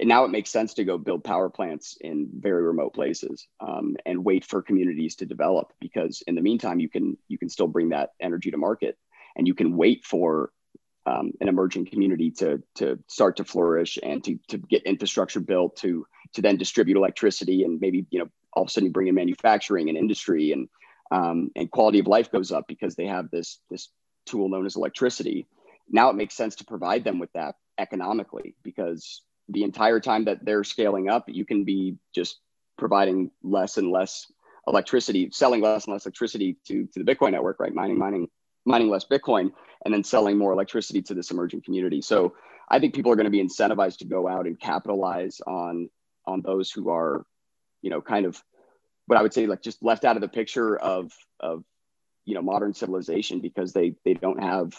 [0.00, 4.24] now it makes sense to go build power plants in very remote places um, and
[4.24, 7.88] wait for communities to develop because in the meantime you can you can still bring
[7.90, 8.98] that energy to market
[9.36, 10.50] and you can wait for
[11.06, 15.76] um, an emerging community to to start to flourish and to to get infrastructure built
[15.76, 19.06] to to then distribute electricity and maybe you know all of a sudden you bring
[19.06, 20.68] in manufacturing and industry and
[21.10, 23.88] um, and quality of life goes up because they have this this
[24.24, 25.46] tool known as electricity.
[25.88, 30.44] Now it makes sense to provide them with that economically because the entire time that
[30.44, 32.40] they're scaling up, you can be just
[32.76, 34.26] providing less and less
[34.66, 37.74] electricity, selling less and less electricity to to the Bitcoin network, right?
[37.74, 38.28] Mining, mining,
[38.66, 39.52] mining less Bitcoin
[39.84, 42.02] and then selling more electricity to this emerging community.
[42.02, 42.34] So
[42.68, 45.88] I think people are going to be incentivized to go out and capitalize on
[46.26, 47.24] on those who are,
[47.82, 48.42] you know, kind of
[49.06, 51.64] what I would say like just left out of the picture of of
[52.24, 54.74] you know modern civilization because they they don't have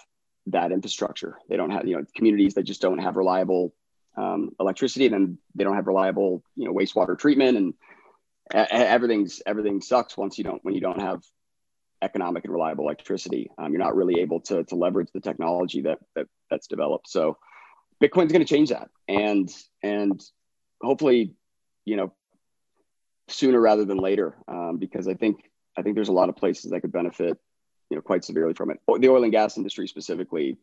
[0.47, 1.37] that infrastructure.
[1.49, 3.73] They don't have you know communities that just don't have reliable
[4.17, 7.73] um, electricity, and then they don't have reliable you know wastewater treatment, and
[8.53, 11.23] everything's everything sucks once you don't when you don't have
[12.01, 13.49] economic and reliable electricity.
[13.57, 17.09] Um, you're not really able to, to leverage the technology that, that that's developed.
[17.09, 17.37] So
[18.01, 19.49] Bitcoin's going to change that, and
[19.81, 20.21] and
[20.81, 21.33] hopefully,
[21.85, 22.13] you know,
[23.27, 26.71] sooner rather than later, um, because I think I think there's a lot of places
[26.71, 27.37] that could benefit,
[27.89, 28.79] you know, quite severely from it.
[28.87, 30.57] The oil and gas industry specifically,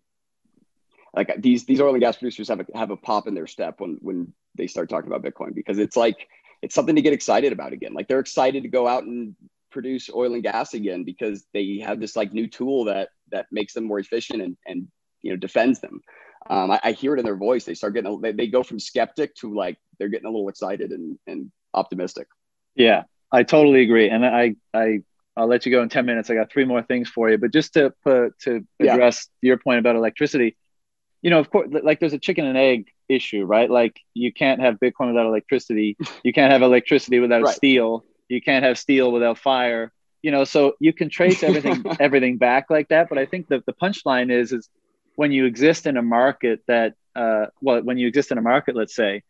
[1.14, 3.80] like these these oil and gas producers have a, have a pop in their step
[3.80, 6.28] when when they start talking about Bitcoin because it's like
[6.62, 7.94] it's something to get excited about again.
[7.94, 9.34] Like they're excited to go out and
[9.74, 13.74] produce oil and gas again because they have this like new tool that that makes
[13.74, 14.88] them more efficient and and
[15.20, 16.00] you know defends them.
[16.48, 17.64] Um, I, I, hear it in their voice.
[17.64, 20.92] They start getting they, they go from skeptic to like they're getting a little excited
[20.92, 22.28] and and optimistic.
[22.74, 23.02] Yeah,
[23.32, 25.02] I totally agree, and I I
[25.36, 26.30] I'll let you go in ten minutes.
[26.30, 29.48] I got three more things for you, but just to put to address yeah.
[29.48, 30.56] your point about electricity,
[31.22, 33.70] you know, of course, like there's a chicken and egg issue, right?
[33.70, 35.96] Like you can't have Bitcoin without electricity.
[36.22, 37.54] You can't have electricity without right.
[37.54, 38.04] steel.
[38.28, 39.92] You can't have steel without fire.
[40.22, 43.08] You know, so you can trace everything everything back like that.
[43.08, 44.68] But I think the, the punchline is is
[45.16, 48.74] when you exist in a market that uh, well, when you exist in a market,
[48.74, 49.22] let's say,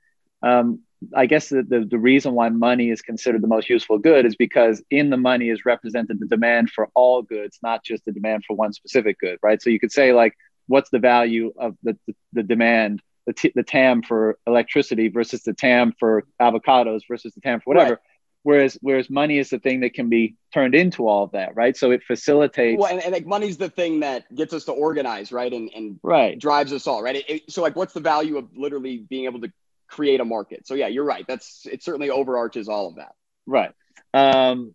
[0.43, 0.81] um,
[1.15, 4.37] I guess the, the, the reason why money is considered the most useful good is
[4.37, 8.45] because in the money is represented the demand for all goods, not just the demand
[8.47, 9.61] for one specific good, right?
[9.61, 10.35] So you could say like,
[10.67, 15.43] what's the value of the, the, the demand the, t- the TAM for electricity versus
[15.43, 17.91] the TAM for avocados versus the TAM for whatever.
[17.91, 17.99] Right.
[18.45, 21.75] Whereas, whereas money is the thing that can be turned into all of that, right?
[21.75, 22.79] So it facilitates.
[22.79, 25.51] Well, and, and like money's the thing that gets us to organize, right?
[25.51, 27.17] And and right drives us all, right?
[27.17, 29.53] It, it, so like, what's the value of literally being able to
[29.89, 30.67] create a market?
[30.67, 31.25] So yeah, you're right.
[31.27, 31.83] That's it.
[31.83, 33.13] Certainly overarches all of that.
[33.47, 33.73] Right.
[34.13, 34.75] Um,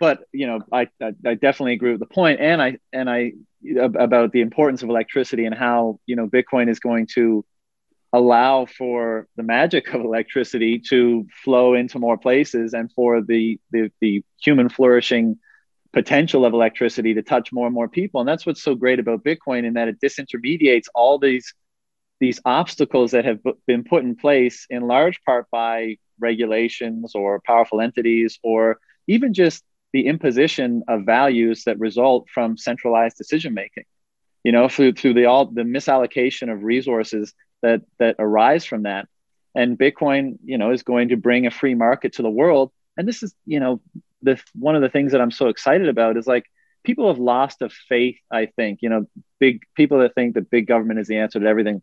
[0.00, 3.32] but you know, I, I I definitely agree with the point, and I and I
[3.78, 7.44] about the importance of electricity and how you know Bitcoin is going to
[8.14, 13.90] allow for the magic of electricity to flow into more places and for the, the,
[14.00, 15.36] the human flourishing
[15.92, 18.20] potential of electricity to touch more and more people.
[18.20, 21.52] And that's what's so great about Bitcoin in that it disintermediates all these
[22.20, 27.80] these obstacles that have been put in place in large part by regulations or powerful
[27.80, 28.78] entities or
[29.08, 33.84] even just the imposition of values that result from centralized decision making
[34.44, 39.08] you know through through the all the misallocation of resources that that arise from that.
[39.56, 42.70] And bitcoin you know is going to bring a free market to the world.
[42.96, 43.80] And this is you know
[44.24, 46.46] the one of the things that i'm so excited about is like
[46.82, 49.06] people have lost a faith i think you know
[49.38, 51.82] big people that think that big government is the answer to everything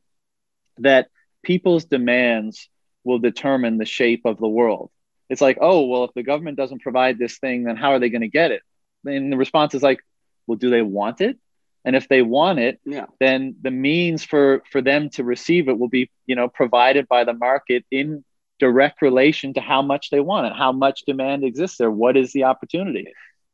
[0.79, 1.07] that
[1.43, 2.69] people's demands
[3.03, 4.91] will determine the shape of the world.
[5.29, 8.09] It's like oh well if the government doesn't provide this thing then how are they
[8.09, 8.61] going to get it?
[9.05, 9.99] And the response is like
[10.47, 11.38] well do they want it
[11.86, 13.06] and if they want it yeah.
[13.20, 17.24] then the means for for them to receive it will be you know provided by
[17.24, 18.24] the market in
[18.60, 22.32] direct relation to how much they want it how much demand exists there what is
[22.34, 23.06] the opportunity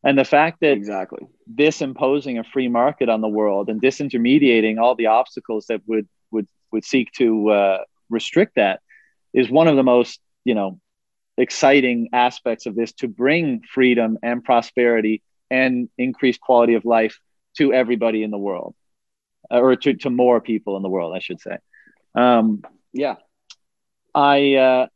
[0.04, 4.80] and the fact that exactly this imposing a free market on the world and disintermediating
[4.80, 7.78] all the obstacles that would would would seek to uh,
[8.10, 8.82] restrict that
[9.34, 10.80] is one of the most you know
[11.38, 17.20] exciting aspects of this to bring freedom and prosperity and increased quality of life
[17.58, 18.76] to everybody in the world
[19.52, 21.58] uh, or to, to more people in the world, I should say.
[22.16, 22.64] Um,
[22.94, 23.16] yeah.
[24.14, 24.88] I, uh,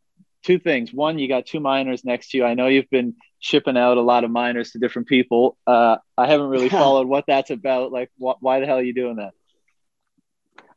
[0.43, 0.93] two things.
[0.93, 2.45] One, you got two miners next to you.
[2.45, 5.57] I know you've been shipping out a lot of miners to different people.
[5.67, 7.91] Uh, I haven't really followed what that's about.
[7.91, 9.33] Like, wh- why the hell are you doing that?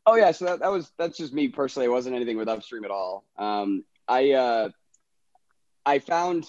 [0.07, 1.87] Oh yeah, so that, that was that's just me personally.
[1.87, 3.25] It wasn't anything with upstream at all.
[3.39, 4.69] Um, I uh,
[5.83, 6.45] I found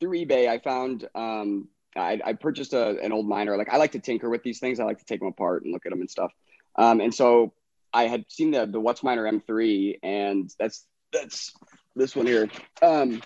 [0.00, 0.48] through eBay.
[0.48, 1.68] I found um,
[2.00, 3.56] I, I purchased a, an old miner.
[3.56, 4.80] Like I like to tinker with these things.
[4.80, 6.32] I like to take them apart and look at them and stuff.
[6.76, 7.52] Um, and so
[7.92, 11.52] I had seen the the WhatsMiner M3, and that's that's
[11.96, 12.48] this one here.
[12.82, 13.22] Um,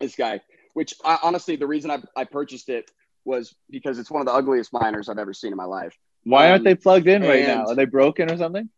[0.00, 0.40] this guy,
[0.74, 2.90] which I, honestly, the reason I, I purchased it
[3.24, 5.96] was because it's one of the ugliest miners I've ever seen in my life.
[6.24, 7.66] Why aren't um, they plugged in right now?
[7.66, 8.68] Are they broken or something?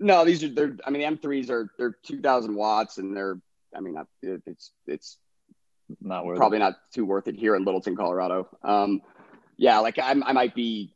[0.00, 0.76] No, these are they're.
[0.84, 3.38] I mean, the M3s are they're 2,000 watts, and they're.
[3.74, 5.18] I mean, it's it's
[6.00, 6.60] not worth probably it.
[6.60, 8.48] not too worth it here in Littleton, Colorado.
[8.62, 9.02] Um,
[9.56, 10.94] yeah, like I, I might be.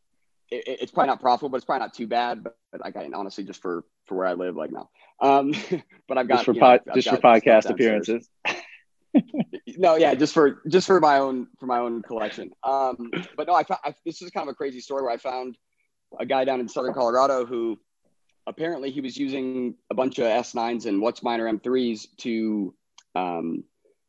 [0.51, 2.45] It, it's probably not profitable, but it's probably not too bad.
[2.45, 4.89] But, but like I honestly, just for for where I live, like no.
[5.21, 5.53] Um,
[6.09, 8.29] but I've got just for pod, know, just for podcast appearances.
[9.77, 12.51] no, yeah, just for just for my own for my own collection.
[12.63, 15.17] Um, but no, I found I, this is kind of a crazy story where I
[15.17, 15.57] found
[16.19, 17.79] a guy down in Southern Colorado who
[18.47, 22.75] apparently he was using a bunch of S9s and WhatsMiner M3s to
[23.15, 23.65] um,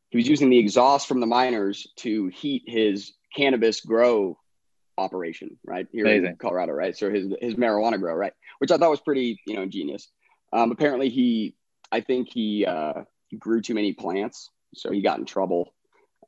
[0.10, 4.38] he was using the exhaust from the miners to heat his cannabis grow
[4.98, 6.32] operation right here Amazing.
[6.32, 6.98] in Colorado, right?
[6.98, 8.34] So his his marijuana grow, right?
[8.60, 10.10] Which I thought was pretty, you know, ingenious.
[10.54, 11.56] Um, apparently, he,
[11.92, 13.04] I think he uh,
[13.38, 15.74] grew too many plants, so he got in trouble,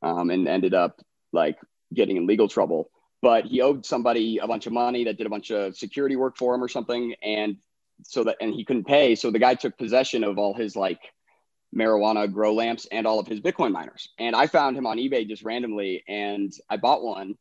[0.02, 1.02] um, and ended up
[1.32, 1.58] like
[1.94, 2.92] getting in legal trouble.
[3.22, 6.38] But he owed somebody a bunch of money that did a bunch of security work
[6.38, 7.58] for him or something, and
[8.04, 9.16] so that and he couldn't pay.
[9.16, 11.00] So the guy took possession of all his like
[11.76, 14.10] marijuana grow lamps and all of his Bitcoin miners.
[14.18, 17.36] And I found him on eBay just randomly and I bought one.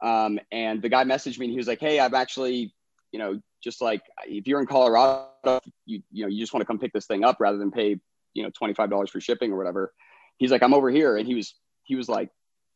[0.00, 2.74] Um, and the guy messaged me and he was like, Hey, I'm actually,
[3.12, 6.66] you know, just like if you're in Colorado, you, you know, you just want to
[6.66, 7.98] come pick this thing up rather than pay,
[8.34, 9.92] you know, $25 for shipping or whatever.
[10.38, 11.16] He's like, I'm over here.
[11.16, 12.30] And he was, he was like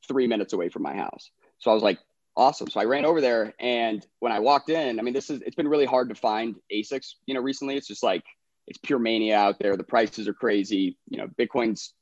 [0.08, 1.30] three minutes away from my house.
[1.58, 2.00] So I was like,
[2.36, 2.68] awesome.
[2.68, 5.54] So I ran over there and when I walked in, I mean, this is, it's
[5.54, 8.24] been really hard to find ASICs, you know, recently it's just like,
[8.66, 9.76] it's pure mania out there.
[9.76, 10.96] The prices are crazy.
[11.08, 11.94] You know, Bitcoin's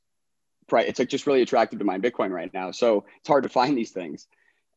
[0.67, 2.71] price, it's like just really attractive to mine Bitcoin right now.
[2.71, 4.27] So it's hard to find these things.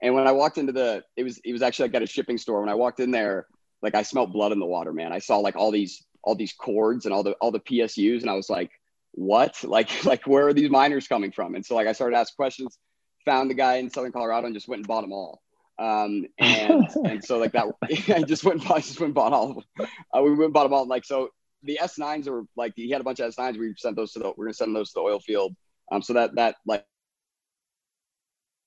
[0.03, 2.39] And when I walked into the, it was, it was actually like at a shipping
[2.39, 2.61] store.
[2.61, 3.47] When I walked in there,
[3.83, 5.13] like I smelled blood in the water, man.
[5.13, 8.31] I saw like all these all these cords and all the all the PSUs, and
[8.31, 8.71] I was like,
[9.13, 9.63] what?
[9.65, 11.55] Like like where are these miners coming from?
[11.55, 12.79] And so like I started asking questions,
[13.25, 15.43] found the guy in Southern Colorado, and just went and bought them all.
[15.79, 17.67] Um, and and so like that,
[18.09, 19.89] I just went and bought, just went and bought all of them.
[20.13, 20.87] Uh, we went and bought them all.
[20.87, 21.29] Like so,
[21.65, 23.59] the S9s are like he had a bunch of S9s.
[23.59, 25.55] We sent those to the we're gonna send those to the oil field.
[25.91, 26.85] Um, so that that like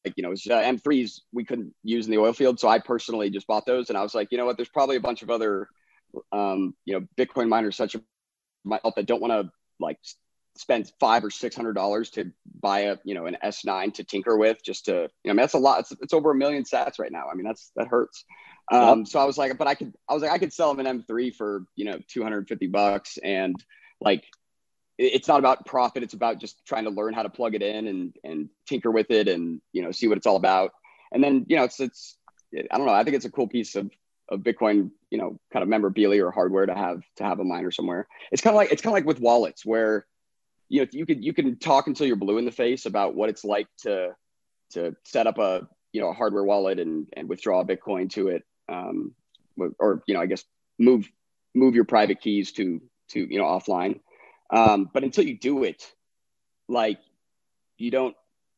[0.06, 3.30] like you know uh, M3s we couldn't use in the oil field, so I personally
[3.30, 5.30] just bought those, and I was like, you know what, there's probably a bunch of
[5.30, 5.69] other
[6.32, 8.02] um, you know Bitcoin miners such a
[8.64, 9.98] myself that don't want to like
[10.57, 14.38] spend five or six hundred dollars to buy a you know an S9 to tinker
[14.38, 16.64] with just to you know I mean that's a lot it's, it's over a million
[16.64, 18.26] sats right now I mean that's that hurts
[18.72, 19.07] um, yep.
[19.07, 21.03] so I was like but I could I was like I could sell them an
[21.03, 23.18] M3 for you know 250 bucks.
[23.23, 23.56] And
[24.02, 24.26] like
[24.98, 26.03] it's not about profit.
[26.03, 29.11] It's about just trying to learn how to plug it in and and tinker with
[29.11, 30.72] it and you know see what it's all about.
[31.11, 32.18] And then you know it's it's
[32.53, 32.94] I don't know.
[32.94, 33.91] I think it's a cool piece of
[34.30, 37.72] of Bitcoin, you know, kind of memorabilia or hardware to have to have a miner
[37.72, 38.07] somewhere.
[38.31, 40.06] It's kind of like it's kind of like with wallets where
[40.69, 43.30] you know you could you can talk until you're blue in the face about what
[43.30, 44.15] it's like to
[44.72, 48.44] to set up a you know a hardware wallet and and withdraw bitcoin to it
[48.69, 49.14] um,
[49.80, 50.44] or you know i guess
[50.80, 51.10] move
[51.56, 53.99] move your private keys to to you know offline
[54.49, 55.91] um, but until you do it
[56.68, 56.99] like
[57.77, 58.15] you don't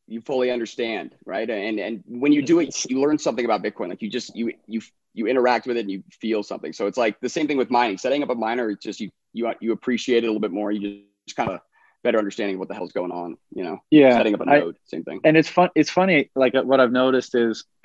[0.07, 3.89] you fully understand right and and when you do it you learn something about bitcoin
[3.89, 4.81] like you just you you
[5.13, 7.69] you interact with it and you feel something so it's like the same thing with
[7.69, 10.51] mining setting up a miner it's just you you you appreciate it a little bit
[10.51, 11.59] more you just kind of
[12.03, 13.79] better understanding of what the hell's going on, you know?
[13.89, 14.11] Yeah.
[14.11, 15.21] Setting up a node, I, same thing.
[15.23, 15.69] And it's fun.
[15.75, 16.29] It's funny.
[16.35, 17.65] Like what I've noticed is,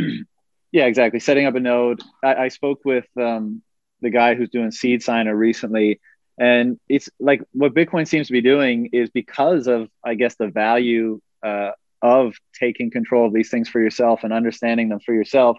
[0.75, 1.21] yeah, exactly.
[1.21, 2.03] Setting up a node.
[2.21, 3.63] I, I spoke with um,
[4.01, 6.01] the guy who's doing SeedSigner recently.
[6.37, 10.49] And it's like what Bitcoin seems to be doing is because of, I guess, the
[10.49, 11.71] value uh,
[12.03, 15.59] of taking control of these things for yourself and understanding them for yourself.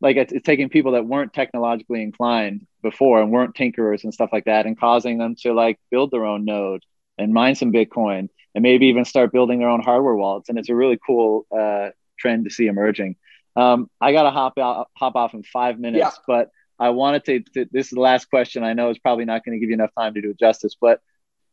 [0.00, 4.30] Like it's, it's taking people that weren't technologically inclined before and weren't tinkerers and stuff
[4.32, 6.82] like that and causing them to like build their own node
[7.18, 10.48] and mine some Bitcoin and maybe even start building their own hardware wallets.
[10.48, 13.14] And it's a really cool uh, trend to see emerging.
[13.56, 16.10] Um, I got to hop out, hop off in five minutes, yeah.
[16.26, 18.64] but I wanted to, to, This is the last question.
[18.64, 20.76] I know is probably not going to give you enough time to do it justice,
[20.80, 21.00] but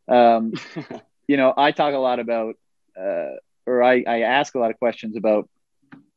[0.07, 0.53] um,
[1.27, 2.55] you know, I talk a lot about,
[2.99, 5.47] uh, or I, I ask a lot of questions about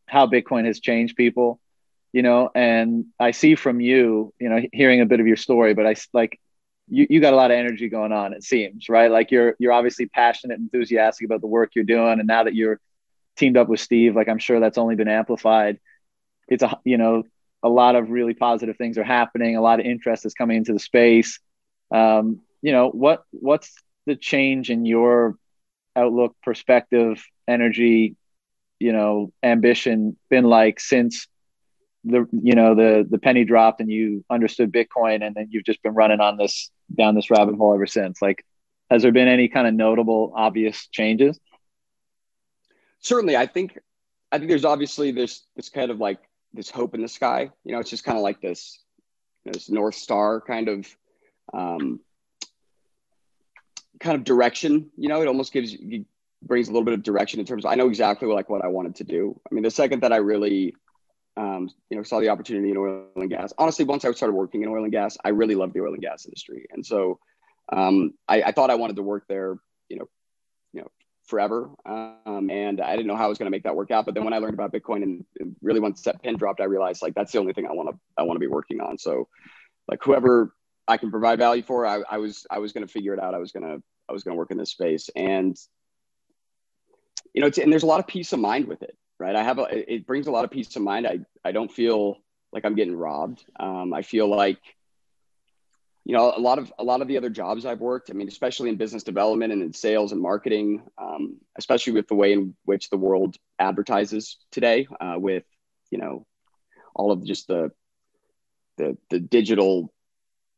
[0.06, 1.60] how Bitcoin has changed people.
[2.12, 5.74] You know, and I see from you, you know, hearing a bit of your story,
[5.74, 6.38] but I like
[6.88, 9.72] you, you got a lot of energy going on it seems right like you're you're
[9.72, 12.80] obviously passionate enthusiastic about the work you're doing and now that you're
[13.36, 15.78] teamed up with steve like i'm sure that's only been amplified.
[16.48, 17.24] It's a you know
[17.62, 19.56] a lot of really positive things are happening.
[19.56, 21.40] A lot of interest is coming into the space.
[21.90, 23.72] Um, you know what what's
[24.06, 25.36] the change in your
[25.96, 28.16] outlook perspective energy
[28.80, 31.28] you know ambition been like since
[32.04, 35.82] the you know the the penny dropped and you understood bitcoin and then you've just
[35.82, 38.20] been running on this down this rabbit hole ever since?
[38.20, 38.44] Like
[38.90, 41.38] has there been any kind of notable obvious changes
[43.04, 43.78] certainly i think
[44.32, 46.18] i think there's obviously this this kind of like
[46.54, 47.50] this hope in the sky.
[47.64, 48.78] You know it's just kind of like this
[49.44, 50.86] this north star kind of
[51.52, 52.00] um
[54.00, 55.20] kind of direction you know?
[55.20, 56.06] It almost gives you
[56.42, 58.68] brings a little bit of direction in terms of i know exactly like what i
[58.68, 59.40] wanted to do.
[59.50, 60.74] I mean the second that i really
[61.36, 63.52] um, you know, saw the opportunity in oil and gas.
[63.58, 66.00] Honestly, once I started working in oil and gas, I really loved the oil and
[66.00, 67.18] gas industry, and so
[67.72, 69.56] um, I, I, thought I wanted to work there,
[69.88, 70.08] you know,
[70.72, 70.88] you know,
[71.26, 71.70] forever.
[71.86, 74.04] Um, and I didn't know how I was going to make that work out.
[74.04, 75.24] But then when I learned about Bitcoin and,
[75.62, 77.98] really once that pin dropped, I realized like that's the only thing I want to
[78.18, 78.98] I want to be working on.
[78.98, 79.28] So,
[79.88, 80.54] like whoever
[80.86, 83.34] I can provide value for, I, I was I was going to figure it out.
[83.34, 83.78] I was gonna
[84.08, 85.56] I was gonna work in this space, and
[87.32, 89.36] you know, and there's a lot of peace of mind with it right?
[89.36, 91.06] I have a, it brings a lot of peace of mind.
[91.06, 92.18] I, I don't feel
[92.52, 93.44] like I'm getting robbed.
[93.58, 94.58] Um, I feel like,
[96.04, 98.28] you know, a lot of, a lot of the other jobs I've worked, I mean,
[98.28, 102.54] especially in business development and in sales and marketing, um, especially with the way in
[102.64, 105.44] which the world advertises today, uh, with,
[105.90, 106.26] you know,
[106.94, 107.70] all of just the,
[108.76, 109.92] the, the digital,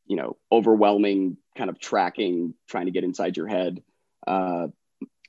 [0.05, 3.81] you know, overwhelming kind of tracking, trying to get inside your head.
[4.25, 4.67] Uh,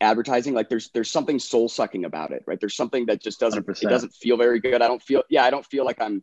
[0.01, 3.67] advertising like there's there's something soul sucking about it right there's something that just doesn't
[3.67, 3.83] 100%.
[3.83, 6.23] it doesn't feel very good i don't feel yeah i don't feel like i'm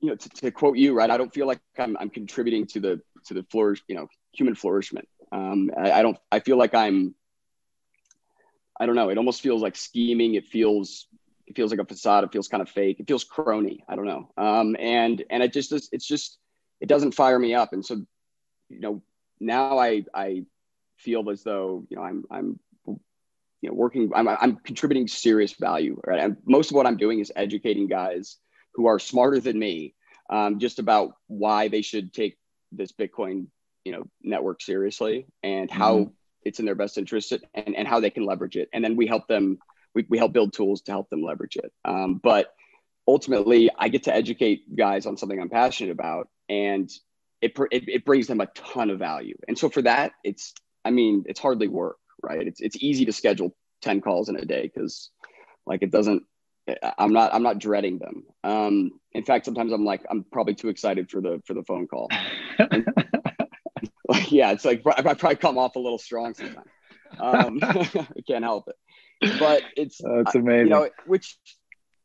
[0.00, 2.80] you know to, to, quote you right i don't feel like i'm, I'm contributing to
[2.80, 5.08] the to the flourish you know human flourishment.
[5.32, 7.14] Um I, I don't i feel like i'm
[8.78, 11.06] i don't know it almost feels like scheming it feels
[11.46, 14.06] it feels like a facade it feels kind of fake it feels crony i don't
[14.06, 14.30] know.
[14.36, 16.38] Um and and it just it's just
[16.80, 17.72] it doesn't fire me up.
[17.72, 17.96] And so
[18.68, 19.02] you know
[19.38, 20.44] now i i
[20.96, 26.00] feel as though you know i'm i'm you know working i'm, I'm contributing serious value
[26.06, 26.20] right?
[26.20, 28.36] And most of what i'm doing is educating guys
[28.74, 29.94] who are smarter than me
[30.30, 32.36] um, just about why they should take
[32.72, 33.46] this bitcoin
[33.84, 36.10] you know network seriously and how mm-hmm.
[36.44, 38.68] it's in their best interest and, and how they can leverage it.
[38.72, 39.58] And then we help them
[39.94, 41.72] we, we help build tools to help them leverage it.
[41.84, 42.54] Um, but
[43.08, 46.90] ultimately i get to educate guys on something i'm passionate about and
[47.40, 49.36] it, it, it brings them a ton of value.
[49.48, 50.52] And so for that it's
[50.84, 52.46] i mean it's hardly work right?
[52.46, 55.10] It's, it's easy to schedule 10 calls in a day because
[55.66, 56.24] like it doesn't
[56.98, 58.24] i'm not i'm not dreading them.
[58.44, 61.86] Um in fact sometimes i'm like i'm probably too excited for the for the phone
[61.86, 62.08] call.
[62.58, 62.86] And,
[64.08, 66.66] like, yeah it's like i probably come off a little strong sometimes.
[67.18, 69.38] Um i can't help it.
[69.38, 71.38] But it's that's amazing you know which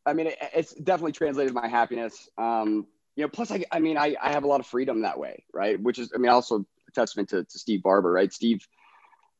[0.04, 2.28] i mean it, it's definitely translated my happiness.
[2.38, 2.86] Um
[3.16, 5.44] you know plus i i mean i i have a lot of freedom that way
[5.52, 5.80] right?
[5.80, 8.32] Which is i mean also a testament to, to Steve Barbour right?
[8.32, 8.66] Steve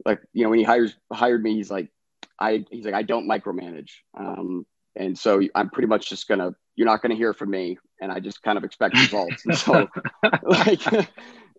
[0.05, 1.90] like you know when he hires hired me he's like
[2.39, 4.66] I he's like I don't micromanage, um,
[4.97, 8.20] and so I'm pretty much just gonna you're not gonna hear from me, and I
[8.20, 9.44] just kind of expect results.
[9.44, 9.89] and so
[10.43, 10.86] like,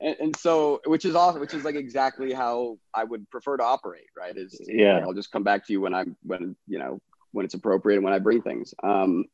[0.02, 3.64] and, and, so which is awesome, which is like exactly how I would prefer to
[3.64, 4.08] operate.
[4.18, 4.36] Right?
[4.36, 7.00] Is yeah, like, I'll just come back to you when I'm when you know
[7.32, 8.74] when it's appropriate and when I bring things.
[8.84, 9.26] Um,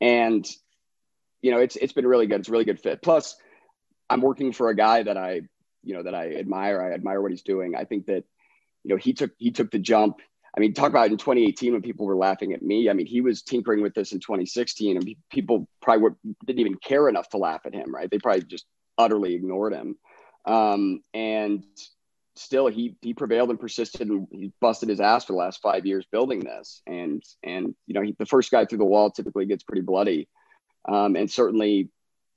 [0.00, 0.48] and
[1.42, 2.40] you know it's it's been really good.
[2.40, 3.02] It's a really good fit.
[3.02, 3.36] Plus,
[4.08, 5.42] I'm working for a guy that I
[5.82, 6.80] you know that I admire.
[6.80, 7.74] I admire what he's doing.
[7.74, 8.24] I think that
[8.84, 10.18] you know he took he took the jump
[10.56, 12.88] I mean, talk about in 2018 when people were laughing at me.
[12.88, 16.16] I mean, he was tinkering with this in 2016, and people probably were,
[16.46, 18.10] didn't even care enough to laugh at him, right?
[18.10, 18.66] They probably just
[18.96, 19.96] utterly ignored him.
[20.46, 21.64] Um, and
[22.36, 25.84] still, he he prevailed and persisted, and he busted his ass for the last five
[25.84, 26.82] years building this.
[26.86, 30.28] And and you know, he, the first guy through the wall typically gets pretty bloody,
[30.88, 31.90] um, and certainly,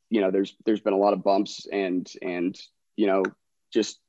[0.10, 2.60] you know, there's there's been a lot of bumps and and
[2.98, 3.24] you know,
[3.74, 4.00] just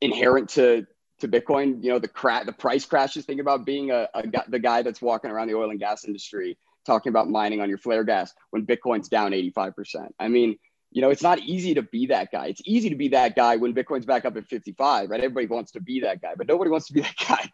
[0.00, 0.86] inherent to
[1.22, 3.24] to Bitcoin, you know, the crash, the price crashes.
[3.24, 6.58] Think about being a, a the guy that's walking around the oil and gas industry
[6.84, 10.08] talking about mining on your flare gas when Bitcoin's down 85%.
[10.18, 10.58] I mean,
[10.90, 12.46] you know, it's not easy to be that guy.
[12.46, 15.20] It's easy to be that guy when Bitcoin's back up at 55, right?
[15.20, 17.50] Everybody wants to be that guy, but nobody wants to be that guy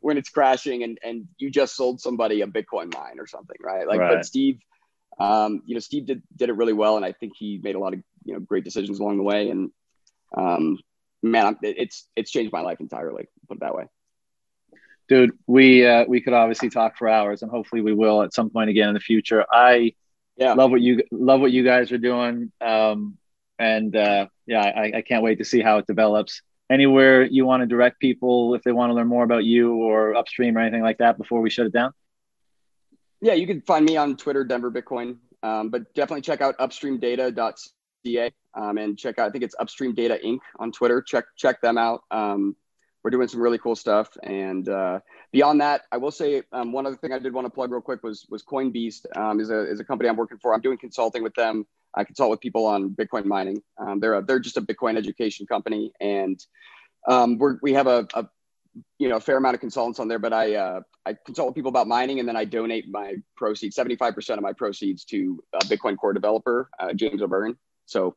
[0.00, 3.86] when it's crashing and and you just sold somebody a Bitcoin mine or something, right?
[3.86, 4.16] Like, right.
[4.16, 4.60] but Steve,
[5.18, 7.78] um, you know, Steve did did it really well, and I think he made a
[7.78, 9.70] lot of you know great decisions along the way, and
[10.36, 10.78] um,
[11.22, 13.28] man, I'm, it's it's changed my life entirely.
[13.48, 13.84] Put it that way.
[15.08, 18.50] Dude, we uh, we could obviously talk for hours, and hopefully we will at some
[18.50, 19.44] point again in the future.
[19.50, 19.94] I
[20.36, 20.52] yeah.
[20.52, 23.16] love what you love what you guys are doing, um,
[23.58, 26.42] and uh, yeah, I, I can't wait to see how it develops.
[26.70, 30.14] Anywhere you want to direct people if they want to learn more about you or
[30.14, 31.92] upstream or anything like that before we shut it down.
[33.22, 38.32] Yeah, you can find me on Twitter, Denver Bitcoin, um, but definitely check out upstreamdata.ca
[38.58, 39.28] um, and check out.
[39.28, 40.40] I think it's Upstream Data Inc.
[40.58, 41.00] on Twitter.
[41.00, 42.02] Check check them out.
[42.10, 42.56] Um,
[43.02, 44.16] we're doing some really cool stuff.
[44.22, 45.00] And uh,
[45.32, 47.80] beyond that, I will say um, one other thing I did want to plug real
[47.80, 50.54] quick was was CoinBeast um, is a is a company I'm working for.
[50.54, 51.66] I'm doing consulting with them.
[51.94, 53.62] I consult with people on Bitcoin mining.
[53.78, 56.38] Um, they're a, they're just a Bitcoin education company, and
[57.08, 58.26] um, we have a, a
[58.98, 60.18] you know a fair amount of consultants on there.
[60.18, 63.76] But I uh, I consult with people about mining, and then I donate my proceeds,
[63.76, 67.56] 75% of my proceeds to a Bitcoin core developer, uh, James O'Beirne.
[67.86, 68.16] So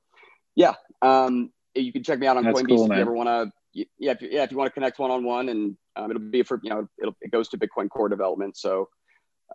[0.56, 3.30] yeah, um, you can check me out on That's Coinbase cool, if you ever want
[3.30, 3.52] to.
[3.98, 6.22] Yeah, if you, yeah, if you want to connect one on one, and um, it'll
[6.22, 6.88] be for you know
[7.22, 8.58] it goes to Bitcoin Core development.
[8.58, 8.90] So,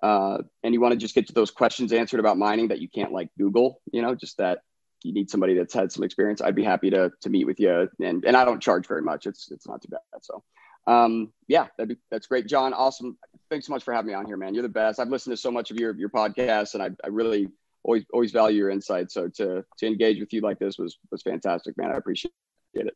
[0.03, 2.89] uh, and you want to just get to those questions answered about mining that you
[2.89, 4.61] can't like Google, you know, just that
[5.03, 6.41] you need somebody that's had some experience.
[6.41, 9.27] I'd be happy to to meet with you, and and I don't charge very much.
[9.27, 10.01] It's it's not too bad.
[10.23, 10.43] So,
[10.87, 12.73] um, yeah, that'd be that's great, John.
[12.73, 13.19] Awesome.
[13.51, 14.55] Thanks so much for having me on here, man.
[14.55, 14.99] You're the best.
[14.99, 17.49] I've listened to so much of your your podcast, and I I really
[17.87, 19.11] always always value your insight.
[19.11, 21.91] So to to engage with you like this was was fantastic, man.
[21.91, 22.33] I appreciate
[22.75, 22.95] it.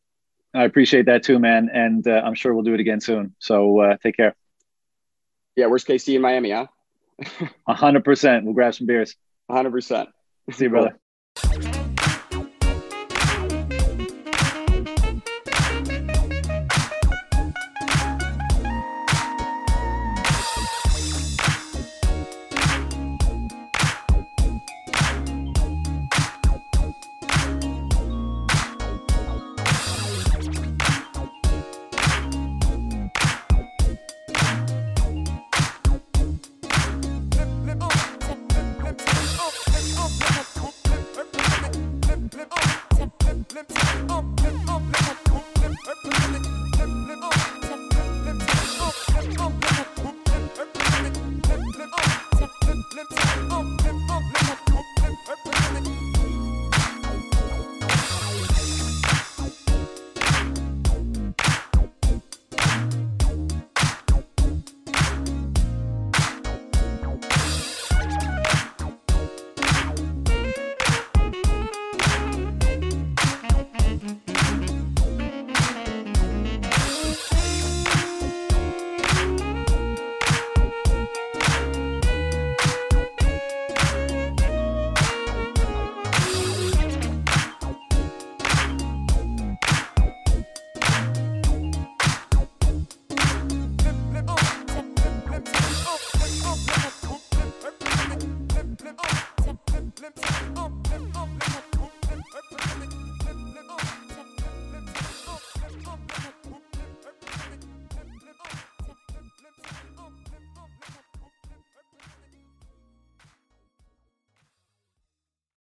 [0.53, 1.69] I appreciate that too, man.
[1.73, 3.35] And uh, I'm sure we'll do it again soon.
[3.39, 4.35] So uh, take care.
[5.55, 6.67] Yeah, worst where's KC in Miami, huh?
[7.67, 8.45] hundred percent.
[8.45, 9.15] We'll grab some beers.
[9.49, 10.09] hundred percent.
[10.51, 10.97] See you, brother.